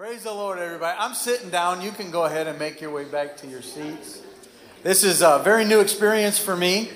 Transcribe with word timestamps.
Praise 0.00 0.22
the 0.22 0.32
Lord, 0.32 0.58
everybody. 0.58 0.96
I'm 0.98 1.12
sitting 1.12 1.50
down. 1.50 1.82
You 1.82 1.90
can 1.90 2.10
go 2.10 2.24
ahead 2.24 2.46
and 2.46 2.58
make 2.58 2.80
your 2.80 2.90
way 2.90 3.04
back 3.04 3.36
to 3.36 3.46
your 3.46 3.60
seats. 3.60 4.22
This 4.82 5.04
is 5.04 5.20
a 5.20 5.42
very 5.44 5.66
new 5.66 5.80
experience 5.80 6.38
for 6.38 6.56
me. 6.56 6.90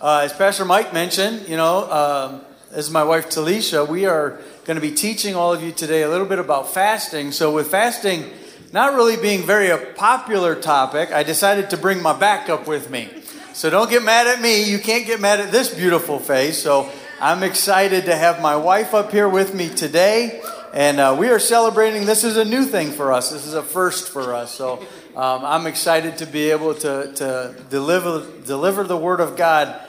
Uh, 0.00 0.20
as 0.22 0.32
Pastor 0.32 0.64
Mike 0.64 0.92
mentioned, 0.92 1.48
you 1.48 1.56
know, 1.56 1.90
um, 1.90 2.42
as 2.70 2.92
my 2.92 3.02
wife 3.02 3.28
Telesha, 3.28 3.88
we 3.88 4.06
are 4.06 4.40
going 4.66 4.76
to 4.76 4.80
be 4.80 4.92
teaching 4.92 5.34
all 5.34 5.52
of 5.52 5.64
you 5.64 5.72
today 5.72 6.02
a 6.02 6.08
little 6.08 6.28
bit 6.28 6.38
about 6.38 6.72
fasting. 6.72 7.32
So, 7.32 7.52
with 7.52 7.72
fasting 7.72 8.30
not 8.72 8.94
really 8.94 9.16
being 9.16 9.42
very 9.42 9.70
a 9.70 9.76
popular 9.76 10.54
topic, 10.54 11.10
I 11.10 11.24
decided 11.24 11.70
to 11.70 11.76
bring 11.76 12.00
my 12.00 12.16
backup 12.16 12.68
with 12.68 12.88
me. 12.88 13.10
So, 13.52 13.68
don't 13.68 13.90
get 13.90 14.04
mad 14.04 14.28
at 14.28 14.40
me. 14.40 14.62
You 14.62 14.78
can't 14.78 15.06
get 15.06 15.20
mad 15.20 15.40
at 15.40 15.50
this 15.50 15.74
beautiful 15.74 16.20
face. 16.20 16.62
So, 16.62 16.88
I'm 17.20 17.42
excited 17.42 18.04
to 18.04 18.14
have 18.14 18.40
my 18.40 18.54
wife 18.54 18.94
up 18.94 19.10
here 19.10 19.28
with 19.28 19.56
me 19.56 19.70
today. 19.70 20.40
And 20.74 20.98
uh, 20.98 21.14
we 21.16 21.28
are 21.28 21.38
celebrating. 21.38 22.04
This 22.04 22.24
is 22.24 22.36
a 22.36 22.44
new 22.44 22.64
thing 22.64 22.90
for 22.90 23.12
us. 23.12 23.30
This 23.30 23.46
is 23.46 23.54
a 23.54 23.62
first 23.62 24.08
for 24.08 24.34
us. 24.34 24.52
So 24.52 24.80
um, 25.14 25.44
I'm 25.44 25.68
excited 25.68 26.18
to 26.18 26.26
be 26.26 26.50
able 26.50 26.74
to, 26.74 27.12
to 27.14 27.54
deliver, 27.70 28.26
deliver 28.44 28.82
the 28.82 28.96
Word 28.96 29.20
of 29.20 29.36
God, 29.36 29.80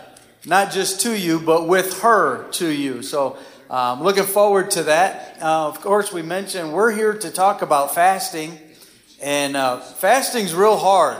not 0.46 0.72
just 0.72 1.02
to 1.02 1.20
you, 1.20 1.40
but 1.40 1.68
with 1.68 2.02
her 2.02 2.48
to 2.52 2.70
you. 2.70 3.02
So 3.02 3.36
um, 3.68 4.04
looking 4.04 4.26
forward 4.26 4.70
to 4.72 4.84
that. 4.84 5.42
Uh, 5.42 5.70
of 5.70 5.82
course, 5.82 6.14
we 6.14 6.22
mentioned 6.22 6.72
we're 6.72 6.92
here 6.92 7.16
to 7.18 7.32
talk 7.32 7.64
about 7.64 7.96
fasting. 7.96 8.56
And 9.24 9.58
uh, 9.58 9.80
fasting's 9.80 10.54
real 10.54 10.78
hard. 10.78 11.18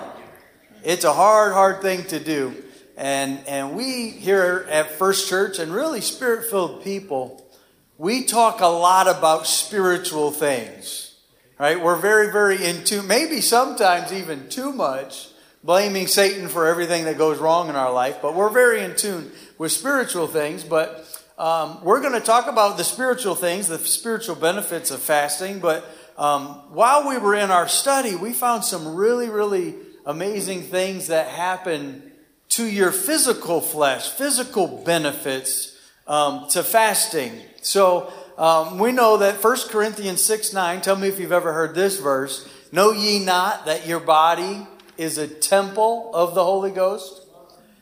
It's 0.84 1.06
a 1.06 1.14
hard, 1.14 1.54
hard 1.54 1.82
thing 1.82 2.04
to 2.04 2.20
do. 2.20 2.54
And, 2.98 3.40
and 3.48 3.76
we 3.76 4.12
here 4.12 4.68
at 4.70 4.92
First 4.92 5.28
Church, 5.28 5.58
and 5.58 5.74
really 5.74 6.02
spirit 6.02 6.52
filled 6.52 6.84
people, 6.84 7.45
we 7.98 8.24
talk 8.24 8.60
a 8.62 8.68
lot 8.68 9.08
about 9.08 9.48
spiritual 9.48 10.32
things, 10.32 11.16
right? 11.58 11.82
We're 11.82 11.96
very, 11.96 12.32
very 12.32 12.64
into, 12.64 13.02
maybe 13.02 13.42
sometimes 13.42 14.12
even 14.12 14.50
too 14.50 14.72
much, 14.72 15.30
blaming 15.64 16.08
Satan 16.08 16.48
for 16.48 16.68
everything 16.68 17.06
that 17.06 17.18
goes 17.18 17.40
wrong 17.40 17.70
in 17.70 17.76
our 17.76 17.92
life, 17.92 18.18
but 18.22 18.36
we're 18.36 18.50
very 18.50 18.84
in 18.84 18.96
tune 18.96 19.32
with 19.58 19.72
spiritual 19.72 20.28
things. 20.28 20.64
But 20.64 21.08
um, 21.38 21.84
we're 21.84 22.02
going 22.02 22.14
to 22.14 22.20
talk 22.20 22.48
about 22.48 22.78
the 22.78 22.84
spiritual 22.84 23.36
things, 23.36 23.68
the 23.68 23.80
spiritual 23.80 24.36
benefits 24.36 24.92
of 24.92 25.02
fasting. 25.02 25.60
But 25.60 25.86
um, 26.18 26.48
while 26.74 27.08
we 27.08 27.18
were 27.18 27.36
in 27.36 27.50
our 27.50 27.68
study, 27.68 28.16
we 28.16 28.34
found 28.34 28.64
some 28.64 28.96
really, 28.96 29.30
really 29.30 29.76
amazing 30.06 30.64
things 30.64 31.08
that 31.08 31.30
happen 31.30 32.12
to 32.50 32.66
your 32.66 32.92
physical 32.92 33.60
flesh, 33.60 34.10
physical 34.10 34.84
benefits 34.86 35.78
um, 36.08 36.48
to 36.50 36.64
fasting. 36.64 37.34
So 37.66 38.14
um, 38.38 38.78
we 38.78 38.92
know 38.92 39.18
that 39.18 39.44
1 39.44 39.58
Corinthians 39.70 40.22
6 40.24 40.54
9, 40.54 40.82
tell 40.82 40.96
me 40.96 41.08
if 41.08 41.20
you've 41.20 41.32
ever 41.32 41.52
heard 41.52 41.74
this 41.74 42.00
verse. 42.00 42.48
Know 42.72 42.92
ye 42.92 43.20
not 43.20 43.66
that 43.66 43.88
your 43.88 44.00
body 44.00 44.68
is 44.98 45.18
a 45.18 45.28
temple 45.28 46.12
of 46.14 46.36
the 46.36 46.44
Holy 46.44 46.70
Ghost? 46.70 47.22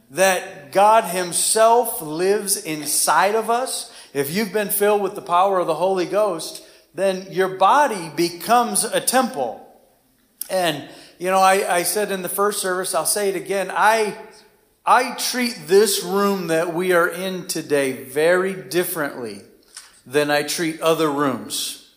That 0.09 0.71
God 0.71 1.03
Himself 1.03 2.01
lives 2.01 2.55
inside 2.63 3.35
of 3.35 3.49
us? 3.49 3.93
If 4.13 4.33
you've 4.33 4.53
been 4.53 4.69
filled 4.69 5.01
with 5.01 5.15
the 5.15 5.21
power 5.21 5.59
of 5.59 5.67
the 5.67 5.75
Holy 5.75 6.05
Ghost, 6.05 6.63
then 6.93 7.27
your 7.29 7.49
body 7.49 8.09
becomes 8.15 8.85
a 8.85 9.01
temple. 9.01 9.67
And, 10.49 10.87
you 11.19 11.29
know, 11.29 11.39
I, 11.39 11.77
I 11.77 11.83
said 11.83 12.09
in 12.09 12.21
the 12.21 12.29
first 12.29 12.61
service, 12.61 12.95
I'll 12.95 13.05
say 13.05 13.29
it 13.29 13.35
again. 13.35 13.69
I, 13.73 14.17
I 14.85 15.15
treat 15.15 15.57
this 15.65 16.03
room 16.03 16.47
that 16.47 16.73
we 16.73 16.93
are 16.93 17.07
in 17.07 17.47
today 17.47 18.03
very 18.03 18.53
differently 18.53 19.41
than 20.05 20.29
I 20.31 20.43
treat 20.43 20.81
other 20.81 21.09
rooms. 21.09 21.91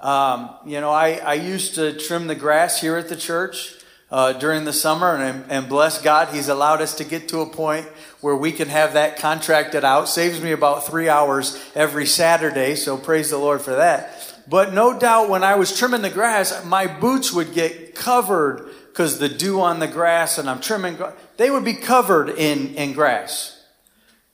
Um, 0.00 0.50
you 0.64 0.80
know, 0.80 0.90
I, 0.90 1.14
I 1.16 1.34
used 1.34 1.74
to 1.74 1.92
trim 1.92 2.28
the 2.28 2.34
grass 2.34 2.80
here 2.80 2.96
at 2.96 3.08
the 3.08 3.16
church 3.16 3.74
uh, 4.10 4.32
during 4.34 4.64
the 4.64 4.72
summer, 4.72 5.16
and, 5.16 5.44
and 5.50 5.68
bless 5.68 6.00
God, 6.00 6.28
He's 6.28 6.48
allowed 6.48 6.80
us 6.80 6.94
to 6.96 7.04
get 7.04 7.28
to 7.28 7.40
a 7.40 7.46
point 7.46 7.86
where 8.20 8.36
we 8.36 8.52
can 8.52 8.68
have 8.68 8.94
that 8.94 9.18
contracted 9.18 9.84
out. 9.84 10.08
Saves 10.08 10.40
me 10.40 10.52
about 10.52 10.86
three 10.86 11.08
hours 11.08 11.62
every 11.74 12.06
Saturday, 12.06 12.74
so 12.74 12.96
praise 12.96 13.30
the 13.30 13.38
Lord 13.38 13.60
for 13.60 13.76
that. 13.76 14.42
But 14.48 14.72
no 14.72 14.98
doubt 14.98 15.28
when 15.28 15.44
I 15.44 15.56
was 15.56 15.76
trimming 15.76 16.02
the 16.02 16.10
grass, 16.10 16.64
my 16.64 16.86
boots 16.86 17.32
would 17.32 17.52
get 17.52 17.94
covered 17.94 18.70
because 18.86 19.18
the 19.18 19.28
dew 19.28 19.60
on 19.60 19.78
the 19.78 19.86
grass 19.86 20.38
and 20.38 20.48
I'm 20.48 20.60
trimming, 20.60 20.98
they 21.36 21.50
would 21.50 21.64
be 21.64 21.74
covered 21.74 22.30
in, 22.30 22.74
in 22.74 22.94
grass. 22.94 23.62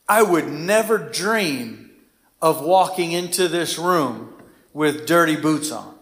I 0.08 0.22
would 0.22 0.48
never 0.48 0.98
dream 0.98 1.83
of 2.44 2.60
walking 2.60 3.12
into 3.12 3.48
this 3.48 3.78
room 3.78 4.30
with 4.74 5.06
dirty 5.06 5.34
boots 5.34 5.72
on. 5.72 5.94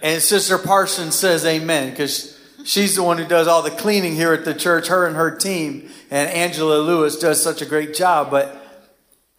And 0.00 0.22
Sister 0.22 0.56
Parsons 0.58 1.16
says 1.16 1.44
amen 1.44 1.90
because 1.90 2.38
she's 2.64 2.94
the 2.94 3.02
one 3.02 3.18
who 3.18 3.26
does 3.26 3.48
all 3.48 3.60
the 3.60 3.72
cleaning 3.72 4.14
here 4.14 4.32
at 4.32 4.44
the 4.44 4.54
church, 4.54 4.86
her 4.86 5.08
and 5.08 5.16
her 5.16 5.36
team. 5.36 5.90
And 6.08 6.30
Angela 6.30 6.78
Lewis 6.78 7.18
does 7.18 7.42
such 7.42 7.62
a 7.62 7.66
great 7.66 7.94
job. 7.94 8.30
But 8.30 8.64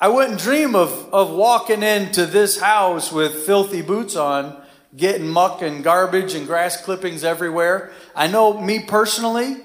I 0.01 0.09
wouldn't 0.09 0.41
dream 0.41 0.75
of, 0.75 0.91
of 1.13 1.31
walking 1.31 1.81
into 1.81 2.25
this 2.25 2.59
house 2.59 3.09
with 3.09 3.45
filthy 3.45 3.81
boots 3.81 4.17
on, 4.17 4.61
getting 4.97 5.29
muck 5.29 5.61
and 5.61 5.81
garbage 5.81 6.33
and 6.33 6.45
grass 6.45 6.83
clippings 6.83 7.23
everywhere. 7.23 7.93
I 8.13 8.27
know 8.27 8.59
me 8.59 8.83
personally, 8.83 9.61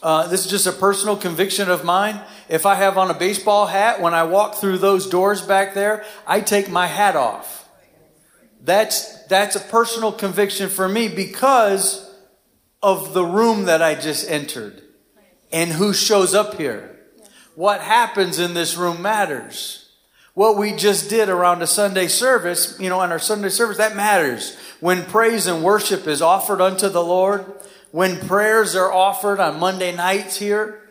uh, 0.00 0.28
this 0.28 0.44
is 0.44 0.50
just 0.50 0.68
a 0.68 0.72
personal 0.72 1.16
conviction 1.16 1.68
of 1.68 1.84
mine. 1.84 2.20
If 2.48 2.64
I 2.64 2.76
have 2.76 2.96
on 2.96 3.10
a 3.10 3.14
baseball 3.14 3.66
hat, 3.66 4.00
when 4.00 4.14
I 4.14 4.24
walk 4.24 4.54
through 4.54 4.78
those 4.78 5.08
doors 5.08 5.42
back 5.42 5.74
there, 5.74 6.04
I 6.26 6.40
take 6.40 6.70
my 6.70 6.86
hat 6.86 7.14
off. 7.14 7.68
That's, 8.62 9.24
that's 9.26 9.56
a 9.56 9.60
personal 9.60 10.12
conviction 10.12 10.68
for 10.68 10.88
me 10.88 11.08
because 11.08 12.08
of 12.82 13.12
the 13.12 13.24
room 13.24 13.64
that 13.64 13.82
I 13.82 13.94
just 13.94 14.28
entered 14.30 14.82
and 15.52 15.72
who 15.72 15.92
shows 15.92 16.34
up 16.34 16.54
here. 16.54 16.98
What 17.54 17.80
happens 17.80 18.38
in 18.38 18.54
this 18.54 18.76
room 18.76 19.02
matters. 19.02 19.90
What 20.34 20.56
we 20.56 20.72
just 20.72 21.10
did 21.10 21.28
around 21.28 21.62
a 21.62 21.66
Sunday 21.66 22.06
service, 22.06 22.78
you 22.78 22.88
know, 22.88 23.00
on 23.00 23.10
our 23.10 23.18
Sunday 23.18 23.48
service, 23.48 23.78
that 23.78 23.96
matters. 23.96 24.56
When 24.78 25.04
praise 25.04 25.48
and 25.48 25.64
worship 25.64 26.06
is 26.06 26.22
offered 26.22 26.60
unto 26.60 26.88
the 26.88 27.02
Lord, 27.02 27.44
when 27.90 28.20
prayers 28.20 28.76
are 28.76 28.92
offered 28.92 29.40
on 29.40 29.58
Monday 29.58 29.94
nights 29.94 30.36
here, 30.36 30.87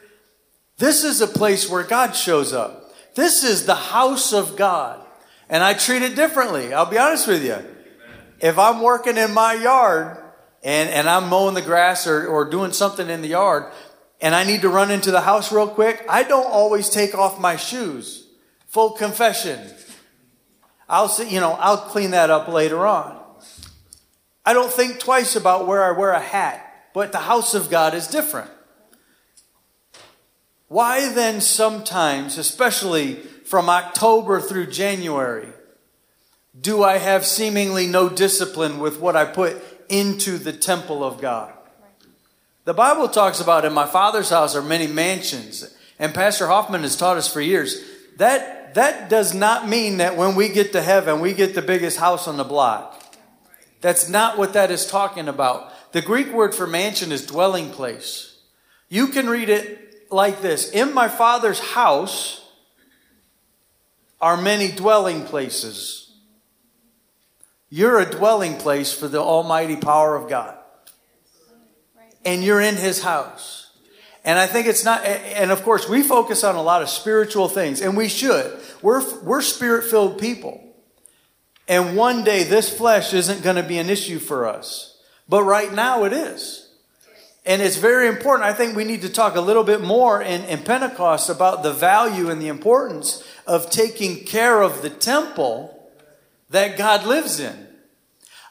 this 0.78 1.04
is 1.04 1.22
a 1.22 1.28
place 1.28 1.70
where 1.70 1.84
God 1.84 2.16
shows 2.16 2.54
up. 2.54 2.94
This 3.16 3.44
is 3.44 3.66
the 3.66 3.76
house 3.76 4.34
of 4.34 4.56
God. 4.56 5.04
And 5.50 5.64
I 5.64 5.74
treat 5.74 6.02
it 6.02 6.16
differently. 6.16 6.74
I'll 6.74 6.90
be 6.90 6.98
honest 6.98 7.28
with 7.28 7.44
you. 7.44 7.58
If 8.40 8.60
I'm 8.60 8.82
working 8.82 9.18
in 9.18 9.34
my 9.34 9.54
yard 9.54 10.18
and, 10.64 10.90
and 10.90 11.10
I'm 11.10 11.30
mowing 11.30 11.56
the 11.56 11.62
grass 11.62 12.06
or, 12.06 12.28
or 12.28 12.50
doing 12.50 12.72
something 12.72 13.10
in 13.10 13.22
the 13.22 13.30
yard 13.30 13.72
and 14.22 14.36
I 14.36 14.44
need 14.44 14.62
to 14.62 14.70
run 14.70 14.92
into 14.92 15.10
the 15.10 15.22
house 15.22 15.52
real 15.52 15.68
quick, 15.68 16.06
I 16.08 16.24
don't 16.24 16.52
always 16.52 16.90
take 16.90 17.16
off 17.16 17.40
my 17.40 17.56
shoes. 17.56 18.28
Full 18.68 18.92
confession. 18.92 19.60
I'll 20.90 21.10
see, 21.10 21.30
you 21.30 21.40
know, 21.40 21.54
I'll 21.54 21.78
clean 21.78 22.12
that 22.12 22.30
up 22.30 22.48
later 22.48 22.86
on. 22.86 23.20
I 24.46 24.54
don't 24.54 24.72
think 24.72 25.00
twice 25.00 25.36
about 25.36 25.68
where 25.68 25.84
I 25.84 25.98
wear 25.98 26.12
a 26.12 26.20
hat. 26.20 26.64
But 26.94 27.12
the 27.12 27.20
house 27.20 27.54
of 27.54 27.70
God 27.70 27.94
is 27.94 28.08
different. 28.08 28.50
Why 30.68 31.12
then, 31.14 31.40
sometimes, 31.40 32.38
especially 32.38 33.16
from 33.16 33.70
October 33.70 34.42
through 34.42 34.68
January, 34.68 35.48
do 36.60 36.84
I 36.84 36.98
have 36.98 37.26
seemingly 37.26 37.88
no 37.88 38.10
discipline 38.10 38.80
with 38.80 39.00
what 39.00 39.16
I 39.16 39.26
put 39.26 39.62
into 39.88 40.38
the 40.38 40.52
temple 40.52 41.04
of 41.04 41.22
God? 41.22 41.54
The 42.66 42.74
Bible 42.74 43.08
talks 43.08 43.40
about 43.40 43.64
in 43.64 43.72
my 43.72 43.86
father's 43.86 44.30
house 44.30 44.56
are 44.56 44.62
many 44.62 44.88
mansions, 44.88 45.74
and 46.00 46.14
Pastor 46.14 46.48
Hoffman 46.48 46.82
has 46.82 46.98
taught 46.98 47.16
us 47.16 47.32
for 47.32 47.40
years. 47.40 47.82
That, 48.18 48.74
that 48.74 49.10
does 49.10 49.34
not 49.34 49.70
mean 49.70 49.98
that 49.98 50.18
when 50.18 50.36
we 50.36 50.50
get 50.50 50.74
to 50.74 50.82
heaven, 50.82 51.22
we 51.22 51.34
get 51.34 51.56
the 51.56 51.62
biggest 51.62 51.98
house 51.98 52.28
on 52.28 52.36
the 52.36 52.44
block. 52.44 53.02
That's 53.80 54.10
not 54.10 54.38
what 54.38 54.52
that 54.54 54.70
is 54.70 54.86
talking 54.86 55.30
about. 55.30 55.72
The 55.94 56.02
Greek 56.02 56.34
word 56.34 56.54
for 56.54 56.68
mansion 56.68 57.14
is 57.14 57.26
dwelling 57.26 57.70
place. 57.70 58.38
You 58.90 59.08
can 59.08 59.30
read 59.30 59.48
it 59.48 59.87
like 60.10 60.42
this 60.42 60.72
In 60.72 60.94
my 60.94 61.08
Father's 61.08 61.60
house 61.60 62.46
are 64.20 64.38
many 64.38 64.72
dwelling 64.72 65.24
places. 65.24 66.12
You're 67.70 68.00
a 68.00 68.10
dwelling 68.10 68.56
place 68.56 68.94
for 68.94 69.08
the 69.08 69.20
almighty 69.20 69.76
power 69.76 70.16
of 70.16 70.30
God. 70.30 70.58
And 72.26 72.44
you're 72.44 72.62
in 72.62 72.76
his 72.76 73.02
house. 73.04 73.72
And 74.24 74.38
I 74.38 74.48
think 74.48 74.68
it's 74.68 74.84
not, 74.84 75.06
and 75.06 75.52
of 75.52 75.64
course, 75.64 75.88
we 75.88 76.04
focus 76.04 76.44
on 76.44 76.56
a 76.56 76.62
lot 76.62 76.82
of 76.82 76.90
spiritual 76.90 77.48
things, 77.48 77.82
and 77.82 77.96
we 77.96 78.10
should. 78.10 78.60
We're, 78.82 79.02
we're 79.22 79.42
spirit 79.42 79.86
filled 79.86 80.20
people. 80.20 80.62
And 81.68 81.96
one 81.96 82.24
day, 82.24 82.44
this 82.44 82.76
flesh 82.76 83.14
isn't 83.14 83.44
going 83.44 83.56
to 83.56 83.64
be 83.64 83.78
an 83.78 83.90
issue 83.90 84.20
for 84.20 84.46
us. 84.46 85.00
But 85.30 85.44
right 85.44 85.72
now 85.72 86.04
it 86.04 86.14
is. 86.14 86.67
And 87.48 87.62
it's 87.62 87.78
very 87.78 88.10
important. 88.10 88.44
I 88.44 88.52
think 88.52 88.76
we 88.76 88.84
need 88.84 89.04
to 89.04 89.10
talk 89.10 89.38
a 89.38 89.42
little 89.42 89.64
bit 89.64 89.80
more 89.80 90.22
in, 90.22 90.44
in 90.44 90.64
Pentecost 90.64 91.30
about 91.30 91.64
the 91.64 91.72
value 91.72 92.30
and 92.30 92.42
the 92.42 92.50
importance 92.50 93.24
of 93.48 93.70
taking 93.70 94.26
care 94.26 94.62
of 94.62 94.82
the 94.82 94.90
temple 94.90 95.90
that 96.50 96.78
God 96.78 97.06
lives 97.06 97.40
in. 97.40 97.68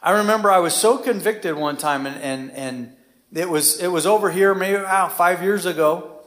I 0.02 0.12
remember 0.12 0.50
I 0.50 0.60
was 0.60 0.72
so 0.74 0.96
convicted 0.96 1.56
one 1.56 1.76
time, 1.76 2.06
and, 2.06 2.16
and, 2.22 2.50
and 2.52 2.96
it, 3.34 3.50
was, 3.50 3.82
it 3.82 3.88
was 3.88 4.06
over 4.06 4.30
here 4.30 4.54
maybe 4.54 4.78
oh, 4.78 5.08
five 5.08 5.42
years 5.42 5.66
ago, 5.66 6.22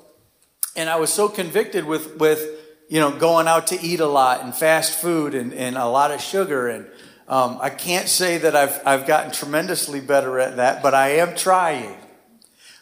and 0.75 0.91
I 0.91 0.97
was 0.97 1.11
so 1.11 1.27
convicted 1.27 1.85
with, 1.85 2.17
with 2.17 2.47
you 2.87 2.99
know, 2.99 3.17
going 3.17 3.47
out 3.47 3.65
to 3.67 3.81
eat 3.81 3.99
a 3.99 4.07
lot 4.07 4.43
and 4.43 4.53
fast 4.53 4.99
food 4.99 5.33
and, 5.33 5.53
and 5.53 5.75
a 5.75 5.87
lot 5.87 6.11
of 6.11 6.21
sugar. 6.21 6.67
And 6.67 6.85
um, 7.27 7.57
I 7.61 7.71
can't 7.71 8.07
say 8.07 8.37
that 8.37 8.55
I've, 8.55 8.79
I've 8.85 9.07
gotten 9.07 9.31
tremendously 9.31 10.01
better 10.01 10.39
at 10.39 10.57
that, 10.57 10.83
but 10.83 10.93
I 10.93 11.13
am 11.13 11.35
trying. 11.35 11.95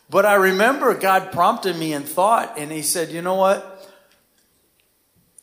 But 0.10 0.26
I 0.26 0.36
remember 0.36 0.94
God 0.94 1.32
prompted 1.32 1.76
me 1.76 1.94
in 1.94 2.04
thought, 2.04 2.58
and 2.58 2.72
He 2.72 2.82
said, 2.82 3.10
You 3.10 3.22
know 3.22 3.36
what? 3.36 3.74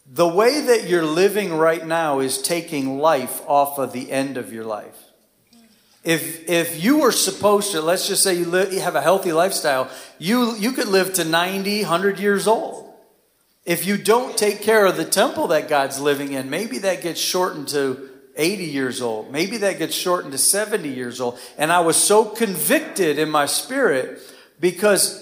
The 0.06 0.28
way 0.28 0.60
that 0.60 0.88
you're 0.88 1.04
living 1.04 1.52
right 1.54 1.84
now 1.84 2.20
is 2.20 2.40
taking 2.40 2.98
life 2.98 3.42
off 3.46 3.78
of 3.78 3.92
the 3.92 4.10
end 4.10 4.36
of 4.36 4.52
your 4.52 4.64
life. 4.64 4.96
If, 6.04 6.48
if 6.50 6.84
you 6.84 6.98
were 6.98 7.12
supposed 7.12 7.72
to, 7.72 7.80
let's 7.80 8.06
just 8.06 8.22
say 8.22 8.34
you, 8.34 8.44
live, 8.44 8.72
you 8.72 8.80
have 8.80 8.94
a 8.94 9.00
healthy 9.00 9.32
lifestyle, 9.32 9.90
you, 10.18 10.54
you 10.56 10.72
could 10.72 10.88
live 10.88 11.14
to 11.14 11.24
90, 11.24 11.80
100 11.80 12.20
years 12.20 12.46
old. 12.46 12.92
If 13.64 13.86
you 13.86 13.96
don't 13.96 14.36
take 14.36 14.60
care 14.60 14.84
of 14.84 14.98
the 14.98 15.06
temple 15.06 15.48
that 15.48 15.68
God's 15.68 15.98
living 15.98 16.34
in, 16.34 16.50
maybe 16.50 16.78
that 16.78 17.00
gets 17.00 17.18
shortened 17.18 17.68
to 17.68 18.10
80 18.36 18.64
years 18.64 19.00
old. 19.00 19.32
Maybe 19.32 19.56
that 19.58 19.78
gets 19.78 19.94
shortened 19.94 20.32
to 20.32 20.38
70 20.38 20.90
years 20.90 21.20
old. 21.22 21.38
And 21.56 21.72
I 21.72 21.80
was 21.80 21.96
so 21.96 22.26
convicted 22.26 23.18
in 23.18 23.30
my 23.30 23.46
spirit 23.46 24.20
because 24.60 25.20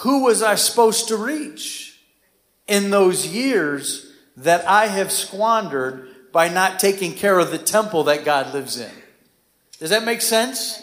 who 0.00 0.24
was 0.24 0.42
I 0.42 0.56
supposed 0.56 1.08
to 1.08 1.16
reach 1.16 1.98
in 2.66 2.90
those 2.90 3.26
years 3.26 4.12
that 4.36 4.68
I 4.68 4.86
have 4.86 5.12
squandered 5.12 6.08
by 6.32 6.48
not 6.48 6.80
taking 6.80 7.14
care 7.14 7.38
of 7.38 7.50
the 7.50 7.58
temple 7.58 8.04
that 8.04 8.24
God 8.24 8.52
lives 8.52 8.78
in? 8.78 8.90
Does 9.78 9.90
that 9.90 10.04
make 10.04 10.20
sense? 10.20 10.80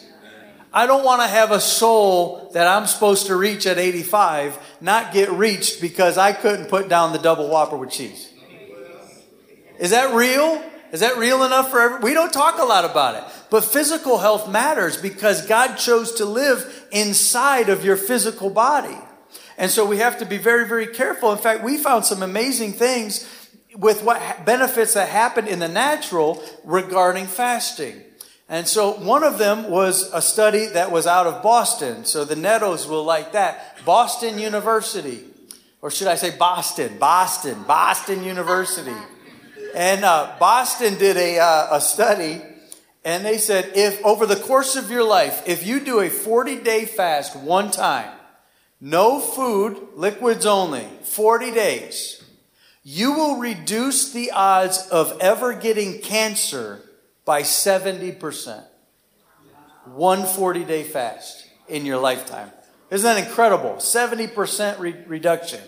I 0.74 0.86
don't 0.86 1.04
want 1.04 1.22
to 1.22 1.28
have 1.28 1.52
a 1.52 1.60
soul 1.60 2.50
that 2.54 2.68
I'm 2.68 2.88
supposed 2.88 3.28
to 3.28 3.36
reach 3.36 3.68
at 3.68 3.78
85 3.78 4.58
not 4.80 5.12
get 5.12 5.30
reached 5.32 5.82
because 5.82 6.18
I 6.18 6.32
couldn't 6.32 6.68
put 6.68 6.88
down 6.88 7.12
the 7.12 7.20
double 7.20 7.50
whopper 7.50 7.76
with 7.76 7.92
cheese. 7.92 8.32
Is 9.80 9.90
that 9.90 10.14
real? 10.14 10.64
Is 10.92 11.00
that 11.00 11.18
real 11.18 11.44
enough 11.44 11.72
for 11.72 11.80
everyone? 11.80 12.04
We 12.04 12.14
don't 12.14 12.34
talk 12.34 12.60
a 12.60 12.66
lot 12.66 12.84
about 12.84 13.16
it. 13.16 13.24
But 13.50 13.64
physical 13.64 14.18
health 14.18 14.50
matters 14.50 14.98
because 14.98 15.46
God 15.48 15.76
chose 15.76 16.14
to 16.16 16.26
live 16.26 16.88
inside 16.92 17.70
of 17.70 17.86
your 17.86 17.96
physical 17.96 18.50
body. 18.50 18.98
And 19.58 19.72
so 19.72 19.86
we 19.86 19.98
have 19.98 20.18
to 20.20 20.26
be 20.26 20.38
very, 20.38 20.68
very 20.68 20.88
careful. 20.88 21.32
In 21.32 21.38
fact, 21.38 21.64
we 21.64 21.78
found 21.78 22.06
some 22.06 22.24
amazing 22.24 22.74
things 22.74 23.28
with 23.76 24.04
what 24.04 24.46
benefits 24.46 24.96
that 24.96 25.08
happen 25.08 25.48
in 25.48 25.60
the 25.60 25.68
natural 25.68 26.44
regarding 26.66 27.28
fasting. 27.28 28.02
And 28.50 28.68
so 28.68 28.92
one 28.92 29.24
of 29.24 29.38
them 29.38 29.70
was 29.70 30.12
a 30.12 30.22
study 30.22 30.66
that 30.68 30.92
was 30.92 31.08
out 31.08 31.26
of 31.26 31.42
Boston. 31.42 32.04
So 32.04 32.26
the 32.26 32.36
Nettos 32.36 32.86
will 32.86 33.06
like 33.06 33.32
that. 33.32 33.78
Boston 33.86 34.38
University. 34.40 35.24
Or 35.82 35.90
should 35.90 36.08
I 36.08 36.16
say 36.16 36.36
Boston? 36.36 36.98
Boston. 37.00 37.64
Boston 37.64 38.26
University. 38.26 38.92
And 39.76 40.04
uh, 40.04 40.36
Boston 40.40 40.98
did 40.98 41.18
a, 41.18 41.40
uh, 41.40 41.78
a 41.78 41.82
study, 41.82 42.42
and 43.06 43.26
they 43.26 43.38
said 43.38 43.72
if 43.76 44.04
over 44.06 44.26
the 44.26 44.36
course 44.36 44.76
of 44.76 44.92
your 44.92 45.04
life, 45.04 45.44
if 45.48 45.66
you 45.66 45.80
do 45.80 46.00
a 46.00 46.10
40 46.10 46.58
day 46.58 46.86
fast 46.86 47.36
one 47.36 47.72
time, 47.72 48.12
no 48.80 49.20
food, 49.20 49.80
liquids 49.96 50.46
only, 50.46 50.88
40 51.04 51.52
days, 51.52 52.24
you 52.84 53.14
will 53.14 53.38
reduce 53.38 54.12
the 54.12 54.32
odds 54.32 54.88
of 54.90 55.18
ever 55.20 55.54
getting 55.54 56.00
cancer 56.00 56.82
by 57.26 57.44
70%. 57.44 58.64
One 59.86 60.26
40 60.26 60.64
day 60.64 60.84
fast 60.84 61.48
in 61.68 61.86
your 61.86 61.98
lifetime. 61.98 62.52
Isn't 62.90 63.06
that 63.06 63.26
incredible? 63.26 63.76
70% 63.76 64.80
re- 64.80 64.96
reduction. 65.08 65.62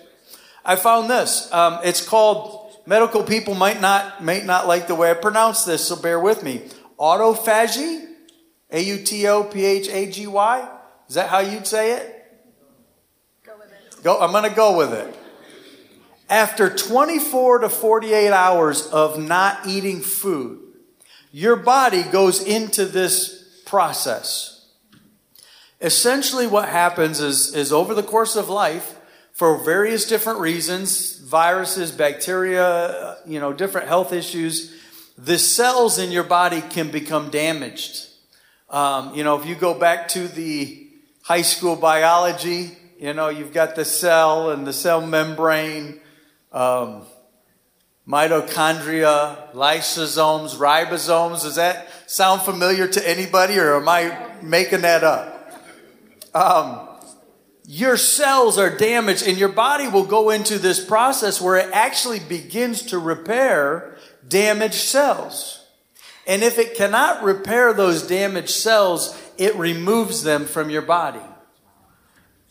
I 0.65 0.75
found 0.75 1.09
this. 1.09 1.51
Um, 1.53 1.79
it's 1.83 2.05
called, 2.05 2.62
medical 2.85 3.23
people 3.23 3.55
might 3.55 3.81
not, 3.81 4.23
might 4.23 4.45
not 4.45 4.67
like 4.67 4.87
the 4.87 4.95
way 4.95 5.11
I 5.11 5.13
pronounce 5.13 5.65
this, 5.65 5.87
so 5.87 5.95
bear 5.95 6.19
with 6.19 6.43
me. 6.43 6.63
Autophagy? 6.99 8.07
A 8.71 8.81
U 8.81 9.03
T 9.03 9.27
O 9.27 9.43
P 9.43 9.65
H 9.65 9.87
A 9.89 10.09
G 10.09 10.27
Y? 10.27 10.69
Is 11.07 11.15
that 11.15 11.29
how 11.29 11.39
you'd 11.39 11.67
say 11.67 11.93
it? 11.93 12.41
Go 13.45 13.53
with 13.57 13.71
it. 13.71 14.03
Go, 14.03 14.19
I'm 14.19 14.31
going 14.31 14.49
to 14.49 14.55
go 14.55 14.77
with 14.77 14.93
it. 14.93 15.19
After 16.29 16.75
24 16.75 17.59
to 17.59 17.69
48 17.69 18.31
hours 18.31 18.87
of 18.87 19.19
not 19.19 19.67
eating 19.67 20.01
food, 20.01 20.59
your 21.31 21.55
body 21.55 22.03
goes 22.03 22.43
into 22.43 22.85
this 22.85 23.61
process. 23.65 24.71
Essentially, 25.81 26.47
what 26.47 26.69
happens 26.69 27.19
is, 27.19 27.53
is 27.53 27.73
over 27.73 27.93
the 27.93 28.01
course 28.01 28.35
of 28.35 28.49
life, 28.49 28.95
for 29.33 29.63
various 29.63 30.05
different 30.05 30.39
reasons 30.39 31.19
viruses, 31.19 31.91
bacteria, 31.91 33.17
you 33.25 33.39
know, 33.39 33.51
different 33.51 33.87
health 33.87 34.13
issues 34.13 34.73
the 35.17 35.37
cells 35.37 35.99
in 35.99 36.11
your 36.11 36.23
body 36.23 36.61
can 36.61 36.89
become 36.89 37.29
damaged. 37.29 38.07
Um, 38.69 39.13
you 39.13 39.23
know, 39.23 39.39
if 39.39 39.45
you 39.45 39.55
go 39.55 39.73
back 39.77 40.07
to 40.09 40.27
the 40.27 40.87
high 41.21 41.43
school 41.43 41.75
biology, 41.75 42.71
you 42.99 43.13
know, 43.13 43.29
you've 43.29 43.53
got 43.53 43.75
the 43.75 43.85
cell 43.85 44.49
and 44.49 44.65
the 44.65 44.73
cell 44.73 45.05
membrane. 45.05 45.99
Um, 46.51 47.03
mitochondria, 48.07 49.53
lysosomes, 49.53 50.55
ribosomes. 50.55 51.43
Does 51.43 51.55
that 51.55 51.87
sound 52.07 52.41
familiar 52.41 52.87
to 52.87 53.09
anybody, 53.09 53.57
or 53.57 53.75
am 53.75 53.87
I 53.87 54.31
making 54.41 54.81
that 54.81 55.03
up? 55.03 55.51
Um, 56.33 56.89
your 57.65 57.97
cells 57.97 58.57
are 58.57 58.75
damaged, 58.75 59.27
and 59.27 59.37
your 59.37 59.49
body 59.49 59.87
will 59.87 60.05
go 60.05 60.29
into 60.29 60.59
this 60.59 60.83
process 60.83 61.39
where 61.39 61.57
it 61.57 61.69
actually 61.73 62.19
begins 62.19 62.83
to 62.83 62.99
repair 62.99 63.97
damaged 64.27 64.75
cells. 64.75 65.65
And 66.25 66.43
if 66.43 66.57
it 66.57 66.75
cannot 66.75 67.23
repair 67.23 67.73
those 67.73 68.07
damaged 68.07 68.49
cells, 68.49 69.19
it 69.37 69.55
removes 69.55 70.23
them 70.23 70.45
from 70.45 70.69
your 70.69 70.81
body. 70.81 71.19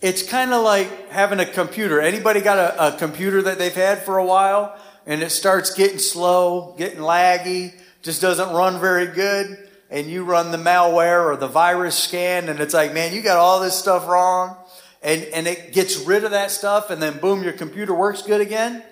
It's 0.01 0.23
kind 0.23 0.53
of 0.53 0.65
like 0.65 1.11
having 1.11 1.41
a 1.41 1.47
computer. 1.47 2.01
Anybody 2.01 2.41
got 2.41 2.59
a, 2.59 2.95
a 2.95 2.99
computer 2.99 3.43
that 3.43 3.59
they've 3.59 3.73
had 3.73 4.03
for 4.03 4.19
a 4.19 4.25
while? 4.25 4.77
and 5.07 5.23
it 5.23 5.31
starts 5.31 5.75
getting 5.75 5.99
slow, 5.99 6.75
getting 6.79 7.01
laggy, 7.01 7.75
just 8.03 8.21
doesn't 8.21 8.51
run 8.51 8.81
very 8.81 9.07
good, 9.07 9.69
and 9.91 10.07
you 10.07 10.25
run 10.25 10.51
the 10.51 10.59
malware 10.59 11.25
or 11.25 11.37
the 11.37 11.49
virus 11.49 11.97
scan, 11.97 12.49
and 12.49 12.61
it's 12.61 12.75
like, 12.75 12.95
man, 12.95 13.15
you 13.15 13.23
got 13.23 13.39
all 13.39 13.61
this 13.61 13.77
stuff 13.77 14.07
wrong, 14.07 14.57
and, 15.03 15.23
and 15.25 15.47
it 15.47 15.73
gets 15.73 15.99
rid 15.99 16.25
of 16.25 16.31
that 16.31 16.51
stuff, 16.51 16.91
and 16.91 17.03
then 17.03 17.19
boom, 17.19 17.43
your 17.43 17.53
computer 17.53 17.93
works 17.93 18.23
good 18.23 18.41
again. 18.41 18.83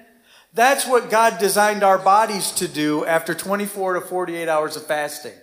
That's 0.52 0.86
what 0.86 1.10
God 1.10 1.38
designed 1.38 1.84
our 1.84 1.98
bodies 1.98 2.50
to 2.52 2.66
do 2.66 3.04
after 3.04 3.34
24 3.34 3.94
to 3.94 4.00
48 4.00 4.48
hours 4.48 4.76
of 4.76 4.86
fasting. 4.86 5.34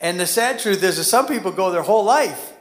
And 0.00 0.20
the 0.20 0.26
sad 0.26 0.60
truth 0.60 0.82
is 0.82 0.96
that 0.96 1.04
some 1.04 1.26
people 1.26 1.50
go 1.50 1.72
their 1.72 1.82
whole 1.82 2.04
life 2.04 2.52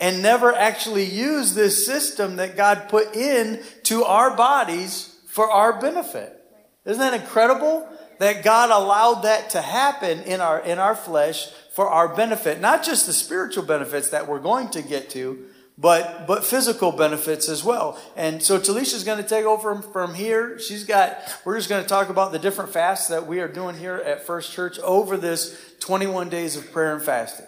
and 0.00 0.20
never 0.20 0.52
actually 0.52 1.04
use 1.04 1.54
this 1.54 1.86
system 1.86 2.36
that 2.36 2.56
God 2.56 2.88
put 2.88 3.14
in 3.14 3.62
to 3.84 4.02
our 4.02 4.36
bodies 4.36 5.16
for 5.28 5.48
our 5.48 5.80
benefit. 5.80 6.42
Isn't 6.84 6.98
that 6.98 7.14
incredible? 7.14 7.88
That 8.18 8.42
God 8.42 8.70
allowed 8.70 9.22
that 9.22 9.50
to 9.50 9.62
happen 9.62 10.22
in 10.22 10.40
our, 10.40 10.58
in 10.60 10.80
our 10.80 10.96
flesh 10.96 11.50
for 11.72 11.88
our 11.88 12.08
benefit. 12.08 12.60
Not 12.60 12.84
just 12.84 13.06
the 13.06 13.12
spiritual 13.12 13.64
benefits 13.64 14.10
that 14.10 14.26
we're 14.26 14.40
going 14.40 14.70
to 14.70 14.82
get 14.82 15.08
to, 15.10 15.46
but, 15.78 16.26
but 16.26 16.44
physical 16.44 16.92
benefits 16.92 17.48
as 17.48 17.64
well. 17.64 17.98
And 18.16 18.42
so 18.42 18.58
Telesha's 18.58 19.04
going 19.04 19.22
to 19.22 19.28
take 19.28 19.44
over 19.44 19.80
from 19.80 20.14
here. 20.14 20.58
She's 20.58 20.84
got, 20.84 21.18
we're 21.44 21.56
just 21.56 21.68
going 21.68 21.82
to 21.82 21.88
talk 21.88 22.08
about 22.08 22.32
the 22.32 22.38
different 22.38 22.72
fasts 22.72 23.08
that 23.08 23.26
we 23.26 23.40
are 23.40 23.48
doing 23.48 23.76
here 23.76 23.96
at 23.96 24.26
First 24.26 24.52
Church 24.52 24.78
over 24.80 25.16
this 25.16 25.58
21 25.80 26.28
days 26.28 26.56
of 26.56 26.70
prayer 26.72 26.94
and 26.94 27.02
fasting. 27.02 27.46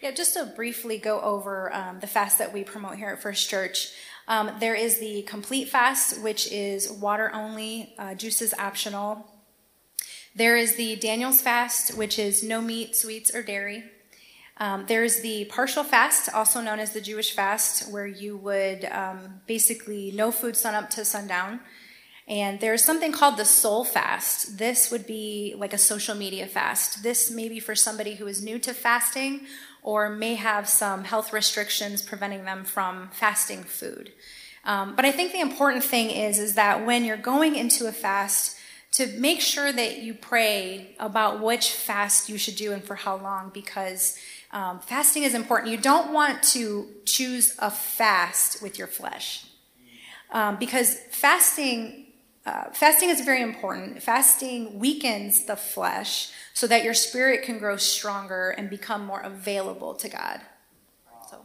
Yeah, 0.00 0.12
just 0.12 0.34
to 0.34 0.46
briefly 0.46 0.96
go 0.96 1.20
over 1.20 1.74
um, 1.74 2.00
the 2.00 2.06
fast 2.06 2.38
that 2.38 2.52
we 2.52 2.64
promote 2.64 2.96
here 2.96 3.08
at 3.08 3.20
First 3.20 3.50
Church. 3.50 3.92
Um, 4.28 4.50
there 4.60 4.74
is 4.74 4.98
the 4.98 5.22
complete 5.22 5.68
fast, 5.68 6.22
which 6.22 6.50
is 6.52 6.90
water 6.90 7.30
only, 7.34 7.94
uh, 7.98 8.14
juices 8.14 8.54
optional. 8.54 9.26
There 10.34 10.56
is 10.56 10.76
the 10.76 10.96
Daniel's 10.96 11.40
fast, 11.40 11.96
which 11.96 12.18
is 12.18 12.44
no 12.44 12.60
meat, 12.60 12.94
sweets, 12.94 13.34
or 13.34 13.42
dairy. 13.42 13.84
Um, 14.60 14.84
there's 14.86 15.20
the 15.20 15.44
partial 15.46 15.84
fast, 15.84 16.28
also 16.34 16.60
known 16.60 16.80
as 16.80 16.92
the 16.92 17.00
Jewish 17.00 17.32
fast, 17.32 17.90
where 17.92 18.06
you 18.06 18.36
would 18.36 18.84
um, 18.86 19.40
basically 19.46 20.10
no 20.12 20.32
food 20.32 20.56
sun 20.56 20.74
up 20.74 20.90
to 20.90 21.04
sundown. 21.04 21.60
And 22.26 22.60
there's 22.60 22.84
something 22.84 23.12
called 23.12 23.38
the 23.38 23.44
soul 23.44 23.84
fast. 23.84 24.58
This 24.58 24.90
would 24.90 25.06
be 25.06 25.54
like 25.56 25.72
a 25.72 25.78
social 25.78 26.14
media 26.14 26.46
fast. 26.46 27.02
This 27.02 27.30
may 27.30 27.48
be 27.48 27.60
for 27.60 27.74
somebody 27.74 28.16
who 28.16 28.26
is 28.26 28.42
new 28.42 28.58
to 28.58 28.74
fasting 28.74 29.46
or 29.82 30.10
may 30.10 30.34
have 30.34 30.68
some 30.68 31.04
health 31.04 31.32
restrictions 31.32 32.02
preventing 32.02 32.44
them 32.44 32.64
from 32.64 33.08
fasting 33.12 33.62
food. 33.62 34.12
Um, 34.64 34.94
but 34.94 35.06
I 35.06 35.12
think 35.12 35.32
the 35.32 35.40
important 35.40 35.84
thing 35.84 36.10
is, 36.10 36.38
is 36.38 36.54
that 36.56 36.84
when 36.84 37.04
you're 37.04 37.16
going 37.16 37.54
into 37.56 37.86
a 37.86 37.92
fast, 37.92 38.58
to 38.92 39.06
make 39.18 39.40
sure 39.40 39.72
that 39.72 39.98
you 39.98 40.14
pray 40.14 40.94
about 40.98 41.42
which 41.42 41.70
fast 41.70 42.28
you 42.28 42.38
should 42.38 42.56
do 42.56 42.72
and 42.72 42.82
for 42.82 42.94
how 42.94 43.16
long 43.16 43.50
because 43.54 44.18
um, 44.50 44.80
fasting 44.80 45.22
is 45.22 45.34
important. 45.34 45.70
You 45.70 45.78
don't 45.78 46.12
want 46.12 46.42
to 46.54 46.88
choose 47.04 47.54
a 47.58 47.70
fast 47.70 48.62
with 48.62 48.78
your 48.78 48.86
flesh 48.86 49.46
um, 50.30 50.56
because 50.56 50.96
fasting. 51.10 52.04
Uh, 52.46 52.70
fasting 52.72 53.10
is 53.10 53.20
very 53.20 53.42
important. 53.42 54.02
Fasting 54.02 54.78
weakens 54.78 55.44
the 55.44 55.56
flesh 55.56 56.30
so 56.54 56.66
that 56.66 56.82
your 56.82 56.94
spirit 56.94 57.42
can 57.42 57.58
grow 57.58 57.76
stronger 57.76 58.50
and 58.50 58.70
become 58.70 59.04
more 59.04 59.20
available 59.20 59.92
to 59.92 60.08
God. 60.08 60.40
So. 61.28 61.44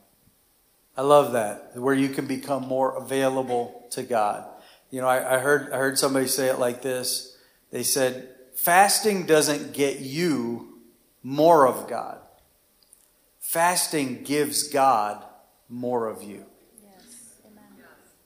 I 0.96 1.02
love 1.02 1.34
that, 1.34 1.76
where 1.76 1.94
you 1.94 2.08
can 2.08 2.26
become 2.26 2.66
more 2.66 2.96
available 2.96 3.86
to 3.92 4.04
God. 4.04 4.48
You 4.92 5.02
know, 5.02 5.08
I, 5.08 5.36
I 5.36 5.40
heard 5.40 5.74
I 5.74 5.78
heard 5.78 6.00
somebody 6.00 6.28
say 6.28 6.48
it 6.48 6.58
like 6.58 6.82
this 6.82 7.34
they 7.74 7.82
said, 7.82 8.30
fasting 8.54 9.26
doesn't 9.26 9.74
get 9.74 10.00
you 10.00 10.80
more 11.24 11.68
of 11.68 11.90
God. 11.90 12.20
Fasting 13.54 14.24
gives 14.24 14.70
God 14.70 15.24
more 15.70 16.08
of 16.08 16.24
you. 16.24 16.44
Yes. 16.82 17.40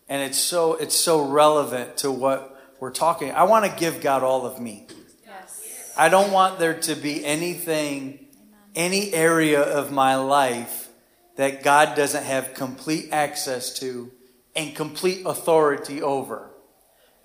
And 0.08 0.22
it's 0.22 0.38
so 0.38 0.76
it's 0.76 0.96
so 0.96 1.28
relevant 1.28 1.98
to 1.98 2.10
what 2.10 2.58
we're 2.80 2.94
talking. 2.94 3.34
I 3.34 3.44
want 3.44 3.66
to 3.66 3.78
give 3.78 4.00
God 4.00 4.24
all 4.24 4.46
of 4.46 4.62
me. 4.62 4.88
Yes. 5.26 5.94
I 5.98 6.08
don't 6.08 6.32
want 6.32 6.60
there 6.60 6.80
to 6.80 6.96
be 6.96 7.26
anything, 7.26 8.28
any 8.74 9.14
area 9.14 9.62
of 9.62 9.92
my 9.92 10.16
life 10.16 10.88
that 11.36 11.62
God 11.62 11.98
doesn't 11.98 12.24
have 12.24 12.54
complete 12.54 13.10
access 13.12 13.78
to 13.80 14.10
and 14.56 14.74
complete 14.74 15.24
authority 15.26 16.02
over. 16.02 16.52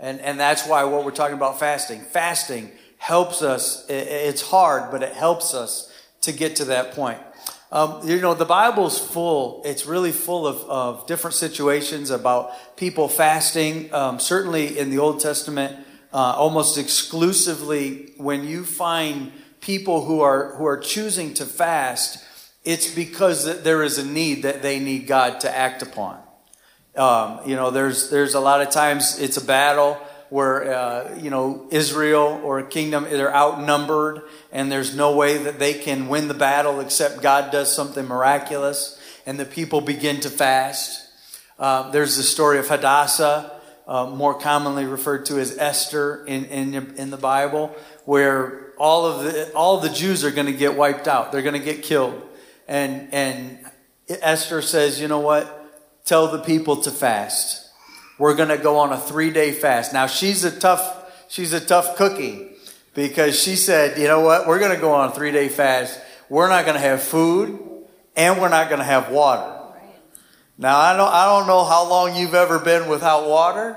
And, 0.00 0.20
and 0.20 0.40
that's 0.40 0.66
why 0.66 0.82
what 0.82 1.04
we're 1.04 1.12
talking 1.12 1.36
about 1.36 1.60
fasting. 1.60 2.00
Fasting 2.00 2.72
helps 2.98 3.42
us. 3.42 3.86
It's 3.88 4.42
hard, 4.42 4.90
but 4.90 5.04
it 5.04 5.12
helps 5.12 5.54
us 5.54 5.88
to 6.22 6.32
get 6.32 6.56
to 6.56 6.64
that 6.64 6.94
point. 6.94 7.20
Um, 7.72 8.06
you 8.06 8.20
know, 8.20 8.34
the 8.34 8.44
Bible's 8.44 8.98
full, 8.98 9.62
it's 9.64 9.86
really 9.86 10.12
full 10.12 10.46
of, 10.46 10.58
of 10.68 11.06
different 11.06 11.34
situations 11.34 12.10
about 12.10 12.76
people 12.76 13.08
fasting. 13.08 13.92
Um, 13.94 14.20
certainly 14.20 14.78
in 14.78 14.90
the 14.90 14.98
Old 14.98 15.20
Testament, 15.20 15.78
uh, 16.12 16.18
almost 16.18 16.76
exclusively, 16.76 18.12
when 18.18 18.46
you 18.46 18.64
find 18.64 19.32
people 19.62 20.04
who 20.04 20.20
are, 20.20 20.54
who 20.56 20.66
are 20.66 20.76
choosing 20.76 21.32
to 21.32 21.46
fast, 21.46 22.22
it's 22.62 22.94
because 22.94 23.62
there 23.62 23.82
is 23.82 23.96
a 23.96 24.04
need 24.04 24.42
that 24.42 24.60
they 24.60 24.78
need 24.78 25.06
God 25.06 25.40
to 25.40 25.56
act 25.56 25.80
upon. 25.80 26.20
Um, 26.94 27.40
you 27.46 27.56
know, 27.56 27.70
there's 27.70 28.10
there's 28.10 28.34
a 28.34 28.40
lot 28.40 28.60
of 28.60 28.68
times 28.68 29.18
it's 29.18 29.38
a 29.38 29.44
battle 29.44 29.98
where 30.32 30.72
uh, 30.72 31.18
you 31.20 31.30
know 31.30 31.66
Israel 31.70 32.40
or 32.42 32.58
a 32.58 32.66
kingdom 32.66 33.04
they're 33.04 33.34
outnumbered 33.34 34.22
and 34.50 34.72
there's 34.72 34.96
no 34.96 35.14
way 35.14 35.36
that 35.36 35.58
they 35.58 35.74
can 35.74 36.08
win 36.08 36.28
the 36.28 36.34
battle 36.34 36.80
except 36.80 37.22
God 37.22 37.52
does 37.52 37.74
something 37.74 38.06
miraculous 38.06 38.98
and 39.26 39.38
the 39.38 39.44
people 39.44 39.80
begin 39.80 40.20
to 40.20 40.30
fast. 40.30 41.06
Uh, 41.58 41.90
there's 41.90 42.16
the 42.16 42.22
story 42.22 42.58
of 42.58 42.66
Hadassah, 42.68 43.60
uh, 43.86 44.06
more 44.06 44.34
commonly 44.34 44.86
referred 44.86 45.26
to 45.26 45.38
as 45.38 45.56
Esther 45.58 46.24
in, 46.26 46.46
in 46.46 46.94
in 46.96 47.10
the 47.10 47.16
Bible, 47.18 47.74
where 48.06 48.72
all 48.78 49.04
of 49.04 49.24
the 49.24 49.52
all 49.52 49.76
of 49.76 49.82
the 49.82 49.90
Jews 49.90 50.24
are 50.24 50.30
going 50.30 50.46
to 50.46 50.58
get 50.64 50.76
wiped 50.76 51.06
out. 51.06 51.30
They're 51.30 51.42
going 51.42 51.60
to 51.60 51.64
get 51.72 51.82
killed, 51.82 52.20
and 52.66 53.12
and 53.12 53.58
Esther 54.08 54.62
says, 54.62 55.00
you 55.00 55.08
know 55.08 55.20
what? 55.20 55.58
tell 56.04 56.28
the 56.28 56.38
people 56.38 56.76
to 56.76 56.90
fast. 56.90 57.61
We're 58.22 58.36
going 58.36 58.50
to 58.50 58.56
go 58.56 58.78
on 58.78 58.92
a 58.92 59.00
three 59.00 59.30
day 59.30 59.50
fast. 59.50 59.92
Now 59.92 60.06
she's 60.06 60.44
a 60.44 60.56
tough, 60.56 61.12
she's 61.26 61.52
a 61.52 61.58
tough 61.58 61.96
cookie 61.96 62.50
because 62.94 63.36
she 63.36 63.56
said, 63.56 63.98
you 63.98 64.06
know 64.06 64.20
what? 64.20 64.46
We're 64.46 64.60
going 64.60 64.72
to 64.72 64.80
go 64.80 64.92
on 64.92 65.08
a 65.08 65.12
three 65.12 65.32
day 65.32 65.48
fast. 65.48 66.00
We're 66.28 66.48
not 66.48 66.64
going 66.64 66.76
to 66.76 66.80
have 66.80 67.02
food 67.02 67.58
and 68.14 68.40
we're 68.40 68.48
not 68.48 68.68
going 68.68 68.78
to 68.78 68.84
have 68.84 69.10
water. 69.10 69.52
Now 70.56 70.78
I 70.78 70.96
don't, 70.96 71.12
I 71.12 71.24
don't 71.24 71.48
know 71.48 71.64
how 71.64 71.88
long 71.90 72.14
you've 72.14 72.36
ever 72.36 72.60
been 72.60 72.88
without 72.88 73.28
water, 73.28 73.76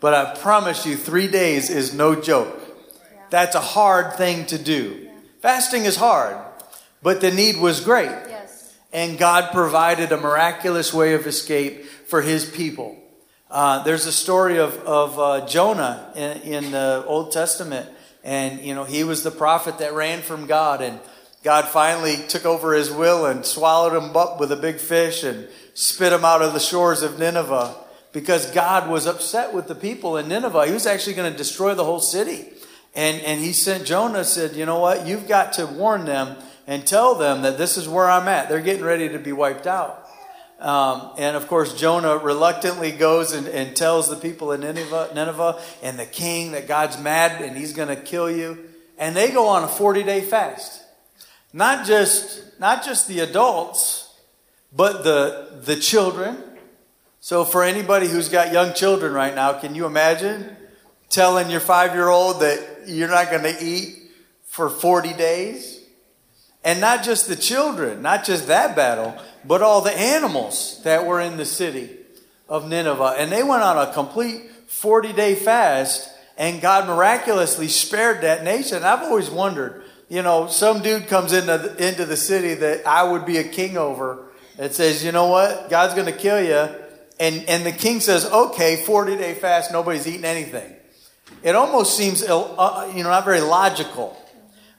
but 0.00 0.12
I 0.12 0.34
promise 0.34 0.84
you 0.84 0.94
three 0.94 1.26
days 1.26 1.70
is 1.70 1.94
no 1.94 2.14
joke. 2.14 2.60
That's 3.30 3.54
a 3.54 3.60
hard 3.60 4.16
thing 4.16 4.44
to 4.48 4.58
do. 4.58 5.08
Fasting 5.40 5.86
is 5.86 5.96
hard, 5.96 6.36
but 7.02 7.22
the 7.22 7.30
need 7.30 7.56
was 7.56 7.80
great 7.80 8.12
and 8.92 9.16
God 9.16 9.50
provided 9.50 10.12
a 10.12 10.20
miraculous 10.20 10.92
way 10.92 11.14
of 11.14 11.26
escape 11.26 11.86
for 11.86 12.20
his 12.20 12.44
people. 12.44 12.97
Uh, 13.50 13.82
there's 13.82 14.04
a 14.04 14.12
story 14.12 14.58
of, 14.58 14.76
of 14.80 15.18
uh, 15.18 15.46
Jonah 15.46 16.12
in, 16.14 16.42
in, 16.42 16.70
the 16.70 17.02
Old 17.06 17.32
Testament, 17.32 17.88
and 18.22 18.60
you 18.60 18.74
know 18.74 18.84
he 18.84 19.04
was 19.04 19.22
the 19.22 19.30
prophet 19.30 19.78
that 19.78 19.94
ran 19.94 20.20
from 20.20 20.46
God, 20.46 20.82
and 20.82 21.00
God 21.42 21.66
finally 21.66 22.16
took 22.28 22.44
over 22.44 22.74
his 22.74 22.90
will 22.90 23.24
and 23.24 23.46
swallowed 23.46 23.96
him 23.96 24.14
up 24.14 24.38
with 24.38 24.52
a 24.52 24.56
big 24.56 24.76
fish 24.76 25.24
and 25.24 25.48
spit 25.72 26.12
him 26.12 26.26
out 26.26 26.42
of 26.42 26.52
the 26.52 26.60
shores 26.60 27.00
of 27.00 27.18
Nineveh 27.18 27.74
because 28.12 28.50
God 28.50 28.90
was 28.90 29.06
upset 29.06 29.54
with 29.54 29.66
the 29.66 29.74
people 29.74 30.18
in 30.18 30.28
Nineveh. 30.28 30.66
He 30.66 30.74
was 30.74 30.86
actually 30.86 31.14
going 31.14 31.32
to 31.32 31.38
destroy 31.38 31.74
the 31.74 31.84
whole 31.84 32.00
city, 32.00 32.50
and 32.94 33.18
and 33.22 33.40
he 33.40 33.54
sent 33.54 33.86
Jonah 33.86 34.24
said, 34.24 34.56
you 34.56 34.66
know 34.66 34.78
what, 34.78 35.06
you've 35.06 35.26
got 35.26 35.54
to 35.54 35.64
warn 35.64 36.04
them 36.04 36.36
and 36.66 36.86
tell 36.86 37.14
them 37.14 37.40
that 37.40 37.56
this 37.56 37.78
is 37.78 37.88
where 37.88 38.10
I'm 38.10 38.28
at. 38.28 38.50
They're 38.50 38.60
getting 38.60 38.84
ready 38.84 39.08
to 39.08 39.18
be 39.18 39.32
wiped 39.32 39.66
out. 39.66 39.97
Um, 40.58 41.12
and 41.18 41.36
of 41.36 41.46
course, 41.46 41.78
Jonah 41.78 42.16
reluctantly 42.16 42.90
goes 42.90 43.32
and, 43.32 43.46
and 43.46 43.76
tells 43.76 44.08
the 44.10 44.16
people 44.16 44.52
in 44.52 44.62
Nineveh, 44.62 45.10
Nineveh 45.14 45.60
and 45.82 45.98
the 45.98 46.06
king 46.06 46.52
that 46.52 46.66
God's 46.66 46.98
mad 46.98 47.40
and 47.40 47.56
he's 47.56 47.72
going 47.72 47.88
to 47.88 47.96
kill 47.96 48.30
you. 48.30 48.58
And 48.98 49.14
they 49.14 49.30
go 49.30 49.46
on 49.46 49.62
a 49.62 49.68
40 49.68 50.02
day 50.02 50.20
fast. 50.20 50.82
Not 51.52 51.86
just, 51.86 52.58
not 52.58 52.84
just 52.84 53.06
the 53.06 53.20
adults, 53.20 54.12
but 54.72 55.04
the, 55.04 55.60
the 55.62 55.76
children. 55.76 56.42
So 57.20 57.44
for 57.44 57.62
anybody 57.62 58.08
who's 58.08 58.28
got 58.28 58.52
young 58.52 58.74
children 58.74 59.12
right 59.12 59.34
now, 59.34 59.52
can 59.52 59.74
you 59.74 59.86
imagine 59.86 60.56
telling 61.08 61.50
your 61.50 61.60
five 61.60 61.94
year 61.94 62.08
old 62.08 62.40
that 62.40 62.82
you're 62.86 63.08
not 63.08 63.30
going 63.30 63.44
to 63.44 63.64
eat 63.64 63.96
for 64.44 64.68
40 64.68 65.12
days? 65.14 65.78
And 66.64 66.80
not 66.80 67.04
just 67.04 67.28
the 67.28 67.36
children, 67.36 68.02
not 68.02 68.24
just 68.24 68.48
that 68.48 68.74
battle, 68.74 69.16
but 69.48 69.62
all 69.62 69.80
the 69.80 69.98
animals 69.98 70.80
that 70.84 71.06
were 71.06 71.20
in 71.20 71.38
the 71.38 71.46
city 71.46 71.88
of 72.48 72.68
Nineveh. 72.68 73.16
And 73.18 73.32
they 73.32 73.42
went 73.42 73.62
on 73.62 73.78
a 73.78 73.92
complete 73.92 74.42
40 74.66 75.14
day 75.14 75.34
fast, 75.34 76.10
and 76.36 76.60
God 76.60 76.86
miraculously 76.86 77.68
spared 77.68 78.20
that 78.20 78.44
nation. 78.44 78.84
I've 78.84 79.02
always 79.02 79.30
wondered, 79.30 79.82
you 80.10 80.22
know, 80.22 80.46
some 80.48 80.82
dude 80.82 81.08
comes 81.08 81.32
into 81.32 81.58
the, 81.58 81.88
into 81.88 82.04
the 82.04 82.16
city 82.16 82.54
that 82.54 82.86
I 82.86 83.02
would 83.02 83.24
be 83.24 83.38
a 83.38 83.44
king 83.44 83.78
over 83.78 84.26
and 84.58 84.70
says, 84.72 85.02
you 85.02 85.12
know 85.12 85.28
what, 85.28 85.70
God's 85.70 85.94
going 85.94 86.06
to 86.06 86.18
kill 86.18 86.42
you. 86.42 86.68
And, 87.18 87.48
and 87.48 87.64
the 87.64 87.72
king 87.72 88.00
says, 88.00 88.26
okay, 88.26 88.84
40 88.84 89.16
day 89.16 89.34
fast, 89.34 89.72
nobody's 89.72 90.06
eating 90.06 90.26
anything. 90.26 90.74
It 91.42 91.54
almost 91.54 91.96
seems, 91.96 92.22
uh, 92.22 92.92
you 92.94 93.02
know, 93.02 93.10
not 93.10 93.24
very 93.24 93.40
logical. 93.40 94.16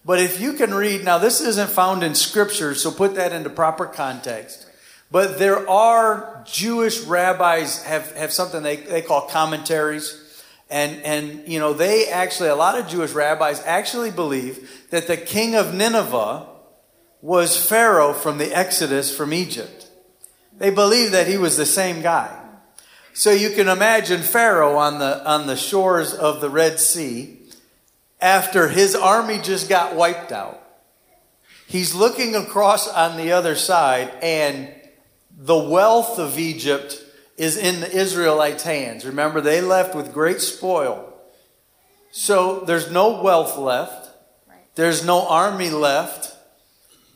But 0.05 0.19
if 0.19 0.39
you 0.39 0.53
can 0.53 0.73
read, 0.73 1.03
now 1.03 1.17
this 1.17 1.41
isn't 1.41 1.69
found 1.69 2.03
in 2.03 2.15
scripture, 2.15 2.73
so 2.73 2.91
put 2.91 3.15
that 3.15 3.33
into 3.33 3.49
proper 3.49 3.85
context. 3.85 4.65
But 5.11 5.39
there 5.39 5.67
are 5.69 6.43
Jewish 6.45 7.01
rabbis 7.01 7.83
have, 7.83 8.15
have 8.15 8.31
something 8.31 8.63
they, 8.63 8.77
they 8.77 9.01
call 9.01 9.27
commentaries. 9.27 10.25
And, 10.69 11.01
and, 11.03 11.47
you 11.47 11.59
know, 11.59 11.73
they 11.73 12.07
actually, 12.07 12.49
a 12.49 12.55
lot 12.55 12.77
of 12.77 12.87
Jewish 12.87 13.11
rabbis 13.11 13.61
actually 13.65 14.11
believe 14.11 14.85
that 14.91 15.07
the 15.07 15.17
king 15.17 15.55
of 15.55 15.73
Nineveh 15.73 16.45
was 17.21 17.57
Pharaoh 17.57 18.13
from 18.13 18.37
the 18.37 18.55
Exodus 18.55 19.15
from 19.15 19.33
Egypt. 19.33 19.87
They 20.57 20.69
believe 20.69 21.11
that 21.11 21.27
he 21.27 21.37
was 21.37 21.57
the 21.57 21.65
same 21.65 22.01
guy. 22.01 22.35
So 23.13 23.31
you 23.31 23.49
can 23.49 23.67
imagine 23.67 24.21
Pharaoh 24.21 24.77
on 24.77 24.99
the, 24.99 25.27
on 25.27 25.47
the 25.47 25.57
shores 25.57 26.13
of 26.13 26.39
the 26.39 26.49
Red 26.49 26.79
Sea 26.79 27.38
after 28.21 28.67
his 28.67 28.95
army 28.95 29.39
just 29.39 29.69
got 29.69 29.95
wiped 29.95 30.31
out. 30.31 30.61
He's 31.67 31.93
looking 31.93 32.35
across 32.35 32.87
on 32.87 33.17
the 33.17 33.31
other 33.31 33.55
side, 33.55 34.11
and 34.21 34.73
the 35.37 35.57
wealth 35.57 36.17
of 36.17 36.39
Egypt 36.39 37.01
is 37.37 37.55
in 37.55 37.79
the 37.79 37.91
Israelites' 37.91 38.63
hands. 38.63 39.05
Remember, 39.05 39.39
they 39.39 39.61
left 39.61 39.95
with 39.95 40.13
great 40.13 40.41
spoil. 40.41 41.13
So 42.11 42.61
there's 42.61 42.91
no 42.91 43.21
wealth 43.21 43.57
left, 43.57 44.09
there's 44.75 45.05
no 45.05 45.27
army 45.27 45.69
left. 45.69 46.35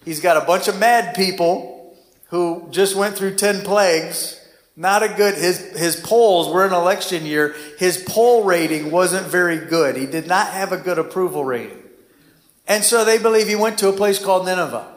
He's 0.06 0.20
got 0.20 0.38
a 0.38 0.46
bunch 0.46 0.68
of 0.68 0.78
mad 0.78 1.16
people 1.16 1.98
who 2.28 2.68
just 2.72 2.96
went 2.96 3.16
through 3.16 3.36
10 3.36 3.62
plagues 3.62 4.40
not 4.76 5.04
a 5.04 5.10
good, 5.10 5.36
his, 5.36 5.60
his 5.78 5.96
polls, 5.96 6.52
we're 6.52 6.66
in 6.66 6.74
election 6.74 7.26
year, 7.26 7.56
his 7.78 8.04
poll 8.08 8.44
rating 8.44 8.90
wasn't 8.92 9.28
very 9.28 9.58
good. 9.58 9.96
He 9.96 10.06
did 10.06 10.28
not 10.28 10.48
have 10.48 10.72
a 10.72 10.78
good 10.78 10.98
approval 10.98 11.46
rating. 11.46 11.78
And 12.68 12.84
so 12.84 13.06
they 13.06 13.18
believe 13.18 13.48
he 13.48 13.56
went 13.56 13.78
to 13.80 13.90
a 13.90 13.94
place 13.94 14.24
called 14.24 14.46
Nineveh. 14.46 14.90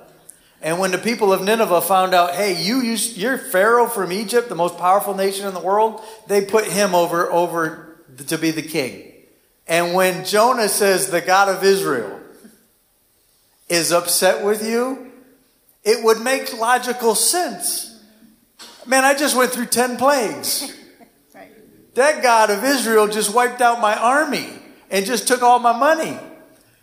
And 0.62 0.78
when 0.78 0.90
the 0.90 0.98
people 0.98 1.32
of 1.32 1.42
Nineveh 1.42 1.82
found 1.82 2.14
out, 2.14 2.34
hey, 2.34 2.60
you 2.60 2.80
used, 2.80 3.16
you're 3.16 3.36
Pharaoh 3.36 3.88
from 3.88 4.12
Egypt, 4.12 4.48
the 4.48 4.54
most 4.54 4.78
powerful 4.78 5.14
nation 5.14 5.46
in 5.46 5.54
the 5.54 5.60
world, 5.60 6.00
they 6.26 6.44
put 6.44 6.66
him 6.66 6.94
over, 6.94 7.30
over 7.30 7.98
to 8.28 8.38
be 8.38 8.50
the 8.50 8.62
king. 8.62 9.12
And 9.66 9.94
when 9.94 10.24
Jonah 10.24 10.68
says 10.68 11.10
the 11.10 11.20
God 11.20 11.48
of 11.48 11.62
Israel 11.62 12.20
is 13.68 13.92
upset 13.92 14.44
with 14.44 14.66
you, 14.66 15.12
it 15.84 16.02
would 16.02 16.20
make 16.20 16.56
logical 16.58 17.14
sense. 17.14 17.95
Man, 18.86 19.04
I 19.04 19.14
just 19.14 19.36
went 19.36 19.50
through 19.50 19.66
10 19.66 19.96
plagues. 19.96 20.72
That 21.94 22.22
God 22.22 22.50
of 22.50 22.62
Israel 22.62 23.08
just 23.08 23.34
wiped 23.34 23.62
out 23.62 23.80
my 23.80 23.96
army 23.96 24.50
and 24.90 25.06
just 25.06 25.26
took 25.26 25.40
all 25.42 25.58
my 25.58 25.72
money. 25.72 26.18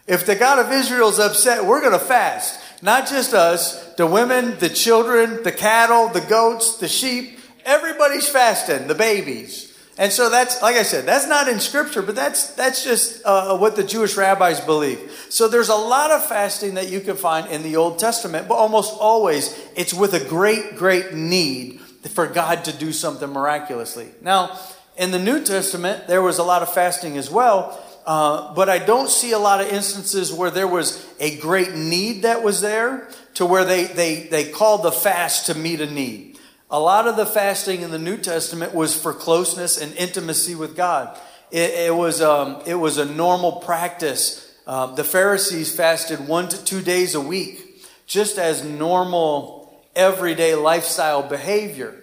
If 0.07 0.25
the 0.25 0.33
God 0.36 0.57
of 0.57 0.72
Israel 0.72 1.10
is 1.10 1.19
upset, 1.19 1.65
we're 1.65 1.81
going 1.81 1.93
to 1.93 2.00
fast. 2.03 2.60
Not 2.81 3.07
just 3.07 3.31
us, 3.31 3.93
the 3.93 4.07
women, 4.07 4.57
the 4.57 4.69
children, 4.69 5.43
the 5.43 5.51
cattle, 5.51 6.10
the 6.10 6.22
goats, 6.22 6.77
the 6.77 6.88
sheep, 6.88 7.38
everybody's 7.63 8.27
fasting, 8.27 8.88
the 8.88 8.95
babies. 8.95 9.77
And 10.00 10.12
so 10.12 10.31
that's, 10.31 10.63
like 10.63 10.77
I 10.77 10.83
said, 10.83 11.05
that's 11.05 11.27
not 11.27 11.48
in 11.48 11.60
scripture, 11.60 12.01
but 12.01 12.15
that's, 12.15 12.55
that's 12.55 12.83
just 12.83 13.24
uh, 13.24 13.55
what 13.55 13.75
the 13.75 13.83
Jewish 13.83 14.17
rabbis 14.17 14.62
believe. 14.62 15.27
So 15.29 15.48
there's 15.48 15.69
a 15.69 15.75
lot 15.75 16.10
of 16.10 16.25
fasting 16.25 16.74
that 16.74 16.89
you 16.89 17.01
can 17.01 17.17
find 17.17 17.48
in 17.51 17.62
the 17.62 17.75
Old 17.75 18.00
Testament, 18.00 18.48
but 18.48 18.55
almost 18.55 18.98
always 19.00 19.55
it's 19.75 19.93
with 19.93 20.15
a 20.15 20.27
great, 20.27 20.75
great 20.75 21.13
need 21.13 21.81
for 22.10 22.27
God 22.27 22.65
to 22.65 22.74
do 22.74 22.91
something 22.91 23.29
miraculously. 23.29 24.10
Now, 24.22 24.60
in 24.98 25.12
the 25.12 25.19
New 25.19 25.43
Testament, 25.43 26.07
there 26.07 26.22
was 26.22 26.38
a 26.38 26.43
lot 26.43 26.62
of 26.62 26.74
fasting 26.74 27.17
as 27.17 27.29
well, 27.29 27.81
uh, 28.05 28.53
but 28.53 28.69
I 28.69 28.79
don't 28.79 29.10
see 29.10 29.31
a 29.31 29.39
lot 29.39 29.62
of 29.62 29.67
instances 29.67 30.31
where 30.31 30.51
there 30.51 30.67
was 30.67 31.05
a 31.19 31.38
great 31.38 31.74
need 31.74 32.24
that 32.24 32.43
was 32.43 32.62
there 32.62 33.10
to 33.36 33.45
where 33.45 33.65
they, 33.65 33.86
they, 33.86 34.27
they 34.27 34.51
called 34.51 34.83
the 34.83 34.91
fast 34.91 35.48
to 35.48 35.55
meet 35.55 35.81
a 35.81 35.89
need. 35.89 36.38
A 36.69 36.79
lot 36.79 37.07
of 37.07 37.15
the 37.15 37.25
fasting 37.25 37.81
in 37.81 37.91
the 37.91 38.00
New 38.00 38.17
Testament 38.17 38.74
was 38.74 39.00
for 39.00 39.13
closeness 39.13 39.79
and 39.79 39.95
intimacy 39.95 40.55
with 40.55 40.75
God. 40.75 41.17
It, 41.51 41.72
it 41.72 41.95
was, 41.95 42.22
um, 42.22 42.62
it 42.65 42.75
was 42.75 42.98
a 42.98 43.05
normal 43.05 43.53
practice. 43.53 44.51
Um, 44.65 44.95
the 44.95 45.03
Pharisees 45.03 45.75
fasted 45.75 46.27
one 46.27 46.50
to 46.50 46.63
two 46.63 46.81
days 46.81 47.15
a 47.15 47.22
week, 47.22 47.86
just 48.07 48.38
as 48.38 48.63
normal, 48.63 49.62
everyday 49.95 50.55
lifestyle 50.55 51.23
behavior. 51.23 51.95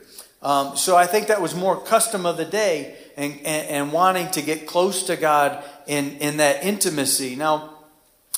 Um, 0.42 0.76
so 0.76 0.97
I 0.97 1.06
think 1.06 1.26
that 1.26 1.42
was 1.42 1.54
more 1.54 1.80
custom 1.80 2.25
of 2.25 2.37
the 2.37 2.44
day 2.44 2.97
and, 3.16 3.35
and, 3.44 3.68
and 3.68 3.92
wanting 3.92 4.30
to 4.30 4.42
get 4.42 4.66
close 4.66 5.04
to 5.04 5.16
God 5.16 5.62
in, 5.87 6.16
in 6.18 6.38
that 6.38 6.64
intimacy. 6.64 7.37
Now, 7.37 7.76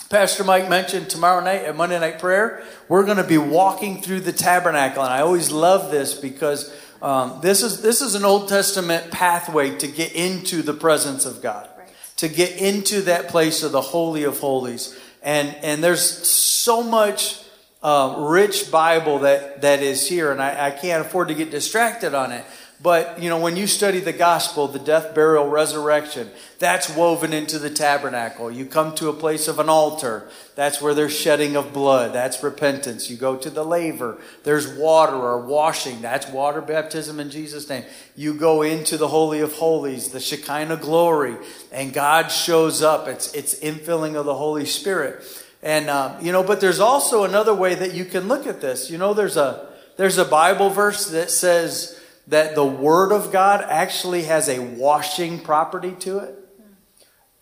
Pastor 0.09 0.45
Mike 0.45 0.69
mentioned 0.69 1.09
tomorrow 1.09 1.43
night 1.43 1.63
at 1.63 1.77
Monday 1.77 1.99
Night 1.99 2.19
Prayer, 2.19 2.63
we're 2.89 3.05
going 3.05 3.17
to 3.17 3.25
be 3.25 3.39
walking 3.39 4.03
through 4.03 4.21
the 4.21 4.33
tabernacle. 4.33 5.03
And 5.03 5.13
I 5.13 5.21
always 5.21 5.51
love 5.51 5.91
this 5.91 6.15
because 6.15 6.75
um, 7.01 7.41
this, 7.41 7.63
is, 7.63 7.81
this 7.83 8.03
is 8.03 8.15
an 8.15 8.25
Old 8.25 8.49
Testament 8.49 9.11
pathway 9.11 9.77
to 9.79 9.87
get 9.87 10.13
into 10.13 10.63
the 10.63 10.75
presence 10.75 11.25
of 11.25 11.41
God, 11.41 11.69
right. 11.79 11.89
to 12.19 12.29
get 12.29 12.61
into 12.61 13.03
that 13.03 13.29
place 13.29 13.63
of 13.63 13.73
the 13.73 13.81
Holy 13.81 14.25
of 14.25 14.39
Holies. 14.39 14.99
And, 15.23 15.55
and 15.63 15.83
there's 15.83 16.03
so 16.29 16.83
much 16.83 17.42
uh, 17.83 18.15
rich 18.19 18.71
Bible 18.71 19.21
that, 19.21 19.63
that 19.63 19.83
is 19.83 20.09
here, 20.09 20.31
and 20.31 20.41
I, 20.41 20.69
I 20.69 20.71
can't 20.71 21.05
afford 21.05 21.29
to 21.29 21.35
get 21.35 21.51
distracted 21.51 22.15
on 22.15 22.33
it. 22.33 22.45
But, 22.83 23.23
you 23.23 23.29
know, 23.29 23.39
when 23.39 23.57
you 23.57 23.69
study 23.69 24.01
the 24.01 24.13
gospel, 24.13 24.67
the 24.67 24.81
death, 24.81 25.15
burial, 25.15 25.49
resurrection, 25.49 26.29
that's 26.59 26.91
woven 26.97 27.33
into 27.33 27.61
the 27.61 27.71
tabernacle. 27.71 28.51
You 28.51 28.67
come 28.67 28.93
to 28.97 29.09
a 29.09 29.13
place 29.13 29.47
of 29.47 29.61
an 29.61 29.69
altar, 29.69 30.29
that's 30.57 30.83
where 30.83 30.93
there's 30.93 31.17
shedding 31.17 31.55
of 31.55 31.73
blood, 31.73 32.13
that's 32.13 32.43
repentance. 32.43 33.09
You 33.09 33.17
go 33.17 33.37
to 33.37 33.51
the 33.51 33.65
laver, 33.65 34.19
there's 34.43 34.67
water 34.67 35.15
or 35.15 35.47
washing, 35.47 36.03
that's 36.03 36.27
water 36.27 36.61
baptism 36.61 37.21
in 37.21 37.31
Jesus' 37.31 37.69
name. 37.69 37.85
You 38.17 38.35
go 38.35 38.63
into 38.63 38.97
the 38.97 39.09
Holy 39.09 39.39
of 39.39 39.53
Holies, 39.53 40.09
the 40.09 40.19
Shekinah 40.19 40.79
glory, 40.79 41.37
and 41.71 41.93
God 41.93 42.33
shows 42.33 42.83
up. 42.83 43.07
It's, 43.07 43.33
it's 43.33 43.61
infilling 43.61 44.17
of 44.17 44.27
the 44.27 44.35
Holy 44.35 44.67
Spirit. 44.67 45.23
And, 45.63 45.89
um, 45.89 46.25
you 46.25 46.33
know, 46.33 46.43
but 46.43 46.61
there's 46.61 46.81
also 46.81 47.25
another 47.25 47.55
way 47.55 47.75
that 47.75 47.95
you 47.95 48.05
can 48.05 48.29
look 48.29 48.47
at 48.47 48.61
this. 48.61 48.91
You 48.91 48.99
know, 48.99 49.15
there's 49.15 49.37
a, 49.37 49.69
there's 49.97 50.19
a 50.19 50.25
Bible 50.25 50.71
verse 50.71 51.11
that 51.11 51.31
says, 51.31 52.01
that 52.29 52.55
the 52.55 52.65
Word 52.65 53.13
of 53.13 53.33
God 53.33 53.65
actually 53.69 54.25
has 54.25 54.49
a 54.49 54.61
washing 54.61 55.41
property 55.41 55.93
to 56.01 56.19
it. 56.19 56.39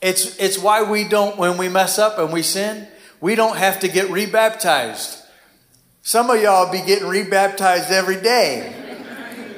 It's, 0.00 0.38
it's 0.38 0.58
why 0.58 0.82
we 0.82 1.06
don't, 1.06 1.36
when 1.36 1.58
we 1.58 1.68
mess 1.68 1.98
up 1.98 2.18
and 2.18 2.32
we 2.32 2.42
sin, 2.42 2.88
we 3.20 3.34
don't 3.34 3.58
have 3.58 3.80
to 3.80 3.88
get 3.88 4.10
rebaptized. 4.10 5.22
Some 6.02 6.30
of 6.30 6.40
y'all 6.40 6.72
be 6.72 6.80
getting 6.80 7.08
rebaptized 7.08 7.90
every 7.90 8.22
day, 8.22 8.74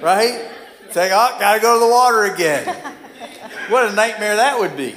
right? 0.03 0.51
Say, 0.91 1.11
oh, 1.13 1.37
gotta 1.39 1.61
go 1.61 1.75
to 1.75 1.81
the 1.81 1.91
water 1.91 2.25
again. 2.25 2.67
What 3.69 3.89
a 3.89 3.95
nightmare 3.95 4.37
that 4.37 4.59
would 4.59 4.77
be. 4.77 4.97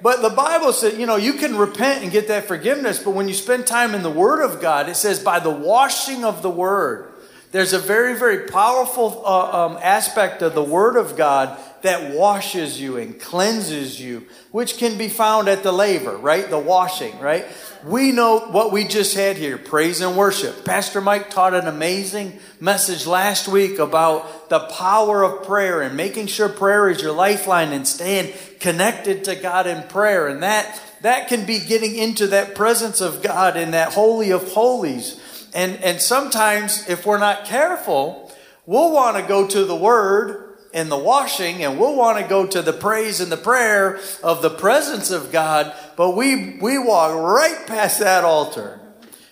But 0.00 0.22
the 0.22 0.30
Bible 0.30 0.72
says, 0.72 0.98
you 0.98 1.06
know, 1.06 1.16
you 1.16 1.34
can 1.34 1.56
repent 1.56 2.02
and 2.02 2.12
get 2.12 2.28
that 2.28 2.44
forgiveness, 2.44 3.02
but 3.02 3.12
when 3.12 3.26
you 3.26 3.34
spend 3.34 3.66
time 3.66 3.94
in 3.94 4.02
the 4.02 4.10
Word 4.10 4.44
of 4.44 4.60
God, 4.60 4.88
it 4.88 4.94
says, 4.94 5.18
by 5.18 5.40
the 5.40 5.50
washing 5.50 6.24
of 6.24 6.42
the 6.42 6.50
Word, 6.50 7.12
there's 7.50 7.72
a 7.72 7.78
very, 7.78 8.16
very 8.16 8.46
powerful 8.46 9.22
uh, 9.24 9.66
um, 9.66 9.78
aspect 9.82 10.42
of 10.42 10.54
the 10.54 10.62
Word 10.62 10.96
of 10.96 11.16
God 11.16 11.58
that 11.82 12.14
washes 12.14 12.80
you 12.80 12.96
and 12.96 13.20
cleanses 13.20 14.00
you, 14.00 14.26
which 14.50 14.78
can 14.78 14.98
be 14.98 15.08
found 15.08 15.48
at 15.48 15.62
the 15.62 15.72
laver, 15.72 16.16
right? 16.16 16.48
The 16.48 16.58
washing, 16.58 17.18
right? 17.20 17.46
We 17.84 18.12
know 18.12 18.40
what 18.40 18.72
we 18.72 18.84
just 18.84 19.14
had 19.14 19.36
here 19.36 19.58
praise 19.58 20.00
and 20.00 20.16
worship. 20.16 20.64
Pastor 20.64 21.00
Mike 21.00 21.30
taught 21.30 21.54
an 21.54 21.66
amazing 21.66 22.38
message 22.60 23.06
last 23.06 23.48
week 23.48 23.78
about 23.78 24.48
the 24.48 24.60
power 24.60 25.22
of 25.22 25.46
prayer 25.46 25.82
and 25.82 25.96
making 25.96 26.26
sure 26.26 26.48
prayer 26.48 26.88
is 26.88 27.00
your 27.00 27.12
lifeline 27.12 27.72
and 27.72 27.86
staying 27.86 28.34
connected 28.60 29.24
to 29.24 29.36
God 29.36 29.66
in 29.66 29.82
prayer. 29.84 30.26
And 30.26 30.42
that, 30.42 30.80
that 31.02 31.28
can 31.28 31.46
be 31.46 31.60
getting 31.60 31.94
into 31.94 32.26
that 32.28 32.54
presence 32.54 33.00
of 33.00 33.22
God 33.22 33.56
in 33.56 33.70
that 33.70 33.92
Holy 33.92 34.30
of 34.30 34.52
Holies 34.52 35.20
and, 35.54 35.76
and 35.82 36.00
sometimes, 36.00 36.88
if 36.88 37.06
we're 37.06 37.18
not 37.18 37.44
careful, 37.44 38.30
we'll 38.66 38.92
want 38.92 39.16
to 39.16 39.22
go 39.22 39.46
to 39.46 39.64
the 39.64 39.76
Word 39.76 40.47
and 40.78 40.92
the 40.92 40.96
washing, 40.96 41.64
and 41.64 41.76
we'll 41.76 41.96
want 41.96 42.18
to 42.18 42.28
go 42.28 42.46
to 42.46 42.62
the 42.62 42.72
praise 42.72 43.20
and 43.20 43.32
the 43.32 43.36
prayer 43.36 43.98
of 44.22 44.42
the 44.42 44.50
presence 44.50 45.10
of 45.10 45.32
God, 45.32 45.74
but 45.96 46.12
we, 46.12 46.56
we 46.60 46.78
walk 46.78 47.16
right 47.16 47.66
past 47.66 47.98
that 47.98 48.22
altar 48.22 48.80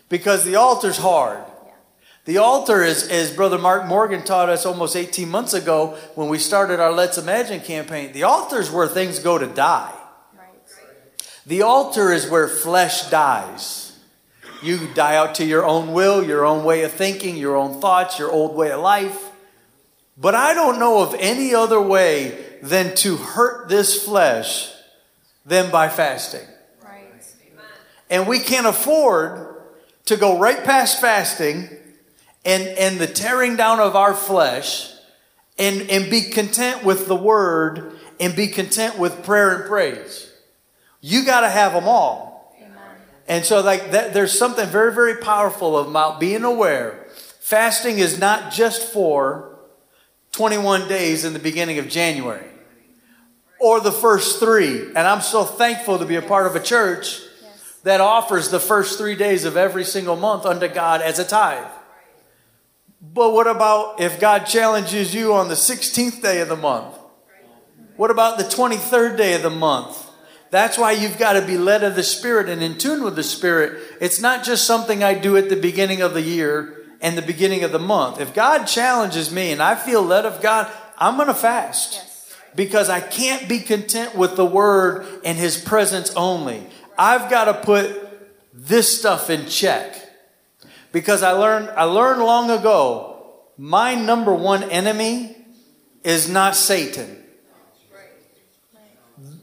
because 0.09 0.45
the 0.45 0.57
altar's 0.57 0.99
hard. 0.99 1.45
The 2.25 2.39
altar 2.39 2.83
is, 2.83 3.07
as 3.09 3.31
Brother 3.31 3.59
Mark 3.59 3.87
Morgan 3.87 4.25
taught 4.25 4.49
us 4.49 4.67
almost 4.67 4.97
18 4.97 5.29
months 5.29 5.55
ago 5.55 5.97
when 6.17 6.29
we 6.29 6.39
started 6.39 6.81
our 6.81 6.91
Let's 6.91 7.17
Imagine 7.17 7.61
campaign, 7.61 8.13
the 8.13 8.25
altar 8.25 8.59
is 8.59 8.69
where 8.69 8.89
things 8.89 9.21
go 9.21 9.39
to 9.39 9.47
die. 9.47 9.95
The 11.47 11.63
altar 11.63 12.13
is 12.13 12.29
where 12.29 12.49
flesh 12.49 13.09
dies. 13.09 13.97
You 14.65 14.89
die 14.95 15.15
out 15.15 15.37
to 15.37 15.45
your 15.45 15.65
own 15.65 15.93
will, 15.93 16.25
your 16.25 16.45
own 16.45 16.65
way 16.65 16.83
of 16.83 16.91
thinking, 16.91 17.37
your 17.37 17.55
own 17.55 17.81
thoughts, 17.81 18.19
your 18.19 18.33
old 18.33 18.57
way 18.57 18.73
of 18.73 18.81
life. 18.81 19.26
But 20.17 20.35
I 20.35 20.55
don't 20.55 20.79
know 20.79 21.03
of 21.03 21.15
any 21.19 21.55
other 21.55 21.81
way 21.81 22.45
than 22.63 22.95
to 22.97 23.17
hurt 23.17 23.69
this 23.69 24.05
flesh 24.05 24.73
than 25.45 25.71
by 25.71 25.89
fasting. 25.89 26.47
Right. 26.83 27.05
And 28.09 28.27
we 28.27 28.39
can't 28.39 28.67
afford 28.67 29.57
to 30.07 30.17
go 30.17 30.39
right 30.39 30.65
past 30.65 31.01
fasting 31.01 31.69
and, 32.45 32.63
and 32.63 32.99
the 32.99 33.07
tearing 33.07 33.57
down 33.57 33.81
of 33.81 33.95
our 33.95 34.15
flesh 34.15 34.91
and, 35.59 35.83
and 35.91 36.11
be 36.11 36.23
content 36.23 36.85
with 36.85 37.07
the 37.09 37.17
word 37.17 37.93
and 38.19 38.35
be 38.35 38.49
content 38.49 38.99
with 38.99 39.25
prayer 39.25 39.57
and 39.57 39.69
praise. 39.69 40.33
You 41.01 41.25
got 41.25 41.43
to 41.43 41.49
have 41.51 41.73
them 41.73 41.89
all. 41.89 42.37
And 43.29 43.45
so, 43.45 43.61
like, 43.61 43.91
that, 43.91 44.15
there's 44.15 44.39
something 44.39 44.69
very, 44.69 44.95
very 44.95 45.17
powerful 45.17 45.79
about 45.79 46.21
being 46.21 46.45
aware. 46.45 47.07
Fasting 47.41 47.99
is 47.99 48.21
not 48.21 48.53
just 48.53 48.93
for 48.93 49.56
21 50.37 50.87
days 50.87 51.25
in 51.25 51.33
the 51.33 51.39
beginning 51.39 51.79
of 51.79 51.89
January 51.89 52.45
or 53.59 53.81
the 53.81 53.91
first 53.91 54.39
three. 54.39 54.83
And 54.89 54.99
I'm 54.99 55.23
so 55.23 55.45
thankful 55.45 55.99
to 55.99 56.05
be 56.05 56.17
a 56.17 56.23
part 56.23 56.47
of 56.47 56.55
a 56.55 56.61
church 56.61 57.23
that 57.85 58.03
offers 58.03 58.51
the 58.51 58.61
first 58.61 58.99
three 58.99 59.17
days 59.17 59.47
of 59.47 59.57
every 59.57 59.83
single 59.83 60.15
month 60.15 60.45
unto 60.45 60.69
God 60.69 61.01
as 61.01 61.19
a 61.19 61.25
tithe. 61.25 61.71
But 63.01 63.33
what 63.33 63.47
about 63.47 63.99
if 63.99 64.21
God 64.21 64.41
challenges 64.41 65.15
you 65.15 65.33
on 65.33 65.49
the 65.49 65.55
16th 65.55 66.21
day 66.21 66.43
of 66.43 66.49
the 66.49 66.57
month? 66.57 66.99
What 67.97 68.11
about 68.11 68.37
the 68.37 68.45
23rd 68.45 69.17
day 69.17 69.33
of 69.33 69.43
the 69.43 69.49
month? 69.49 70.05
That's 70.51 70.77
why 70.77 70.93
you've 70.93 71.17
got 71.17 71.33
to 71.33 71.47
be 71.47 71.57
led 71.57 71.83
of 71.83 71.97
the 71.97 72.03
Spirit 72.03 72.51
and 72.51 72.63
in 72.63 72.77
tune 72.77 73.03
with 73.03 73.17
the 73.17 73.23
Spirit. 73.23 73.81
It's 74.03 74.21
not 74.21 74.45
just 74.45 74.67
something 74.67 75.03
I 75.03 75.15
do 75.15 75.39
at 75.39 75.49
the 75.49 75.57
beginning 75.57 76.03
of 76.03 76.13
the 76.13 76.21
year 76.21 76.76
and 77.07 77.17
the 77.17 77.23
beginning 77.23 77.63
of 77.63 77.71
the 77.71 77.79
month. 77.79 78.21
If 78.21 78.35
God 78.35 78.65
challenges 78.65 79.31
me 79.31 79.53
and 79.53 79.63
I 79.63 79.77
feel 79.77 80.03
led 80.03 80.27
of 80.27 80.43
God, 80.43 80.69
I'm 80.99 81.15
going 81.15 81.29
to 81.29 81.35
fast. 81.35 81.93
Yes. 81.93 82.35
Because 82.57 82.91
I 82.91 82.99
can't 82.99 83.49
be 83.49 83.61
content 83.61 84.17
with 84.17 84.35
the 84.35 84.45
Word 84.45 85.07
and 85.25 85.39
His 85.39 85.57
presence 85.57 86.13
only. 86.17 86.67
I've 86.99 87.31
got 87.31 87.45
to 87.45 87.55
put 87.55 87.97
this 88.53 88.99
stuff 88.99 89.31
in 89.31 89.47
check. 89.47 89.95
Because 90.91 91.23
I 91.23 91.31
learned, 91.31 91.69
I 91.77 91.85
learned 91.85 92.23
long 92.23 92.51
ago, 92.51 93.37
my 93.57 93.95
number 93.95 94.35
one 94.35 94.65
enemy 94.65 95.37
is 96.03 96.29
not 96.29 96.57
Satan 96.57 97.23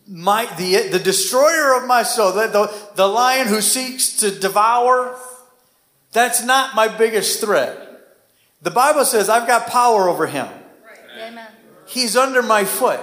my 0.05 0.45
the 0.57 0.89
the 0.89 0.99
destroyer 0.99 1.75
of 1.77 1.87
my 1.87 2.03
soul, 2.03 2.33
the, 2.33 2.47
the, 2.47 2.91
the 2.95 3.07
lion 3.07 3.47
who 3.47 3.61
seeks 3.61 4.17
to 4.17 4.37
devour, 4.37 5.17
that's 6.13 6.43
not 6.43 6.75
my 6.75 6.87
biggest 6.87 7.41
threat. 7.41 7.79
The 8.61 8.71
Bible 8.71 9.03
says 9.03 9.29
I've 9.29 9.47
got 9.47 9.67
power 9.67 10.07
over 10.07 10.27
him. 10.27 10.47
Amen. 11.19 11.47
He's 11.85 12.15
under 12.15 12.41
my 12.41 12.63
foot. 12.63 13.01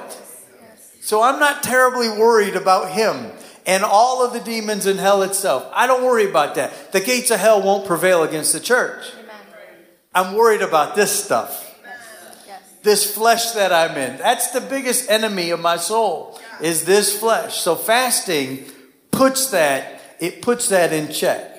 So 1.00 1.22
I'm 1.22 1.38
not 1.38 1.62
terribly 1.62 2.08
worried 2.08 2.56
about 2.56 2.90
him 2.90 3.32
and 3.66 3.84
all 3.84 4.24
of 4.24 4.32
the 4.32 4.40
demons 4.40 4.86
in 4.86 4.98
hell 4.98 5.22
itself. 5.22 5.68
I 5.74 5.86
don't 5.86 6.04
worry 6.04 6.28
about 6.28 6.54
that. 6.54 6.92
The 6.92 7.00
gates 7.00 7.30
of 7.30 7.40
hell 7.40 7.62
won't 7.62 7.86
prevail 7.86 8.22
against 8.22 8.52
the 8.52 8.60
church. 8.60 9.12
Amen. 9.14 9.34
I'm 10.14 10.34
worried 10.34 10.62
about 10.62 10.96
this 10.96 11.24
stuff. 11.24 11.78
Yes. 11.82 12.44
Yes. 12.46 12.62
This 12.82 13.14
flesh 13.14 13.52
that 13.52 13.72
I'm 13.72 13.96
in. 13.96 14.18
That's 14.18 14.50
the 14.50 14.60
biggest 14.60 15.10
enemy 15.10 15.50
of 15.50 15.60
my 15.60 15.76
soul 15.76 16.40
is 16.60 16.84
this 16.84 17.18
flesh. 17.18 17.60
So 17.60 17.74
fasting 17.74 18.64
puts 19.10 19.50
that 19.50 20.00
it 20.20 20.42
puts 20.42 20.68
that 20.68 20.92
in 20.92 21.10
check. 21.12 21.49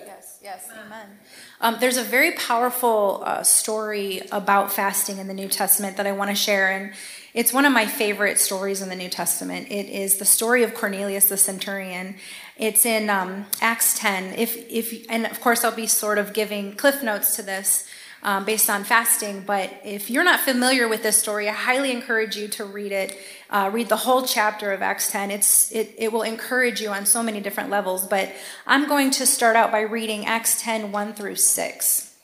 Um, 1.64 1.78
there's 1.80 1.98
a 1.98 2.04
very 2.04 2.32
powerful 2.32 3.22
uh, 3.24 3.44
story 3.44 4.24
about 4.32 4.74
fasting 4.74 5.20
in 5.20 5.28
the 5.28 5.34
New 5.34 5.48
Testament 5.48 5.96
that 5.98 6.08
I 6.08 6.12
want 6.12 6.32
to 6.32 6.36
share, 6.36 6.72
and 6.72 6.92
it's 7.36 7.54
one 7.54 7.66
of 7.66 7.72
my 7.72 7.86
favorite 7.86 8.40
stories 8.40 8.82
in 8.82 8.90
the 8.90 8.96
New 8.96 9.10
Testament. 9.10 9.68
It 9.70 9.88
is 9.88 10.18
the 10.18 10.26
story 10.26 10.64
of 10.64 10.74
Cornelius 10.74 11.30
the 11.30 11.38
centurion. 11.38 12.16
It's 12.58 12.84
in 12.84 13.12
um, 13.12 13.46
Acts 13.62 13.98
10. 14.00 14.40
If, 14.40 14.58
if, 14.72 15.06
and 15.08 15.28
of 15.28 15.40
course, 15.40 15.64
I'll 15.64 15.76
be 15.76 15.86
sort 15.86 16.18
of 16.18 16.34
giving 16.34 16.76
cliff 16.76 17.04
notes 17.04 17.36
to 17.36 17.44
this 17.44 17.88
um, 18.24 18.46
based 18.46 18.70
on 18.70 18.84
fasting. 18.84 19.42
But 19.42 19.72
if 19.84 20.10
you're 20.10 20.24
not 20.24 20.42
familiar 20.42 20.88
with 20.88 21.04
this 21.04 21.18
story, 21.18 21.50
I 21.50 21.54
highly 21.54 21.92
encourage 21.92 22.36
you 22.36 22.48
to 22.50 22.66
read 22.66 22.92
it. 22.92 23.18
Uh, 23.50 23.70
read 23.74 23.90
the 23.90 23.98
whole 23.98 24.24
chapter 24.24 24.72
of 24.72 24.82
Acts 24.82 25.12
10. 25.12 25.32
It's, 25.32 25.72
it, 25.72 25.96
it 25.98 26.12
will 26.12 26.22
encourage 26.22 26.82
you 26.82 26.90
on 26.90 27.06
so 27.06 27.24
many 27.24 27.42
different 27.42 27.70
levels. 27.70 28.08
But 28.08 28.32
I'm 28.68 28.88
going 28.88 29.12
to 29.12 29.26
start 29.26 29.56
out 29.56 29.72
by 29.72 29.82
reading 29.82 30.26
Acts 30.26 30.62
10 30.62 30.92
1 30.92 31.14
through 31.14 31.36
6. 31.36 32.16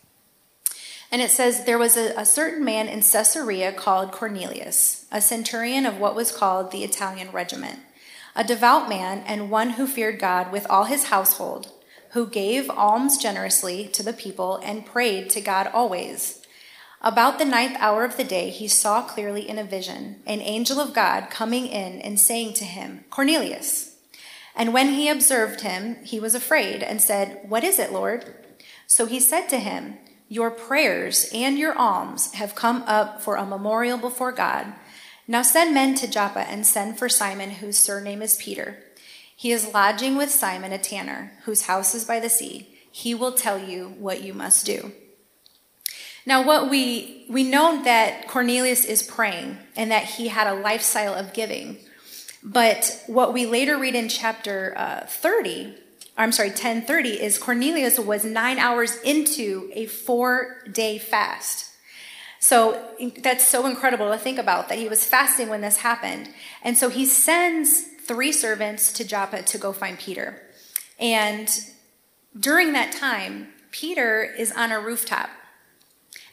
And 1.12 1.22
it 1.22 1.32
says, 1.32 1.66
There 1.66 1.78
was 1.78 1.98
a, 1.98 2.14
a 2.18 2.26
certain 2.26 2.64
man 2.64 2.88
in 2.88 3.02
Caesarea 3.02 3.72
called 3.72 4.12
Cornelius, 4.12 5.06
a 5.12 5.22
centurion 5.22 5.86
of 5.86 6.00
what 6.00 6.16
was 6.16 6.32
called 6.32 6.72
the 6.72 6.84
Italian 6.84 7.32
regiment, 7.32 7.80
a 8.36 8.44
devout 8.44 8.90
man 8.90 9.24
and 9.26 9.50
one 9.50 9.72
who 9.72 9.88
feared 9.88 10.20
God 10.20 10.52
with 10.52 10.68
all 10.70 10.84
his 10.84 11.06
household 11.06 11.72
who 12.12 12.28
gave 12.28 12.70
alms 12.70 13.18
generously 13.18 13.88
to 13.90 14.04
the 14.04 14.14
people 14.14 14.58
and 14.64 14.86
prayed 14.86 15.30
to 15.32 15.42
God 15.42 15.70
always. 15.74 16.42
About 17.02 17.38
the 17.38 17.46
ninth 17.46 17.78
hour 17.80 18.04
of 18.04 18.18
the 18.18 18.24
day, 18.24 18.50
he 18.50 18.68
saw 18.68 19.04
clearly 19.04 19.48
in 19.48 19.60
a 19.60 19.64
vision 19.64 20.22
an 20.26 20.42
angel 20.42 20.80
of 20.80 20.94
God 20.94 21.30
coming 21.30 21.68
in 21.68 22.02
and 22.02 22.20
saying 22.20 22.54
to 22.56 22.66
him, 22.66 23.06
Cornelius. 23.10 23.96
And 24.56 24.74
when 24.74 24.90
he 24.90 25.08
observed 25.08 25.62
him, 25.62 25.98
he 26.04 26.20
was 26.20 26.34
afraid 26.34 26.82
and 26.82 27.00
said, 27.00 27.42
What 27.48 27.64
is 27.64 27.78
it, 27.78 27.94
Lord? 27.94 28.34
So 28.88 29.06
he 29.06 29.20
said 29.20 29.48
to 29.50 29.60
him, 29.60 29.98
Your 30.28 30.50
prayers 30.50 31.30
and 31.32 31.60
your 31.60 31.78
alms 31.78 32.34
have 32.34 32.56
come 32.56 32.84
up 32.88 33.22
for 33.22 33.36
a 33.36 33.46
memorial 33.46 34.00
before 34.00 34.32
God. 34.32 34.74
Now 35.28 35.44
send 35.44 35.74
men 35.74 35.94
to 35.96 36.08
Joppa 36.08 36.50
and 36.50 36.66
send 36.66 36.98
for 36.98 37.10
Simon, 37.10 37.52
whose 37.52 37.78
surname 37.78 38.24
is 38.24 38.38
Peter. 38.38 38.80
He 39.38 39.52
is 39.52 39.72
lodging 39.72 40.18
with 40.18 40.32
Simon, 40.32 40.74
a 40.74 40.80
tanner, 40.80 41.32
whose 41.44 41.68
house 41.68 41.94
is 41.94 42.06
by 42.06 42.20
the 42.20 42.28
sea. 42.28 42.76
He 42.92 43.14
will 43.14 43.34
tell 43.34 43.60
you 43.60 43.90
what 44.00 44.24
you 44.24 44.34
must 44.34 44.66
do. 44.66 44.92
Now, 46.26 46.44
what 46.44 46.72
we 46.72 47.28
we 47.30 47.44
know 47.44 47.84
that 47.84 48.28
Cornelius 48.28 48.84
is 48.84 49.04
praying 49.04 49.60
and 49.76 49.92
that 49.92 50.06
he 50.06 50.30
had 50.30 50.48
a 50.48 50.56
lifestyle 50.56 51.14
of 51.14 51.34
giving, 51.34 51.78
but 52.42 53.04
what 53.06 53.32
we 53.32 53.46
later 53.46 53.78
read 53.78 53.94
in 53.94 54.10
chapter 54.10 54.74
uh, 54.76 55.06
30, 55.06 55.76
I'm 56.18 56.32
sorry, 56.32 56.50
1030, 56.50 57.22
is 57.22 57.38
Cornelius 57.38 58.00
was 58.00 58.26
nine 58.26 58.58
hours 58.58 59.00
into 59.04 59.70
a 59.74 59.86
four 59.86 60.64
day 60.72 60.98
fast. 60.98 61.66
So 62.40 62.84
that's 63.22 63.46
so 63.46 63.68
incredible 63.68 64.12
to 64.12 64.18
think 64.18 64.40
about 64.40 64.68
that 64.70 64.80
he 64.80 64.90
was 64.90 65.06
fasting 65.06 65.48
when 65.50 65.62
this 65.62 65.78
happened. 65.78 66.30
And 66.64 66.76
so 66.76 66.90
he 66.90 67.06
sends 67.06 67.86
three 68.08 68.32
servants 68.32 68.92
to 68.94 69.04
Joppa 69.04 69.44
to 69.44 69.58
go 69.58 69.74
find 69.74 70.00
Peter. 70.00 70.42
And 71.00 71.50
during 72.40 72.74
that 72.74 72.92
time, 72.92 73.50
Peter 73.72 74.24
is 74.24 74.52
on 74.52 74.72
a 74.72 74.80
rooftop. 74.80 75.30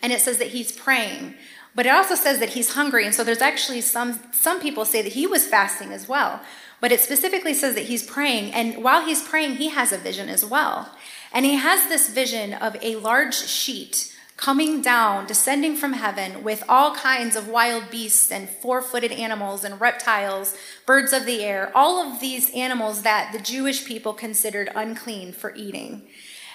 And 0.01 0.13
it 0.13 0.21
says 0.21 0.39
that 0.39 0.49
he's 0.49 0.73
praying. 0.73 1.35
But 1.75 1.87
it 1.87 1.91
also 1.91 2.15
says 2.15 2.39
that 2.39 2.51
he's 2.51 2.75
hungry. 2.75 3.05
And 3.05 3.15
so 3.15 3.25
there's 3.25 3.43
actually 3.43 3.81
some 3.81 4.21
some 4.33 4.61
people 4.61 4.85
say 4.85 5.03
that 5.03 5.13
he 5.13 5.27
was 5.27 5.47
fasting 5.47 5.93
as 5.93 6.09
well. 6.09 6.41
But 6.81 6.93
it 6.93 7.01
specifically 7.01 7.55
says 7.55 7.75
that 7.75 7.85
he's 7.85 8.03
praying. 8.03 8.53
And 8.53 8.85
while 8.85 9.05
he's 9.05 9.23
praying, 9.23 9.57
he 9.57 9.71
has 9.71 9.93
a 9.93 9.99
vision 9.99 10.29
as 10.29 10.45
well. 10.45 10.95
And 11.33 11.45
he 11.45 11.57
has 11.57 11.89
this 11.89 12.11
vision 12.11 12.55
of 12.55 12.77
a 12.83 12.97
large 12.97 13.35
sheet 13.35 14.13
coming 14.45 14.83
down, 14.83 15.25
descending 15.25 15.75
from 15.75 15.95
heaven 15.95 16.45
with 16.45 16.63
all 16.69 16.95
kinds 16.95 17.35
of 17.35 17.49
wild 17.49 17.89
beasts 17.91 18.31
and 18.31 18.47
four 18.47 18.83
footed 18.83 19.11
animals 19.11 19.65
and 19.65 19.81
reptiles, 19.81 20.55
birds 20.85 21.15
of 21.15 21.25
the 21.25 21.43
air, 21.43 21.73
all 21.75 21.97
of 21.97 22.21
these 22.21 22.51
animals 22.51 23.01
that 23.01 23.33
the 23.33 23.39
Jewish 23.39 23.87
people 23.87 24.13
considered 24.13 24.69
unclean 24.75 25.33
for 25.33 25.55
eating. 25.55 26.07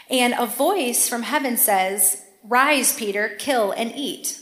And 0.08 0.36
a 0.38 0.46
voice 0.46 1.10
from 1.10 1.24
heaven 1.24 1.58
says, 1.58 2.24
Rise, 2.44 2.96
Peter, 2.96 3.30
kill 3.40 3.72
and 3.72 3.92
eat. 3.96 4.40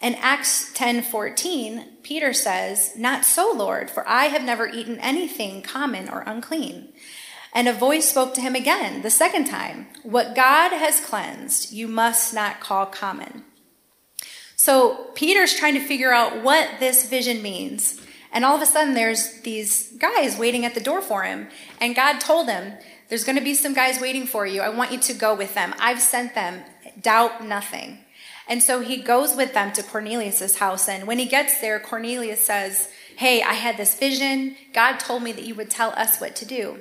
In 0.00 0.14
Acts 0.14 0.72
10:14, 0.72 2.02
Peter 2.04 2.32
says, 2.32 2.92
"Not 2.96 3.24
so, 3.24 3.50
Lord, 3.50 3.90
for 3.90 4.08
I 4.08 4.26
have 4.26 4.44
never 4.44 4.68
eaten 4.68 5.00
anything 5.00 5.60
common 5.60 6.08
or 6.08 6.20
unclean." 6.20 6.92
And 7.52 7.68
a 7.68 7.72
voice 7.72 8.08
spoke 8.08 8.34
to 8.34 8.40
him 8.40 8.54
again, 8.54 9.02
the 9.02 9.10
second 9.10 9.46
time 9.46 9.88
What 10.02 10.34
God 10.34 10.72
has 10.72 11.00
cleansed, 11.00 11.72
you 11.72 11.88
must 11.88 12.32
not 12.32 12.60
call 12.60 12.86
common. 12.86 13.44
So 14.56 15.06
Peter's 15.14 15.54
trying 15.54 15.74
to 15.74 15.80
figure 15.80 16.12
out 16.12 16.42
what 16.42 16.80
this 16.80 17.08
vision 17.08 17.42
means. 17.42 18.00
And 18.32 18.44
all 18.44 18.56
of 18.56 18.62
a 18.62 18.66
sudden, 18.66 18.94
there's 18.94 19.40
these 19.40 19.90
guys 19.92 20.38
waiting 20.38 20.64
at 20.64 20.74
the 20.74 20.80
door 20.80 21.00
for 21.00 21.22
him. 21.24 21.48
And 21.80 21.96
God 21.96 22.20
told 22.20 22.48
him, 22.48 22.74
There's 23.08 23.24
going 23.24 23.38
to 23.38 23.44
be 23.44 23.54
some 23.54 23.74
guys 23.74 24.00
waiting 24.00 24.26
for 24.26 24.46
you. 24.46 24.60
I 24.60 24.68
want 24.68 24.92
you 24.92 24.98
to 24.98 25.14
go 25.14 25.34
with 25.34 25.54
them. 25.54 25.74
I've 25.78 26.00
sent 26.00 26.34
them. 26.34 26.62
Doubt 27.00 27.44
nothing. 27.44 28.00
And 28.46 28.62
so 28.62 28.80
he 28.80 28.98
goes 28.98 29.34
with 29.34 29.54
them 29.54 29.72
to 29.72 29.82
Cornelius's 29.82 30.58
house. 30.58 30.88
And 30.88 31.06
when 31.06 31.18
he 31.18 31.24
gets 31.24 31.60
there, 31.60 31.80
Cornelius 31.80 32.40
says, 32.40 32.88
Hey, 33.16 33.42
I 33.42 33.54
had 33.54 33.76
this 33.76 33.98
vision. 33.98 34.56
God 34.72 34.98
told 34.98 35.22
me 35.22 35.32
that 35.32 35.44
you 35.44 35.54
would 35.54 35.70
tell 35.70 35.90
us 35.90 36.20
what 36.20 36.36
to 36.36 36.44
do. 36.44 36.78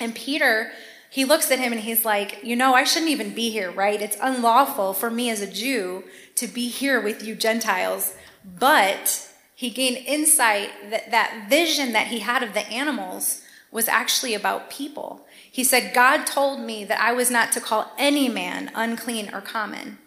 And 0.00 0.14
Peter, 0.14 0.70
he 1.10 1.24
looks 1.24 1.50
at 1.50 1.58
him 1.58 1.72
and 1.72 1.80
he's 1.82 2.04
like, 2.04 2.42
You 2.42 2.56
know, 2.56 2.74
I 2.74 2.84
shouldn't 2.84 3.10
even 3.10 3.34
be 3.34 3.50
here, 3.50 3.70
right? 3.70 4.00
It's 4.00 4.16
unlawful 4.20 4.92
for 4.92 5.10
me 5.10 5.30
as 5.30 5.40
a 5.40 5.50
Jew 5.50 6.04
to 6.36 6.46
be 6.46 6.68
here 6.68 7.00
with 7.00 7.22
you 7.24 7.34
Gentiles. 7.34 8.14
But 8.44 9.28
he 9.54 9.70
gained 9.70 9.98
insight 10.06 10.70
that 10.90 11.10
that 11.10 11.46
vision 11.48 11.92
that 11.92 12.08
he 12.08 12.20
had 12.20 12.42
of 12.42 12.54
the 12.54 12.66
animals 12.68 13.42
was 13.70 13.88
actually 13.88 14.34
about 14.34 14.70
people. 14.70 15.26
He 15.50 15.64
said, 15.64 15.92
God 15.92 16.26
told 16.26 16.60
me 16.60 16.84
that 16.84 17.00
I 17.00 17.12
was 17.12 17.30
not 17.30 17.52
to 17.52 17.60
call 17.60 17.92
any 17.98 18.28
man 18.28 18.70
unclean 18.74 19.30
or 19.34 19.40
common. 19.40 19.98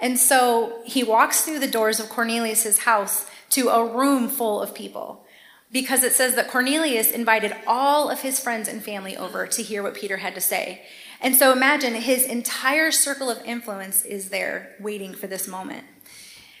And 0.00 0.18
so 0.18 0.80
he 0.84 1.04
walks 1.04 1.42
through 1.42 1.60
the 1.60 1.66
doors 1.66 2.00
of 2.00 2.08
Cornelius's 2.08 2.80
house 2.80 3.26
to 3.50 3.68
a 3.68 3.84
room 3.84 4.28
full 4.28 4.60
of 4.60 4.74
people 4.74 5.25
because 5.72 6.02
it 6.02 6.12
says 6.12 6.34
that 6.36 6.48
Cornelius 6.48 7.10
invited 7.10 7.54
all 7.66 8.08
of 8.08 8.20
his 8.20 8.40
friends 8.40 8.68
and 8.68 8.82
family 8.82 9.16
over 9.16 9.46
to 9.46 9.62
hear 9.62 9.82
what 9.82 9.94
Peter 9.94 10.18
had 10.18 10.34
to 10.34 10.40
say. 10.40 10.82
And 11.20 11.34
so 11.34 11.52
imagine 11.52 11.94
his 11.94 12.24
entire 12.24 12.90
circle 12.90 13.30
of 13.30 13.42
influence 13.44 14.04
is 14.04 14.28
there 14.28 14.74
waiting 14.78 15.14
for 15.14 15.26
this 15.26 15.48
moment. 15.48 15.84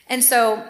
And 0.08 0.24
so 0.24 0.66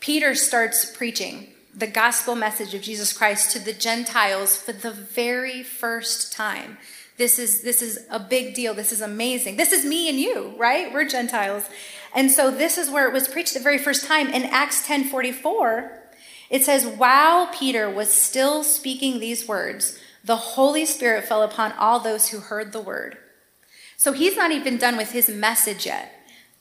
Peter 0.00 0.34
starts 0.34 0.84
preaching 0.84 1.48
the 1.74 1.86
gospel 1.86 2.34
message 2.34 2.74
of 2.74 2.82
Jesus 2.82 3.12
Christ 3.12 3.52
to 3.52 3.58
the 3.58 3.72
Gentiles 3.72 4.56
for 4.56 4.72
the 4.72 4.90
very 4.90 5.62
first 5.62 6.32
time. 6.32 6.78
This 7.16 7.38
is 7.38 7.62
this 7.62 7.82
is 7.82 8.06
a 8.10 8.20
big 8.20 8.54
deal. 8.54 8.74
This 8.74 8.92
is 8.92 9.00
amazing. 9.00 9.56
This 9.56 9.72
is 9.72 9.84
me 9.84 10.08
and 10.08 10.18
you, 10.18 10.54
right? 10.56 10.92
We're 10.92 11.06
Gentiles. 11.06 11.64
And 12.14 12.30
so 12.30 12.50
this 12.50 12.78
is 12.78 12.90
where 12.90 13.06
it 13.06 13.12
was 13.12 13.28
preached 13.28 13.54
the 13.54 13.60
very 13.60 13.78
first 13.78 14.06
time 14.06 14.28
in 14.28 14.44
Acts 14.44 14.86
10:44. 14.86 15.97
It 16.50 16.64
says, 16.64 16.86
While 16.86 17.48
Peter 17.48 17.90
was 17.90 18.12
still 18.12 18.64
speaking 18.64 19.18
these 19.18 19.46
words, 19.46 19.98
the 20.24 20.36
Holy 20.36 20.84
Spirit 20.84 21.24
fell 21.24 21.42
upon 21.42 21.72
all 21.72 22.00
those 22.00 22.28
who 22.28 22.40
heard 22.40 22.72
the 22.72 22.80
word. 22.80 23.18
So 23.96 24.12
he's 24.12 24.36
not 24.36 24.52
even 24.52 24.78
done 24.78 24.96
with 24.96 25.12
his 25.12 25.28
message 25.28 25.86
yet. 25.86 26.12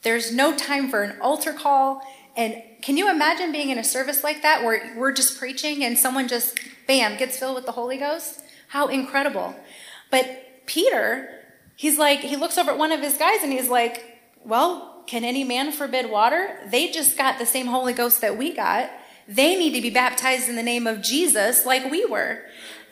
There's 0.02 0.34
no 0.34 0.56
time 0.56 0.90
for 0.90 1.04
an 1.04 1.20
altar 1.22 1.54
call. 1.54 2.02
And 2.36 2.62
can 2.82 2.98
you 2.98 3.10
imagine 3.10 3.52
being 3.52 3.70
in 3.70 3.78
a 3.78 3.84
service 3.84 4.24
like 4.24 4.42
that 4.42 4.64
where 4.64 4.94
we're 4.96 5.12
just 5.12 5.40
preaching 5.40 5.84
and 5.84 5.98
someone 5.98 6.28
just, 6.28 6.60
bam, 6.88 7.18
gets 7.18 7.38
filled 7.38 7.56
with 7.56 7.66
the 7.66 7.72
Holy 7.72 7.98
Ghost? 7.98 8.42
How 8.70 8.88
incredible. 8.88 9.56
But 10.12 10.66
Peter, 10.66 11.30
he's 11.76 11.98
like, 11.98 12.20
he 12.20 12.36
looks 12.36 12.58
over 12.58 12.72
at 12.72 12.78
one 12.78 12.92
of 12.92 13.02
his 13.02 13.18
guys 13.18 13.44
and 13.44 13.52
he's 13.52 13.70
like, 13.70 14.20
Well, 14.44 15.04
can 15.08 15.24
any 15.24 15.44
man 15.44 15.72
forbid 15.72 16.12
water? 16.12 16.60
They 16.70 16.92
just 16.92 17.18
got 17.18 17.40
the 17.40 17.46
same 17.46 17.68
Holy 17.68 17.94
Ghost 17.94 18.22
that 18.22 18.38
we 18.38 18.54
got. 18.54 18.90
They 19.28 19.58
need 19.58 19.74
to 19.74 19.82
be 19.82 19.90
baptized 19.90 20.48
in 20.48 20.56
the 20.56 20.64
name 20.64 20.88
of 20.88 21.02
Jesus 21.02 21.66
like 21.66 21.92
we 21.92 22.06
were. 22.06 22.44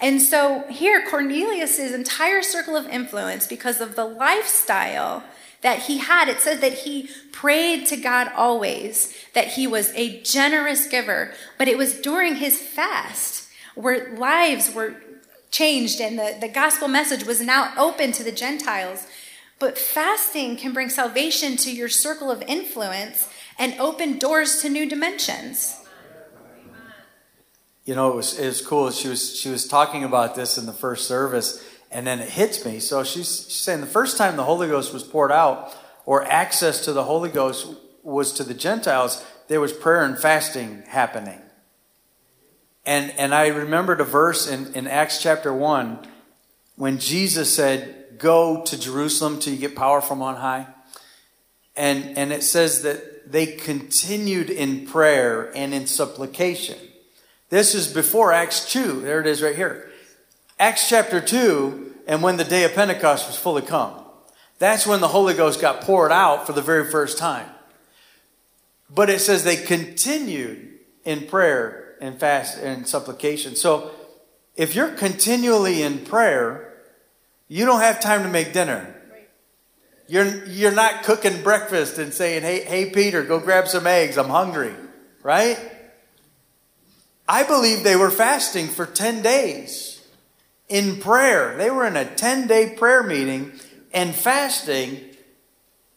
And 0.02 0.22
so 0.22 0.66
here, 0.70 1.06
Cornelius's 1.10 1.94
entire 1.94 2.42
circle 2.42 2.76
of 2.76 2.88
influence, 2.88 3.48
because 3.48 3.80
of 3.80 3.96
the 3.96 4.06
lifestyle 4.06 5.24
that 5.62 5.84
he 5.84 6.00
had, 6.00 6.28
it 6.28 6.42
says 6.42 6.60
that 6.60 6.74
he 6.80 7.10
prayed 7.32 7.88
to 7.88 7.98
God 7.98 8.30
always, 8.36 9.16
that 9.34 9.54
he 9.54 9.66
was 9.66 9.92
a 9.96 10.22
generous 10.22 10.88
giver. 10.88 11.34
But 11.58 11.70
it 11.70 11.78
was 11.78 12.02
during 12.02 12.36
his 12.36 12.62
fast 12.62 13.50
where 13.74 14.16
lives 14.16 14.74
were 14.74 14.96
changed 15.52 16.02
and 16.02 16.20
the, 16.20 16.38
the 16.40 16.50
gospel 16.50 16.90
message 16.90 17.26
was 17.26 17.42
now 17.42 17.74
open 17.78 18.12
to 18.12 18.24
the 18.24 18.32
Gentiles. 18.32 19.08
But 19.58 19.78
fasting 19.78 20.58
can 20.58 20.74
bring 20.74 20.90
salvation 20.90 21.56
to 21.58 21.72
your 21.72 21.88
circle 21.88 22.30
of 22.30 22.44
influence 22.46 23.30
and 23.58 23.80
open 23.80 24.20
doors 24.20 24.62
to 24.62 24.70
new 24.70 24.88
dimensions. 24.88 25.85
You 27.86 27.94
know, 27.94 28.12
it 28.12 28.16
was, 28.16 28.40
it 28.40 28.48
was 28.48 28.62
cool. 28.62 28.90
She 28.92 29.08
was, 29.08 29.38
she 29.40 29.50
was 29.50 29.68
talking 29.68 30.04
about 30.04 30.36
this 30.36 30.58
in 30.58 30.66
the 30.66 30.74
first 30.74 31.08
service, 31.08 31.64
and 31.92 32.06
then 32.06 32.20
it 32.20 32.30
hits 32.30 32.66
me. 32.66 32.80
So 32.80 33.04
she's, 33.04 33.46
she's 33.46 33.62
saying 33.62 33.82
the 33.82 33.88
first 33.88 34.18
time 34.18 34.36
the 34.36 34.44
Holy 34.44 34.68
Ghost 34.68 34.92
was 34.92 35.04
poured 35.04 35.32
out, 35.32 35.74
or 36.06 36.24
access 36.26 36.84
to 36.86 36.94
the 36.94 37.04
Holy 37.04 37.30
Ghost 37.30 37.68
was 38.04 38.34
to 38.34 38.44
the 38.44 38.54
Gentiles, 38.54 39.24
there 39.48 39.62
was 39.62 39.72
prayer 39.72 40.04
and 40.04 40.18
fasting 40.18 40.84
happening. 40.88 41.42
And, 42.86 43.12
and 43.12 43.34
I 43.34 43.48
remembered 43.48 44.02
a 44.02 44.04
verse 44.04 44.48
in, 44.48 44.74
in 44.74 44.88
Acts 44.88 45.22
chapter 45.22 45.54
1 45.54 46.08
when 46.76 47.00
Jesus 47.00 47.54
said, 47.54 48.18
Go 48.18 48.64
to 48.64 48.80
Jerusalem 48.80 49.40
till 49.40 49.54
you 49.54 49.60
get 49.60 49.76
power 49.76 50.02
from 50.02 50.22
on 50.22 50.36
high. 50.36 50.68
And, 51.76 52.18
and 52.18 52.32
it 52.32 52.44
says 52.44 52.84
that 52.84 53.32
they 53.32 53.48
continued 53.48 54.50
in 54.50 54.86
prayer 54.86 55.52
and 55.56 55.74
in 55.74 55.88
supplication. 55.88 56.78
This 57.50 57.76
is 57.76 57.92
before 57.92 58.32
Acts 58.32 58.72
2. 58.72 59.02
There 59.02 59.22
it 59.22 59.28
is 59.28 59.42
right 59.42 59.56
here. 59.56 59.92
Acts 60.60 60.90
chapter 60.90 61.22
2, 61.22 61.96
and 62.08 62.24
when 62.24 62.38
the 62.38 62.44
day 62.44 62.64
of 62.64 62.74
Pentecost 62.74 63.28
was 63.28 63.38
fully 63.38 63.62
come. 63.62 63.94
That's 64.58 64.88
when 64.88 65.02
the 65.02 65.10
Holy 65.10 65.34
Ghost 65.34 65.60
got 65.60 65.82
poured 65.82 66.12
out 66.12 66.48
for 66.48 66.54
the 66.54 66.62
very 66.62 66.90
first 66.90 67.18
time. 67.18 67.50
But 68.90 69.10
it 69.10 69.20
says 69.20 69.44
they 69.44 69.58
continued 69.58 70.80
in 71.04 71.28
prayer 71.28 71.96
and 72.02 72.20
fast 72.20 72.58
and 72.58 72.88
supplication. 72.88 73.56
So 73.56 73.92
if 74.56 74.76
you're 74.76 74.92
continually 74.92 75.82
in 75.82 76.00
prayer, 76.00 76.74
you 77.48 77.66
don't 77.66 77.82
have 77.82 78.00
time 78.00 78.24
to 78.24 78.30
make 78.30 78.54
dinner. 78.54 78.96
You're, 80.08 80.46
you're 80.46 80.72
not 80.72 81.04
cooking 81.04 81.42
breakfast 81.42 81.98
and 81.98 82.14
saying, 82.14 82.44
hey, 82.44 82.64
hey, 82.64 82.92
Peter, 82.92 83.24
go 83.24 83.40
grab 83.40 83.68
some 83.68 83.88
eggs. 83.88 84.18
I'm 84.18 84.30
hungry, 84.30 84.74
right? 85.24 85.60
I 87.28 87.44
believe 87.44 87.84
they 87.84 87.96
were 87.96 88.12
fasting 88.12 88.68
for 88.68 88.86
10 88.86 89.22
days 89.22 90.02
in 90.70 90.98
prayer. 91.00 91.58
They 91.58 91.72
were 91.72 91.86
in 91.86 91.98
a 91.98 92.06
10 92.06 92.48
day 92.48 92.76
prayer 92.76 93.04
meeting 93.04 93.52
and 93.94 94.14
fasting. 94.14 95.00